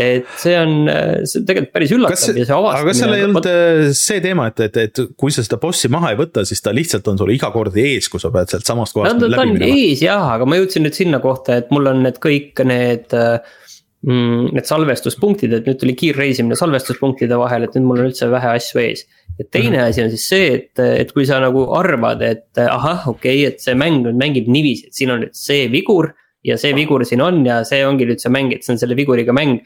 [0.00, 0.88] et see on,
[1.24, 2.80] see on tegelikult päris üllatav kas, ja see avastamine.
[2.80, 5.90] aga kas seal ei olnud äh, see teema, et, et, et kui sa seda bossi
[5.92, 8.68] maha ei võta, siis ta lihtsalt on sul iga kord ees, kui sa pead sealt
[8.68, 9.82] samast kohast no, läbi minema?
[9.82, 14.50] ees jah, aga ma jõudsin nüüd sinna kohta, et mul on need kõik need mm,.
[14.54, 18.82] Need salvestuspunktid, et nüüd tuli kiirreisimine salvestuspunktide vahel, et nüüd mul on üldse vähe asju
[18.82, 19.06] ees.
[19.38, 19.88] ja teine mm -hmm.
[19.88, 23.60] asi on siis see, et, et kui sa nagu arvad, et ahah, okei okay,, et
[23.60, 26.12] see mäng nüüd mängib niiviisi, et siin on nüüd see vigur
[26.44, 28.96] ja see vigur siin on ja see ongi nüüd see mäng, et see on selle
[28.98, 29.60] viguriga mäng.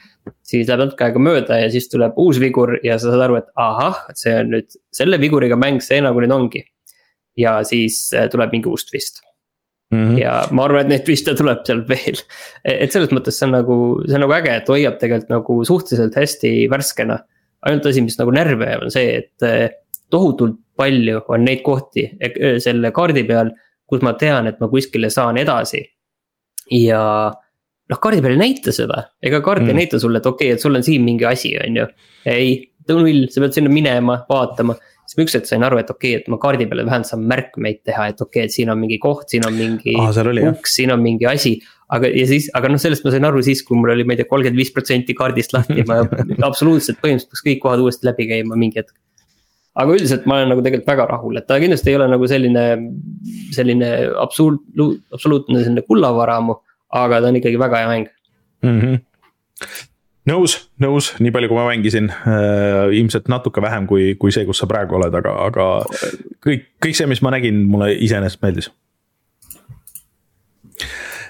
[0.46, 3.48] siis läheb natuke aega mööda ja siis tuleb uus vigur ja sa saad aru, et
[3.58, 6.64] ahah, et see on nüüd selle viguriga mäng, see nagu nüüd ongi.
[7.38, 9.20] ja siis äh, tuleb mingi uus twist
[9.90, 9.98] mm.
[9.98, 10.18] -hmm.
[10.22, 12.22] ja ma arvan, et neid twist'e tuleb seal veel.
[12.64, 16.14] et selles mõttes see on nagu, see on nagu äge, et hoiab tegelikult nagu suhteliselt
[16.14, 17.18] hästi värskena.
[17.66, 19.70] ainult asi, mis nagu närve jääb, on see, et äh,
[20.10, 23.50] tohutult palju on neid kohti äh, selle kaardi peal,
[23.88, 25.82] kus ma tean, et ma kuskile saan edasi
[26.74, 27.02] ja
[27.88, 29.72] noh, kaardi peal ei näita seda, ega kaart mm.
[29.72, 31.88] ei näita sulle, et okei okay,, et sul on siin mingi asi, on ju.
[32.28, 32.52] ei,
[32.92, 34.76] null, sa pead sinna minema, vaatama.
[35.08, 37.82] siis ma ükskord sain aru, et okei okay,, et ma kaardi peale vähemalt saan märkmeid
[37.88, 40.12] teha, et okei okay,, et siin on mingi koht, siin on mingi ah,
[40.52, 41.56] uks, siin on mingi asi.
[41.94, 44.22] aga, ja siis, aga noh, sellest ma sain aru siis, kui mul oli, ma ei
[44.22, 46.02] tea, kolmkümmend viis protsenti kaardist lahti, ma
[46.50, 48.96] absoluutselt põhimõtteliselt peaks kõik kohad uuesti läbi käima mingi hetk
[49.78, 52.64] aga üldiselt ma olen nagu tegelikult väga rahul, et ta kindlasti ei ole nagu selline,
[53.54, 54.64] selline absoluut,
[55.14, 56.58] absoluutne selline kullavaramu.
[56.88, 58.06] aga ta on ikkagi väga hea mäng
[58.64, 58.78] mm.
[58.80, 59.00] -hmm.
[60.30, 64.58] nõus, nõus, nii palju, kui ma mängisin äh,, ilmselt natuke vähem kui, kui see, kus
[64.58, 65.66] sa praegu oled, aga, aga
[66.46, 68.72] kõik, kõik see, mis ma nägin, mulle iseenesest meeldis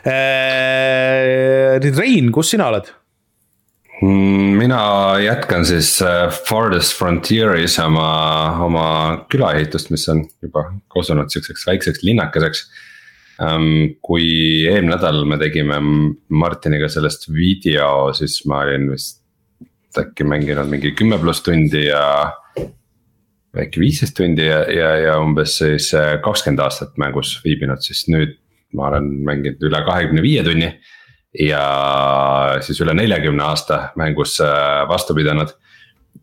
[0.06, 1.82] äh,.
[1.98, 2.86] Rein, kus sina oled?
[4.02, 4.80] Mm, mina
[5.18, 8.10] jätkan siis äh, Farthest Frontieris oma,
[8.62, 8.84] oma
[9.30, 12.62] külaehitust, mis on juba kosunud sihukeseks väikseks linnakeseks.
[13.42, 14.28] Ähm, kui
[14.66, 15.80] eelmine nädal me tegime
[16.30, 22.04] Martiniga sellest video, siis ma olin vist äkki mänginud mingi kümme pluss tundi ja.
[23.58, 28.38] äkki viisteist tundi ja, ja, ja umbes siis äh, kakskümmend aastat mängus viibinud, siis nüüd
[28.78, 30.70] ma olen mänginud üle kahekümne viie tunni
[31.36, 35.52] ja siis üle neljakümne aasta mängus äh, vastu pidanud.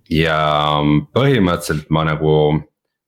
[0.10, 0.38] ja
[1.18, 2.32] põhimõtteliselt ma nagu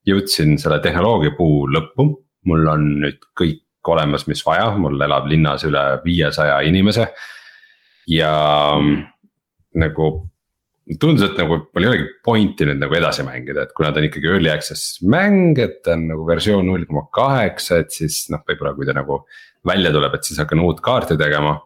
[0.08, 2.08] jõudsin selle tehnoloogia puu lõppu,
[2.48, 7.10] mul on nüüd kõik olemas, mis vaja, mul elab linnas üle viiesaja inimese.
[8.08, 8.32] ja
[9.78, 10.10] nagu
[11.00, 14.08] tundus, et nagu mul ei olegi pointi nüüd nagu edasi mängida, et kuna ta on
[14.08, 18.44] ikkagi early access mäng, et ta on nagu versioon null koma kaheksa, et siis noh,
[18.48, 19.26] võib-olla kui ta nagu
[19.68, 21.58] välja tuleb, et siis hakkan uut kaarti tegema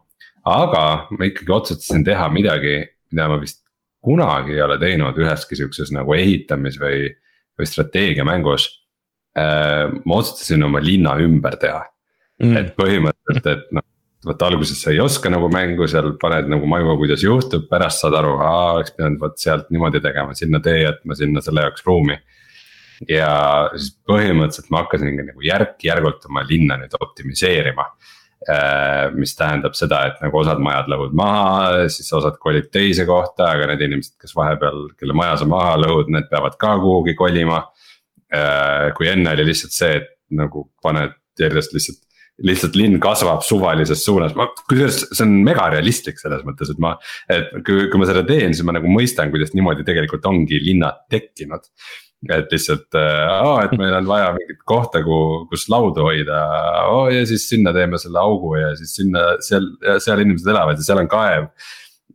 [0.47, 2.80] aga ma ikkagi otsustasin teha midagi,
[3.11, 3.61] mida ma vist
[4.01, 7.11] kunagi ei ole teinud üheski sihukeses nagu ehitamis või,
[7.59, 8.68] või strateegiamängus
[9.38, 9.91] äh,.
[10.05, 11.84] ma otsustasin oma linna ümber teha
[12.41, 13.85] mm., et põhimõtteliselt, et noh
[14.26, 18.18] vot alguses sa ei oska nagu mängu seal, paned nagu maimu, kuidas juhtub, pärast saad
[18.19, 22.19] aru, aa, oleks pidanud vot sealt niimoodi tegema, sinna tee jätma, sinna selle jaoks ruumi.
[23.09, 23.31] ja
[23.73, 27.88] siis põhimõtteliselt ma hakkasin nagu järk-järgult oma linna nüüd optimiseerima
[29.13, 33.68] mis tähendab seda, et nagu osad majad lõhud maha, siis osad kolib teise kohta, aga
[33.69, 37.61] need inimesed, kes vahepeal, kelle maja sa maha lõhud, need peavad ka kuhugi kolima.
[38.34, 42.01] Äh, kui enne oli lihtsalt see, et nagu paned järjest lihtsalt
[42.41, 46.95] lihtsalt linn kasvab suvalises suunas, ma, kusjuures see on megarealistlik selles mõttes, et ma.
[47.31, 51.03] et kui, kui ma seda teen, siis ma nagu mõistan, kuidas niimoodi tegelikult ongi linnad
[51.11, 51.68] tekkinud.
[52.30, 56.41] Et lihtsalt oh,, et meil on vaja mingit kohta, kuhu, kus laudu hoida
[56.91, 57.07] oh,.
[57.10, 59.65] ja siis sinna teeme selle augu ja siis sinna seal,
[60.03, 61.49] seal inimesed elavad ja seal on kaev.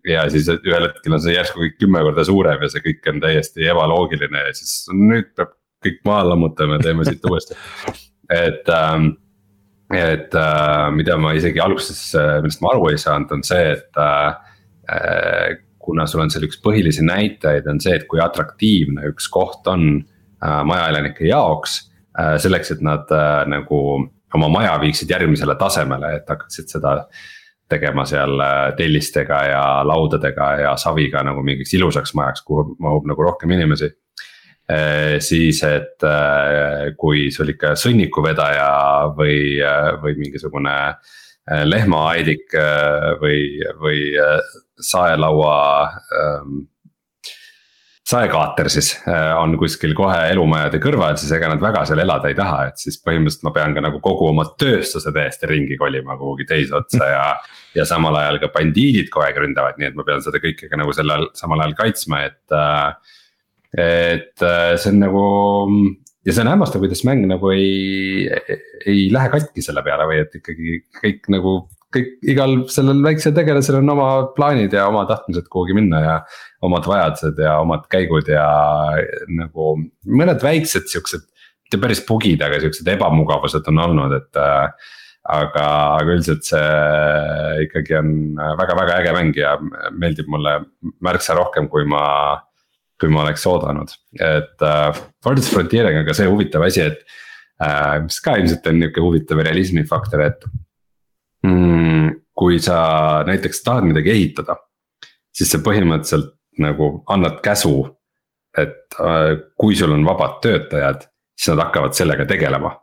[0.07, 3.23] ja siis ühel hetkel on see järsku kõik kümme korda suurem ja see kõik on
[3.25, 5.57] täiesti ebaloogiline ja siis nüüd peab
[5.87, 7.59] kõik maha lammutama ja teeme siit uuesti.
[8.31, 9.17] et ähm,
[9.95, 12.01] et äh, mida ma isegi alguses,
[12.43, 17.05] millest ma aru ei saanud, on see, et äh, kuna sul on seal üks põhilisi
[17.07, 21.79] näitajaid, on see, et kui atraktiivne üks koht on äh, majaelanike jaoks
[22.19, 22.37] äh,.
[22.43, 23.81] selleks, et nad äh, nagu
[24.37, 26.99] oma maja viiksid järgmisele tasemele, et hakkaksid seda
[27.71, 33.31] tegema seal äh, tellistega ja laudadega ja saviga nagu mingiks ilusaks majaks, kuhu mahub nagu
[33.31, 33.95] rohkem inimesi
[34.69, 39.61] Äh, siis, et äh, kui sul ikka sõnnikuvedaja või,
[40.03, 40.75] või mingisugune
[41.47, 42.51] lehmaaidik
[43.21, 44.01] või, või
[44.81, 45.59] saelaua
[46.21, 46.65] ähm,
[48.07, 48.93] saekaater siis
[49.41, 53.01] on kuskil kohe elumajade kõrval, siis ega nad väga seal elada ei taha, et siis
[53.03, 57.25] põhimõtteliselt ma pean ka nagu kogu oma tööstuse täiesti ringi kolima kuhugi teise otsa ja.
[57.75, 60.95] ja samal ajal ka bandiidid aeg ründavad, nii et ma pean seda kõike ka nagu
[60.95, 63.17] sellel samal ajal kaitsma, et äh,
[63.77, 65.25] et äh, see on nagu
[66.27, 68.27] ja see on hämmastav, kuidas mäng nagu ei,
[68.87, 71.57] ei lähe katki selle peale või et ikkagi kõik nagu.
[71.97, 76.19] Kõik, igal sellel väiksel tegelasel on oma plaanid ja oma tahtmised kuhugi minna ja
[76.67, 78.47] omad vajadused ja omad käigud ja
[79.41, 79.73] nagu
[80.07, 81.27] mõned väiksed siuksed.
[81.67, 84.93] mitte päris bugid, aga siuksed ebamugavused on olnud, et äh,
[85.27, 85.67] aga,
[85.99, 88.11] aga üldiselt see ikkagi on
[88.61, 89.57] väga-väga äge mäng ja
[89.91, 90.61] meeldib mulle
[91.03, 92.05] märksa rohkem, kui ma
[93.01, 97.03] kui ma oleks oodanud, et äh, Ford's Frontieriga on ka see huvitav asi, et
[97.61, 97.99] äh,.
[98.07, 100.47] mis ka ilmselt on nihuke huvitav realismi faktor, et.
[102.37, 102.79] Kui sa
[103.27, 104.59] näiteks tahad midagi ehitada,
[105.33, 107.93] siis sa põhimõtteliselt nagu annad käsu.
[108.57, 111.03] et äh, kui sul on vabad töötajad,
[111.37, 112.77] siis nad hakkavad sellega tegelema.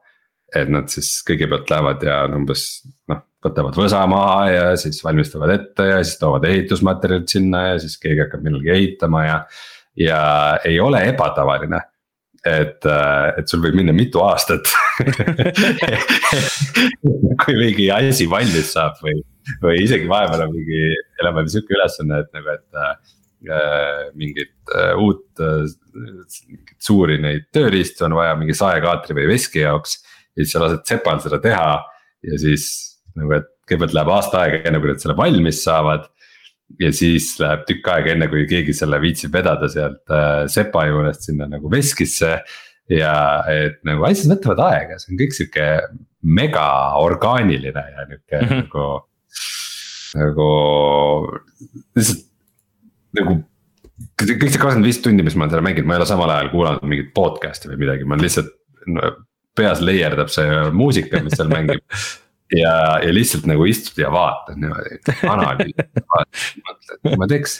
[0.55, 5.87] et nad siis kõigepealt lähevad ja umbes noh, võtavad võsa maha ja siis valmistavad ette
[5.87, 9.39] ja siis toovad ehitusmaterjalid sinna ja siis keegi hakkab millalgi ehitama ja
[9.97, 10.19] ja
[10.65, 11.79] ei ole ebatavaline
[12.43, 14.67] et, äh, et sul võib minna mitu aastat
[17.43, 19.15] kui mingi asi valmis saab või,
[19.63, 20.81] või isegi vahepeal on mingi,
[21.23, 22.91] elame sihuke ülesanne, et nagu, et äh,
[24.19, 25.63] mingit äh, uut äh,,
[26.83, 29.91] suuri neid tööriistu on vaja mingi saekaatri või veski jaoks.
[30.35, 31.71] ja siis sa lased sepal seda teha
[32.27, 32.63] ja siis
[33.15, 36.03] nagu, et kõigepealt läheb aasta aega, enne kui nad selle valmis saavad
[36.81, 41.29] ja siis läheb tükk aega, enne kui keegi selle viitsib vedada sealt äh, sepa juurest
[41.29, 42.37] sinna nagu veskisse.
[42.91, 43.13] ja
[43.47, 45.67] et nagu asjad võtavad aega, see on kõik sihuke
[46.23, 46.67] mega
[46.99, 48.65] orgaaniline ja nihuke mm -hmm.
[48.65, 48.85] nagu.
[50.13, 50.47] nagu
[51.95, 52.25] lihtsalt
[53.17, 53.37] nagu
[54.19, 56.49] kõik see kakskümmend viis tundi, mis ma olen seda mänginud, ma ei ole samal ajal
[56.51, 58.51] kuulanud mingit podcast'i või midagi, ma lihtsalt
[58.87, 59.13] no,
[59.55, 61.83] peas layerdab see muusika, mis seal mängib
[62.57, 62.73] ja,
[63.03, 64.99] ja lihtsalt nagu istud ja vaatad niimoodi,
[65.29, 67.59] analüüsid, mõtled, kui ma teeks.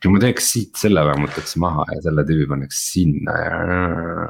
[0.00, 3.56] kui ma teeks siit selle lammutaks maha ja selle tüübi paneks sinna ja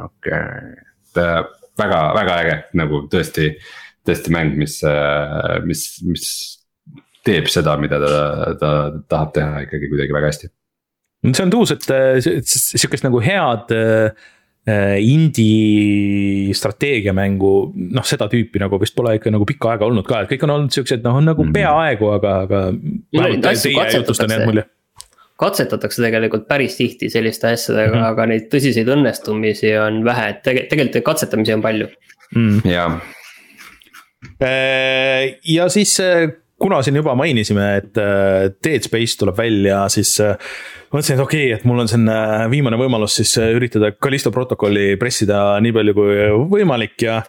[0.06, 1.42] okei okay., et äh,
[1.80, 3.52] väga, väga äge nagu tõesti,
[4.06, 6.26] tõesti mäng, mis, äh, mis, mis
[7.26, 8.10] teeb seda, mida ta,
[8.60, 8.72] ta
[9.10, 10.52] tahab teha ikkagi kuidagi väga hästi.
[11.30, 11.88] see on tuus, et
[12.48, 14.12] sihukest nagu head Äh,
[14.68, 17.52] indie strateegiamängu,
[17.96, 20.52] noh, seda tüüpi nagu vist pole ikka nagu pikka aega olnud ka, et kõik on
[20.56, 21.54] olnud siuksed, noh, nagu mm.
[21.56, 22.60] peaaegu, aga, aga.
[25.40, 28.10] katsetatakse tegelikult päris tihti selliste asjadega mm, -hmm.
[28.12, 31.88] aga neid tõsiseid õnnestumisi on vähe, et tegelikult, tegelikult katsetamisi on palju
[32.36, 32.60] mm..
[32.68, 32.90] jaa.
[34.40, 36.28] Äh, ja siis äh,
[36.60, 40.36] kuna siin juba mainisime, et äh, Dead Space tuleb välja, siis äh,
[40.92, 44.94] mõtlesin, et okei okay,, et mul on siin äh, viimane võimalus siis üritada Callisto protokolli
[45.00, 46.18] pressida nii palju kui
[46.52, 47.20] võimalik ja.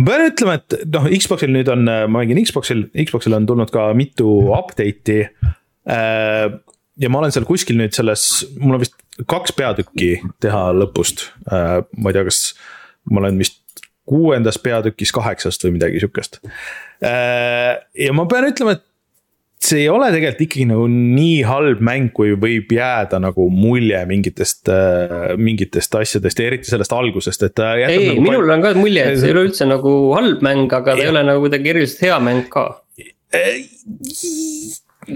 [0.00, 3.90] ma pean ütlema, et noh, Xbox'il nüüd on, ma mängin Xbox'il, Xbox'il on tulnud ka
[3.96, 5.22] mitu update'i.
[7.00, 8.26] ja ma olen seal kuskil nüüd selles,
[8.60, 12.44] mul on vist kaks peatükki teha lõpust, ma ei tea, kas
[13.08, 13.59] ma olen vist
[14.10, 16.40] kuuendas peatükis kaheksast või midagi sihukest.
[17.04, 18.86] Äh, ja ma pean ütlema, et
[19.60, 24.70] see ei ole tegelikult ikkagi nagu nii halb mäng, kui võib jääda nagu mulje mingitest,
[24.72, 27.64] äh, mingitest asjadest ja eriti sellest algusest, et.
[27.84, 30.96] ei, nagu minul on ka mulje, et see ei ole üldse nagu halb mäng, aga
[30.96, 32.66] ta ei ole nagu kuidagi eriliselt hea mäng ka.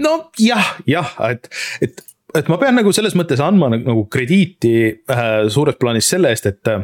[0.05, 1.49] no jah, jah, et,
[1.81, 2.05] et,
[2.37, 6.75] et ma pean nagu selles mõttes andma nagu krediiti äh, suures plaanis selle eest, et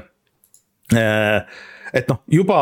[0.98, 1.46] äh,
[1.94, 2.62] et noh, juba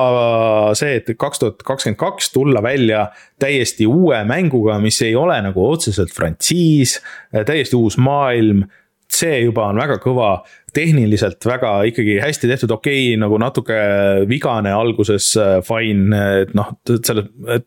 [0.77, 3.07] see, et kaks tuhat kakskümmend kaks tulla välja
[3.39, 6.99] täiesti uue mänguga, mis ei ole nagu otseselt frantsiis,
[7.33, 8.65] täiesti uus maailm
[9.09, 10.39] see juba on väga kõva.
[10.69, 13.77] tehniliselt väga ikkagi hästi tehtud, okei okay,, nagu natuke
[14.29, 15.31] vigane alguses,
[15.65, 17.23] fine, et noh, selle,
[17.55, 17.65] et.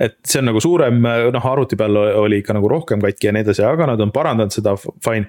[0.00, 3.44] et see on nagu suurem, noh arvuti peal oli ikka nagu rohkem katki ja nii
[3.44, 4.72] edasi, aga nad on parandanud seda,
[5.04, 5.28] fine.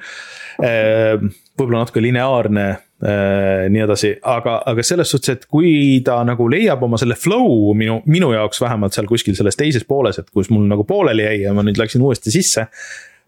[0.61, 2.69] võib-olla natuke lineaarne
[3.01, 7.95] nii edasi, aga, aga selles suhtes, et kui ta nagu leiab oma selle flow minu,
[8.05, 11.55] minu jaoks vähemalt seal kuskil selles teises pooles, et kus mul nagu pooleli jäi ja
[11.57, 12.67] ma nüüd läksin uuesti sisse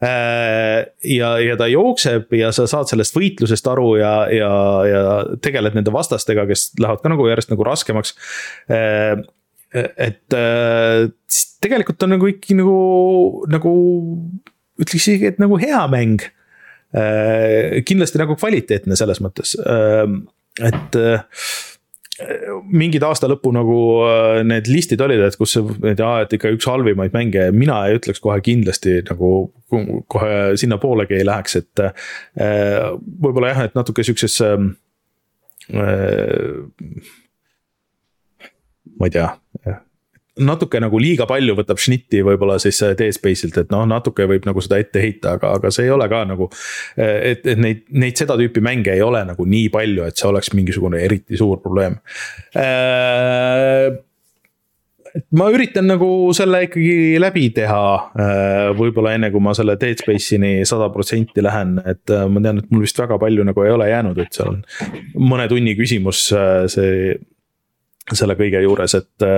[0.03, 4.51] Äh, ja, ja ta jookseb ja sa saad sellest võitlusest aru ja, ja,
[4.89, 5.03] ja
[5.43, 8.15] tegeled nende vastastega, kes lähevad ka nagu järjest nagu raskemaks.
[8.73, 9.21] Äh,
[9.73, 11.07] et äh,
[11.63, 12.75] tegelikult on nagu ikkagi nagu,
[13.53, 13.73] nagu
[14.81, 16.25] ütleks isegi, et nagu hea mäng.
[16.93, 19.55] Kindlasti nagu kvaliteetne selles mõttes,
[20.61, 20.97] et
[22.73, 25.55] mingid aasta lõpu nagu äh, need listid olid, et kus,
[25.89, 29.33] et aa, et ikka üks halvimaid mänge, mina ei ütleks kohe kindlasti nagu
[30.11, 31.83] kohe sinnapoolegi ei läheks, et.
[31.83, 32.91] Äh,
[33.23, 34.57] võib-olla jah, et natuke siukses äh,.
[38.99, 39.29] ma ei tea
[40.41, 44.61] natuke nagu liiga palju võtab šnitti võib-olla siis Dead Space'ilt, et noh, natuke võib nagu
[44.65, 46.49] seda ette heita, aga, aga see ei ole ka nagu.
[46.97, 50.53] et, et neid, neid seda tüüpi mänge ei ole nagu nii palju, et see oleks
[50.57, 51.99] mingisugune eriti suur probleem
[52.57, 53.93] äh,
[55.38, 57.84] ma üritan nagu selle ikkagi läbi teha,
[58.18, 62.64] äh, võib-olla enne kui ma selle Dead Space'ini sada protsenti lähen, et äh, ma tean,
[62.64, 64.65] et mul vist väga palju nagu ei ole jäänud, et seal on
[65.30, 66.26] mõne tunni küsimus
[66.73, 67.14] see,
[68.10, 69.30] selle kõige juures, et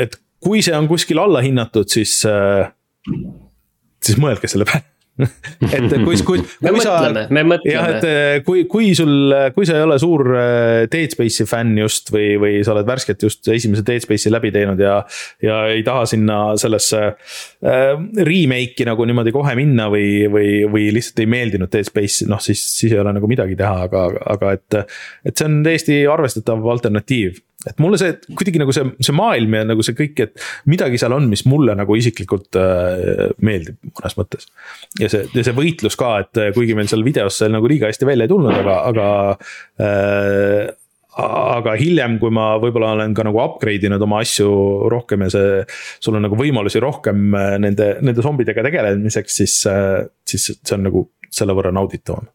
[0.00, 2.70] et kui see on kuskil allahinnatud, siis, äh,
[4.00, 4.88] siis mõelge selle peale
[5.76, 6.40] et kui, kui.
[6.64, 7.72] me mõtleme, me mõtleme.
[7.74, 11.76] jah, et äh, kui, kui sul, kui sa ei ole suur äh, Dead Space'i fänn
[11.80, 15.00] just või, või sa oled värskelt just esimese Dead Space'i läbi teinud ja.
[15.44, 17.92] ja ei taha sinna sellesse äh,
[18.30, 22.62] remake'i nagu niimoodi kohe minna või, või, või lihtsalt ei meeldinud Dead Space, noh siis,
[22.78, 24.80] siis ei ole nagu midagi teha, aga, aga et.
[25.26, 29.64] et see on täiesti arvestatav alternatiiv et mulle see kuidagi nagu see, see maailm ja
[29.68, 34.48] nagu see kõik, et midagi seal on, mis mulle nagu isiklikult äh, meeldib mõnes mõttes.
[35.00, 37.90] ja see, ja see võitlus ka, et äh, kuigi meil seal videos see nagu liiga
[37.90, 39.08] hästi välja ei tulnud, aga, aga
[39.84, 40.76] äh,
[41.20, 44.50] aga hiljem, kui ma võib-olla olen ka nagu upgrade inud oma asju
[44.92, 45.62] rohkem ja see,
[46.02, 50.86] sul on nagu võimalusi rohkem äh, nende, nende zombidega tegelemiseks, siis, äh, siis see on
[50.88, 52.30] nagu selle võrra nauditavam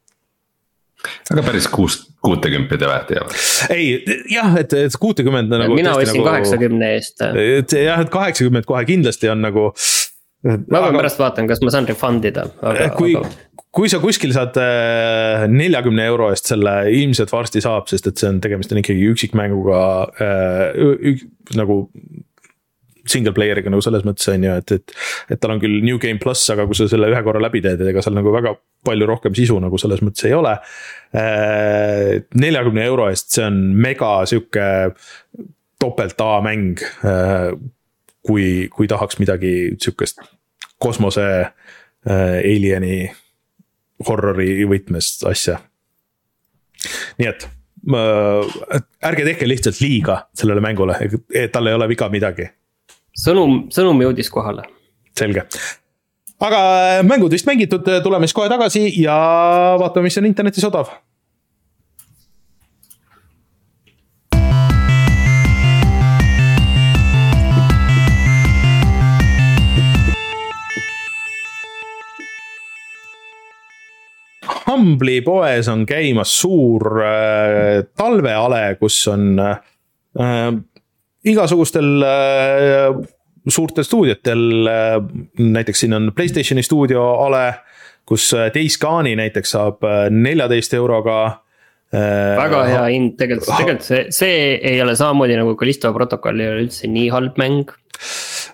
[1.34, 3.40] aga päris kuus, kuutekümmet ei väärt ei ole.
[3.76, 5.78] ei jah, et, et kuutekümmend nagu.
[5.78, 7.22] mina ostsin nagu, kaheksakümne eest.
[7.22, 9.72] et jah, et kaheksakümmend kohe kindlasti on nagu.
[10.46, 12.92] ma aga, pärast vaatan, kas ma saan refund ida, aga.
[12.98, 13.34] kui aga...,
[13.76, 18.30] kui sa kuskil saad äh, neljakümne euro eest selle, ilmselt varsti saab, sest et see
[18.32, 19.82] on, tegemist on ikkagi üksikmänguga
[20.24, 21.26] äh,.
[21.60, 21.84] nagu
[23.10, 24.96] single player'iga nagu selles mõttes on ju, et, et.
[25.34, 27.84] et tal on küll new game pluss, aga kui sa selle ühe korra läbi teed,
[27.92, 28.56] ega seal nagu väga
[28.86, 30.56] palju rohkem sisu nagu selles mõttes ei ole.
[31.16, 34.68] Äh, neljakümne euro eest, see on mega sihuke
[35.82, 36.82] topelt A mäng.
[37.06, 37.52] Äh,
[38.26, 40.24] kui, kui tahaks midagi sihukest
[40.82, 43.04] kosmose äh, alien'i
[44.08, 45.60] horror'i võtmes asja.
[47.22, 47.46] nii et
[49.06, 50.98] ärge tehke lihtsalt liiga sellele mängule,
[51.54, 52.48] tal ei ole viga midagi
[53.16, 54.68] sõnum, sõnum jõudis kohale.
[55.16, 55.46] selge,
[56.44, 56.62] aga
[57.00, 59.18] äh, mängud vist mängitud, äh, tuleme siis kohe tagasi ja
[59.80, 60.92] vaatame, mis on internetis odav
[74.66, 79.60] Humble'i poes on käimas suur äh, talveale, kus on äh,
[81.32, 82.90] igasugustel äh,
[83.48, 85.00] suurtel stuudiotel äh,,
[85.40, 87.48] näiteks siin on Playstationi stuudio ale,
[88.06, 91.42] kus äh, Days Gone'i näiteks saab neljateist euroga
[91.96, 96.64] väga hea hind, tegelikult, tegelikult see, see ei ole samamoodi nagu Callisto protokoll ei ole
[96.66, 97.70] üldse nii halb mäng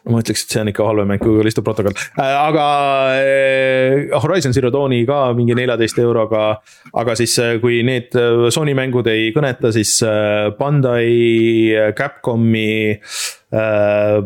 [0.10, 2.66] ma ütleks, et see on ikka halvem mäng kui Callisto protokoll äh,, aga
[3.20, 6.62] äh, Horizon Zero Dawni ka mingi neljateist euroga.
[6.94, 8.16] aga siis, äh, kui need
[8.54, 10.00] Sony mängud ei kõneta, siis
[10.58, 12.98] Bandai, Capcomi
[13.54, 14.24] äh,.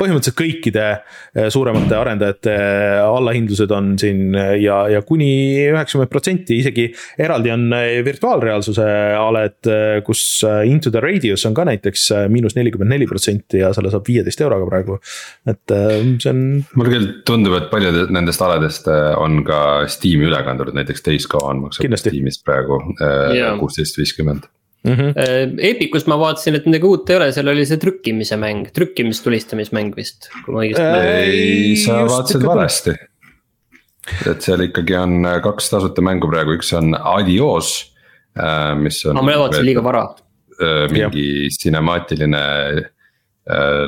[0.00, 5.28] Põhimõtteliselt kõikide eh, suuremate arendajate eh, allahindlused on siin eh, ja, ja kuni
[5.66, 6.86] üheksakümmend protsenti, isegi
[7.20, 7.66] eraldi on
[8.06, 8.86] virtuaalreaalsuse
[9.18, 9.70] aled,
[10.06, 10.22] kus
[10.68, 14.68] Into the Radius on ka näiteks miinus nelikümmend neli protsenti ja selle saab viieteist euroga
[14.68, 14.98] praegu,
[15.48, 15.74] et
[16.22, 16.42] see on.
[16.78, 19.60] mulle küll tundub, et paljud nendest aledest on ka
[19.92, 22.80] Steam'i üle kandunud, näiteks Days Gone maksab Steam'is praegu
[23.60, 24.48] kuusteist viiskümmend
[24.84, 24.92] mm.
[24.92, 25.54] -hmm.
[25.70, 30.30] Epicust ma vaatasin, et midagi uut ei ole, seal oli see trükkimise mäng, trükkimistulistamismäng vist,
[30.44, 31.24] kui ma õigesti mäletan.
[31.30, 32.96] ei, sa vaatasid valesti.
[34.30, 37.74] et seal ikkagi on kaks tasuta mängu praegu, üks on Adios,
[38.82, 39.20] mis on.
[39.20, 40.06] ma vaatasin liiga vara.
[40.92, 42.42] mingi cinemaatiline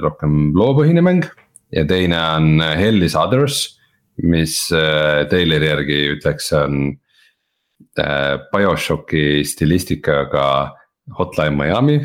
[0.03, 1.27] rohkem loopõhine mäng
[1.75, 3.79] ja teine on Hell is others,
[4.23, 4.57] mis
[5.31, 6.97] treileri järgi ütleks on
[7.95, 10.47] BioShocki stilistikaga
[11.13, 11.99] Hotline Miami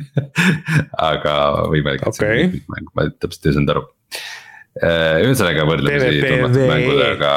[1.10, 1.34] aga
[1.68, 2.46] võimalik, et okay.
[2.48, 3.84] see on mäng, ma täpselt ei saanud aru.
[5.26, 7.34] ühesõnaga võrdlemisi tundmatud mängudega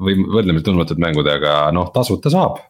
[0.00, 2.62] või võrdlemisi tundmatud mängudega, noh tasuta saab.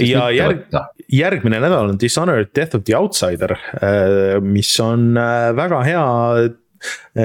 [0.00, 0.64] ja järg,
[1.12, 3.56] järgmine nädal on Dishonored Death of the Outsider,
[4.44, 5.12] mis on
[5.56, 6.08] väga hea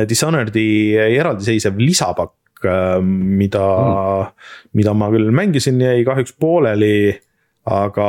[0.09, 0.67] Dishonored'i
[1.07, 4.31] eraldiseisev lisapakk, mida mm.,
[4.77, 6.93] mida ma küll mängisin, jäi kahjuks pooleli
[7.69, 8.07] aga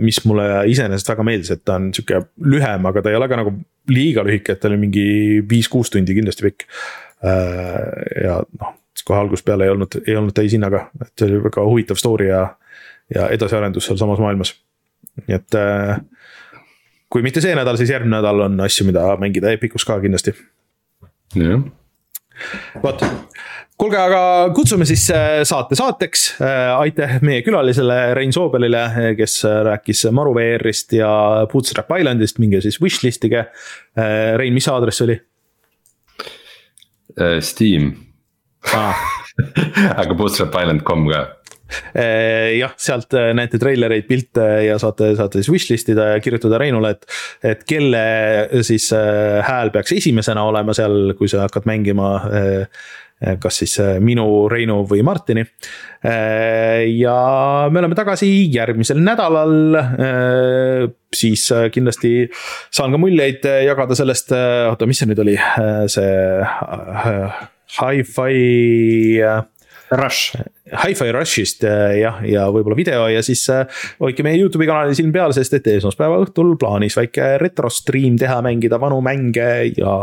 [0.00, 3.38] mis mulle iseenesest väga meeldis, et ta on sihuke lühem, aga ta ei ole ka
[3.40, 3.54] nagu
[3.90, 5.06] liiga lühike, et ta oli mingi
[5.48, 6.66] viis-kuus tundi kindlasti pikk.
[7.24, 11.64] Äh, ja noh, kohe algusest peale ei olnud, ei olnud täishinnaga, et see oli väga
[11.64, 12.44] huvitav story ja,
[13.14, 14.54] ja edasiarendus seal samas maailmas.
[15.26, 16.00] nii et äh,
[17.10, 20.36] kui mitte see nädal, siis järgmine nädal on asju, mida mängida Epicus ka kindlasti.
[21.40, 21.64] jah
[22.82, 23.02] vot,
[23.80, 24.22] kuulge, aga
[24.56, 26.26] kutsume siis äh, saate saateks.
[26.44, 31.10] Äh, aitäh meie külalisele Rein Soobelile, äh, kes rääkis Maru VR-ist ja
[31.50, 33.46] Bootstrap Islandist, minge siis wishlist'ige.
[34.36, 35.18] Rein, mis aadress oli?
[37.42, 37.90] Steam
[38.76, 39.00] ah.
[40.00, 41.20] aga bootstrapisland.com ka
[42.54, 47.06] jah, sealt näete treilereid, pilte ja saate, saate siis wishlist ida ja kirjutada Reinule, et.
[47.46, 48.00] et kelle
[48.66, 48.88] siis
[49.46, 52.66] hääl peaks esimesena olema seal, kui sa hakkad mängima Eh,
[53.40, 55.44] kas siis eh, minu, Reinu või Martini.
[56.00, 59.58] Eh, ja me oleme tagasi järgmisel nädalal.
[61.12, 62.30] siis kindlasti
[62.72, 64.32] saan ka muljeid jagada sellest,
[64.70, 65.36] oota, mis see nüüd oli,
[65.90, 66.10] see
[67.80, 68.36] hi-fi.
[69.90, 70.36] Rush.
[70.70, 73.42] Hi-Fi Rushist jah, ja võib-olla video ja siis
[73.98, 78.78] hoidke meie Youtube'i kanalil silm peal, sest et esmaspäeva õhtul plaanis väike retrostriim teha, mängida
[78.78, 79.96] vanu mänge ja,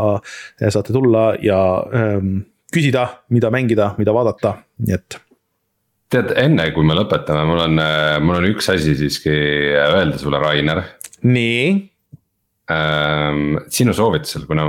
[0.60, 2.36] ja saate tulla ja ähm,
[2.74, 5.18] küsida, mida mängida, mida vaadata, nii et.
[6.12, 7.80] tead, enne kui me lõpetame, mul on,
[8.24, 10.82] mul on üks asi siiski öelda sulle, Rainer.
[11.24, 11.64] nii
[12.72, 13.58] ähm,.
[13.72, 14.68] sinu soovitusel, kuna,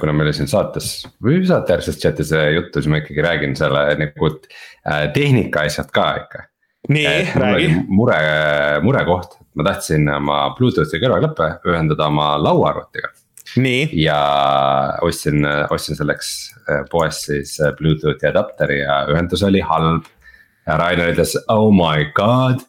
[0.00, 0.92] kuna meil siin saates
[1.24, 6.08] või saate järgses chat'is juttu, siis ma ikkagi räägin selle nagu äh, tehnika asjad ka
[6.24, 6.44] ikka.
[6.88, 7.06] nii,
[7.38, 7.70] räägi.
[7.86, 8.18] mure,
[8.82, 13.14] murekoht, ma tahtsin oma Bluetoothi kõrvaklappe ühendada oma lauaarvutiga
[13.96, 14.18] ja
[15.04, 16.30] ostsin, ostsin selleks
[16.68, 20.08] äh, poest siis äh, Bluetoothi adapteri ja ühendus oli halb.
[20.66, 22.60] ja Rainer ütles, oh my god,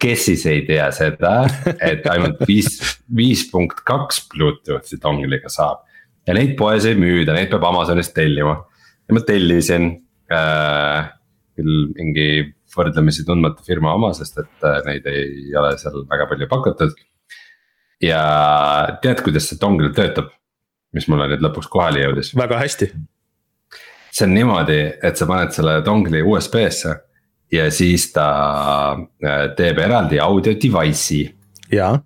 [0.00, 1.44] kes siis ei tea seda,
[1.90, 2.78] et ainult viis,
[3.16, 5.84] viis punkt kaks Bluetoothi dongliga saab.
[6.26, 8.56] ja neid poes ei müüda, neid peab Amazonist tellima
[9.04, 9.90] ja ma tellisin
[10.32, 11.10] äh,
[11.54, 12.28] küll mingi
[12.74, 16.96] võrdlemisi tundmatu firma oma, sest et äh, neid ei ole seal väga palju pakutud
[18.02, 18.22] ja
[19.02, 20.32] tead, kuidas see dongel töötab?
[20.94, 22.34] mis mulle nüüd lõpuks kohale jõudis.
[22.38, 22.90] väga hästi.
[24.14, 26.94] see on niimoodi, et sa paned selle dongli USB-sse
[27.54, 28.28] ja siis ta
[28.94, 31.24] äh, teeb eraldi audio device'i.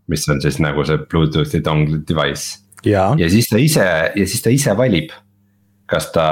[0.08, 2.62] mis on siis nagu see Bluetoothi dongle device.
[3.18, 5.12] ja siis ta ise ja siis ta ise valib,
[5.86, 6.28] kas ta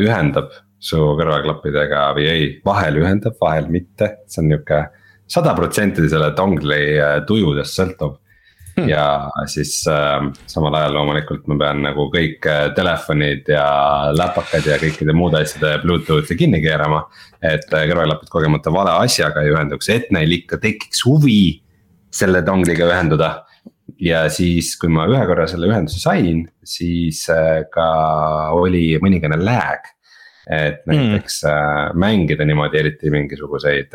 [0.00, 0.50] ühendab
[0.82, 4.80] su kõrvaklappidega või ei, vahel ühendab, vahel mitte, see on nihuke
[5.30, 8.18] sada protsenti selle dongli äh, tujudest sõltub.
[8.88, 13.66] Ja siis äh, samal ajal loomulikult ma pean nagu kõik äh, telefonid ja
[14.16, 17.04] läpakad ja kõikide muude asjade Bluetoothi kinni keerama.
[17.42, 21.62] et äh, kõrvaklapid kogemata vale asjaga ei ühenduks, et neil ikka tekiks huvi
[22.12, 23.32] selle dongliga ühenduda
[24.00, 27.88] ja siis, kui ma ühe korra selle ühenduse sain, siis äh, ka
[28.56, 29.90] oli mõningane lag.
[30.42, 30.90] et hmm.
[30.90, 31.98] näiteks mm.
[32.02, 33.92] mängida niimoodi, eriti mingisuguseid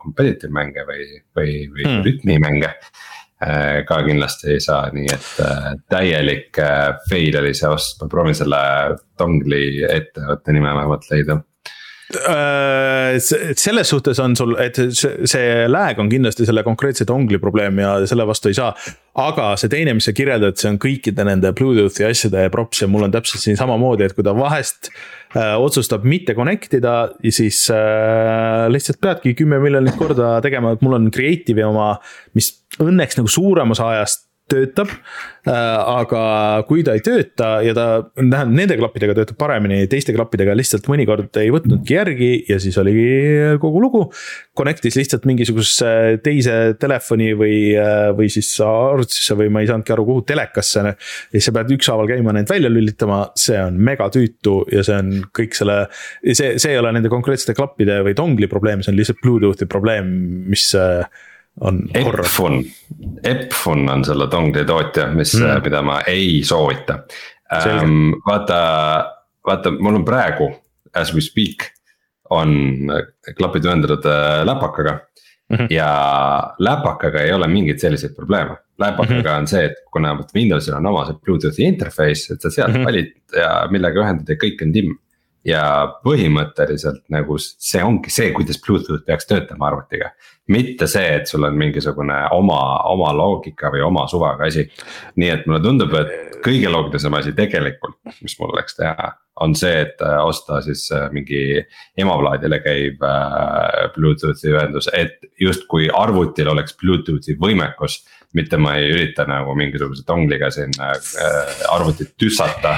[0.00, 1.02] competitive mänge või,
[1.36, 1.98] või, või mm.
[2.06, 2.70] rütmimänge
[3.88, 8.36] ka kindlasti ei saa, nii et äh, täielik äh, fail oli see ost, ma proovin
[8.38, 8.60] selle
[9.18, 11.40] dongli ettevõtte nime vähemalt leida
[12.12, 18.26] selles suhtes on sul, et see, lag on kindlasti selle konkreetse dongli probleem ja selle
[18.28, 18.72] vastu ei saa.
[19.22, 23.04] aga see teine, mis sa kirjeldad, see on kõikide nende Bluetoothi asjade props ja mul
[23.04, 26.96] on täpselt siin samamoodi, et kui ta vahest äh, otsustab mitte connect ida,
[27.28, 31.94] siis äh, lihtsalt peadki kümme miljonit korda tegema, et mul on Creative'i oma,
[32.38, 35.52] mis õnneks nagu suurem osa ajast töötab äh,.
[35.52, 36.22] aga
[36.68, 41.40] kui ta ei tööta ja ta, tähendab nende klappidega töötab paremini, teiste klappidega lihtsalt mõnikord
[41.40, 44.04] ei võtnudki järgi ja siis oligi kogu lugu.
[44.58, 50.06] Connect'is lihtsalt mingisugusesse teise telefoni või, äh, või siis arvutisse või ma ei saanudki aru,
[50.08, 50.84] kuhu telekasse.
[51.32, 55.56] ja sa pead ükshaaval käima need välja lülitama, see on megatüütu ja see on kõik
[55.58, 55.78] selle,
[56.22, 60.10] see, see ei ole nende konkreetsete klappide või dongli probleem, see on lihtsalt Bluetoothi probleem,
[60.50, 61.06] mis äh,
[61.60, 61.82] on.
[61.94, 62.64] Epfun,
[63.24, 67.02] Epfun on selle dongli tootja, mis mm., mida ma ei soovita.
[67.52, 68.58] Um, vaata,
[69.46, 70.48] vaata, mul on praegu,
[70.96, 71.68] as we speak,
[72.32, 72.88] on
[73.36, 75.56] klapid ühendatud äh, läpakaga mm.
[75.56, 75.66] -hmm.
[75.70, 75.88] ja
[76.58, 78.56] läpakaga ei ole mingeid selliseid probleeme.
[78.78, 79.38] läpakaga mm -hmm.
[79.38, 82.84] on see, et kuna Windowsil on oma see Bluetoothi interface, et sa sealt mm -hmm.
[82.84, 84.96] valid ja millega ühendad ja kõik on timm
[85.44, 85.62] ja
[86.04, 90.12] põhimõtteliselt nagu see ongi see, kuidas Bluetooth peaks töötama arvutiga.
[90.48, 92.60] mitte see, et sul on mingisugune oma,
[92.90, 94.68] oma loogika või oma suvega asi.
[95.16, 99.80] nii et mulle tundub, et kõige loogilisem asi tegelikult, mis mul oleks teha, on see,
[99.86, 101.62] et äh, osta siis äh, mingi
[101.98, 108.02] emaplaadile käiv äh, Bluetoothi ühendus, et justkui arvutil oleks Bluetoothi võimekus
[108.36, 110.94] mitte ma ei ürita nagu mingisuguse dongliga siin äh,
[111.72, 112.76] arvutit tüssata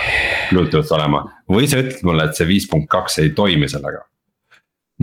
[0.50, 1.24] Bluetooth olema.
[1.50, 4.04] või sa ütled mulle, et see viis punkt kaks ei toimi sellega?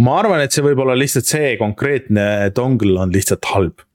[0.01, 2.25] ma arvan, et see võib olla lihtsalt see konkreetne
[2.55, 3.85] dongle on lihtsalt halb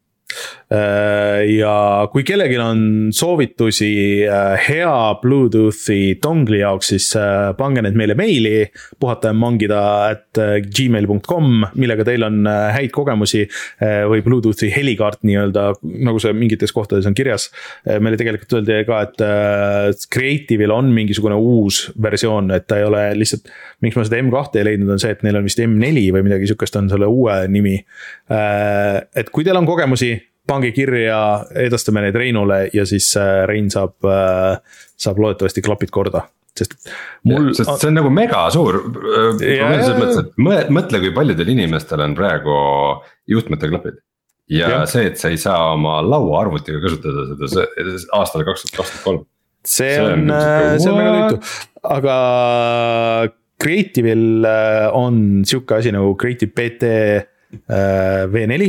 [1.47, 1.75] ja
[2.11, 2.81] kui kellelgi on
[3.15, 3.91] soovitusi
[4.27, 8.67] äh, hea Bluetoothi dongli jaoks, siis äh, pange need meile meili.
[9.01, 9.81] puhata ja mangida
[10.11, 10.39] at
[10.77, 13.45] gmail.com, millega teil on häid kogemusi
[14.11, 15.67] või Bluetoothi helikaart nii-öelda,
[16.07, 17.49] nagu see mingites kohtades on kirjas.
[18.01, 23.51] meile tegelikult öeldi ka, et Creative'il on mingisugune uus versioon, et ta ei ole lihtsalt.
[23.85, 26.51] miks ma seda M2 ei leidnud, on see, et neil on vist M4 või midagi
[26.51, 27.77] sihukest on selle uue nimi.
[29.17, 30.17] et kui teil on kogemusi
[30.47, 31.19] pange kirja,
[31.67, 36.77] edastame need Reinule ja siis äh, Rein saab, äh, saab loodetavasti klapid korda sest
[37.29, 37.51] mul.
[37.57, 42.17] sest see on nagu mega suur probleem selles mõttes, et mõtle, kui paljudel inimestel on
[42.19, 42.59] praegu
[43.31, 43.99] juhtmete klapid.
[44.53, 49.09] ja, ja see, et sa ei saa oma lauaarvutiga kasutada seda aastal kaks tuhat kakskümmend
[49.09, 49.27] kolm.
[49.67, 51.59] see on, äh, see on väga tüütu,
[51.97, 52.17] aga
[53.57, 54.45] Creative'il
[54.97, 56.91] on sihuke asi nagu Creative PT
[57.67, 58.67] V4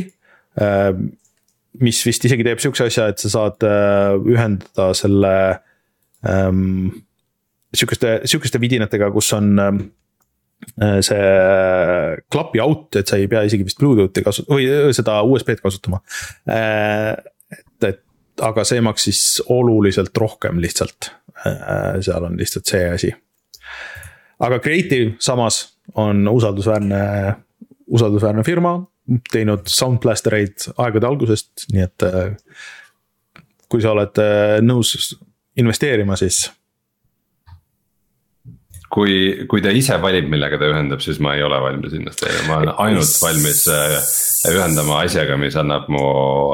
[1.83, 5.35] mis vist isegi teeb sihukese asja, et sa saad äh, ühendada selle
[6.27, 7.03] ähm,.
[7.75, 9.79] sihukeste, sihukeste vidinatega, kus on ähm,
[10.81, 11.21] äh, see
[12.33, 16.01] klapi out, et sa ei pea isegi vist Bluetoothi kasu- või äh, seda USB-d kasutama
[16.49, 17.13] äh,.
[17.53, 18.03] et, et
[18.47, 19.21] aga see maksis
[19.53, 21.11] oluliselt rohkem lihtsalt
[21.45, 23.13] äh,, seal on lihtsalt see asi.
[24.39, 25.63] aga Creative samas
[25.95, 27.01] on usaldusväärne,
[27.87, 28.79] usaldusväärne firma
[29.31, 32.31] teinud Soundblastereid aegade algusest, nii et äh,
[33.71, 35.13] kui sa oled äh, nõus
[35.57, 36.45] investeerima, siis.
[38.93, 42.59] kui, kui ta ise valib, millega ta ühendab, siis ma ei ole valmis investeerima, ma
[42.61, 43.97] olen ainult valmis äh,
[44.51, 46.03] ühendama asjaga, mis annab mu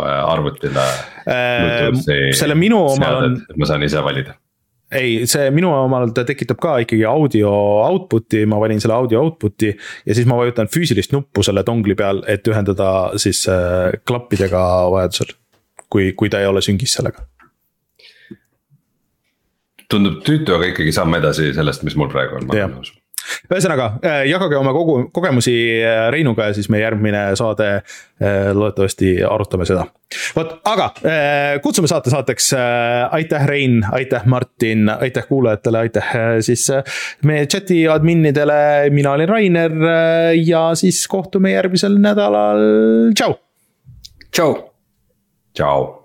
[0.04, 0.88] arvutile.
[1.26, 3.38] selle minu omal on.
[3.58, 4.38] ma saan ise valida
[4.98, 7.52] ei, see minu omal ta tekitab ka ikkagi audio
[7.90, 12.24] output'i, ma valin selle audio output'i ja siis ma vajutan füüsilist nuppu selle dongli peal,
[12.30, 12.90] et ühendada
[13.22, 14.64] siis äh, klappidega
[14.94, 15.38] vajadusel.
[15.94, 17.28] kui, kui ta ei ole süngis sellega.
[19.94, 22.96] tundub tüütu, aga ikkagi samm edasi sellest, mis mul praegu on, ma olen nõus
[23.52, 29.16] ühesõnaga äh, jagage oma kogu kogemusi äh, Reinuga ja siis meie järgmine saade äh, loodetavasti
[29.28, 29.86] arutame seda.
[30.36, 30.90] vot, aga
[31.64, 32.52] kutsume saate saateks,
[33.18, 36.12] aitäh, Rein, aitäh, Martin, aitäh kuulajatele, aitäh
[36.46, 36.68] siis
[37.26, 39.74] meie chat'i adminidele, mina olin Rainer
[40.38, 42.62] ja siis kohtume järgmisel nädalal,
[43.18, 43.36] tšau.
[44.30, 44.56] tšau.
[45.58, 46.03] tšau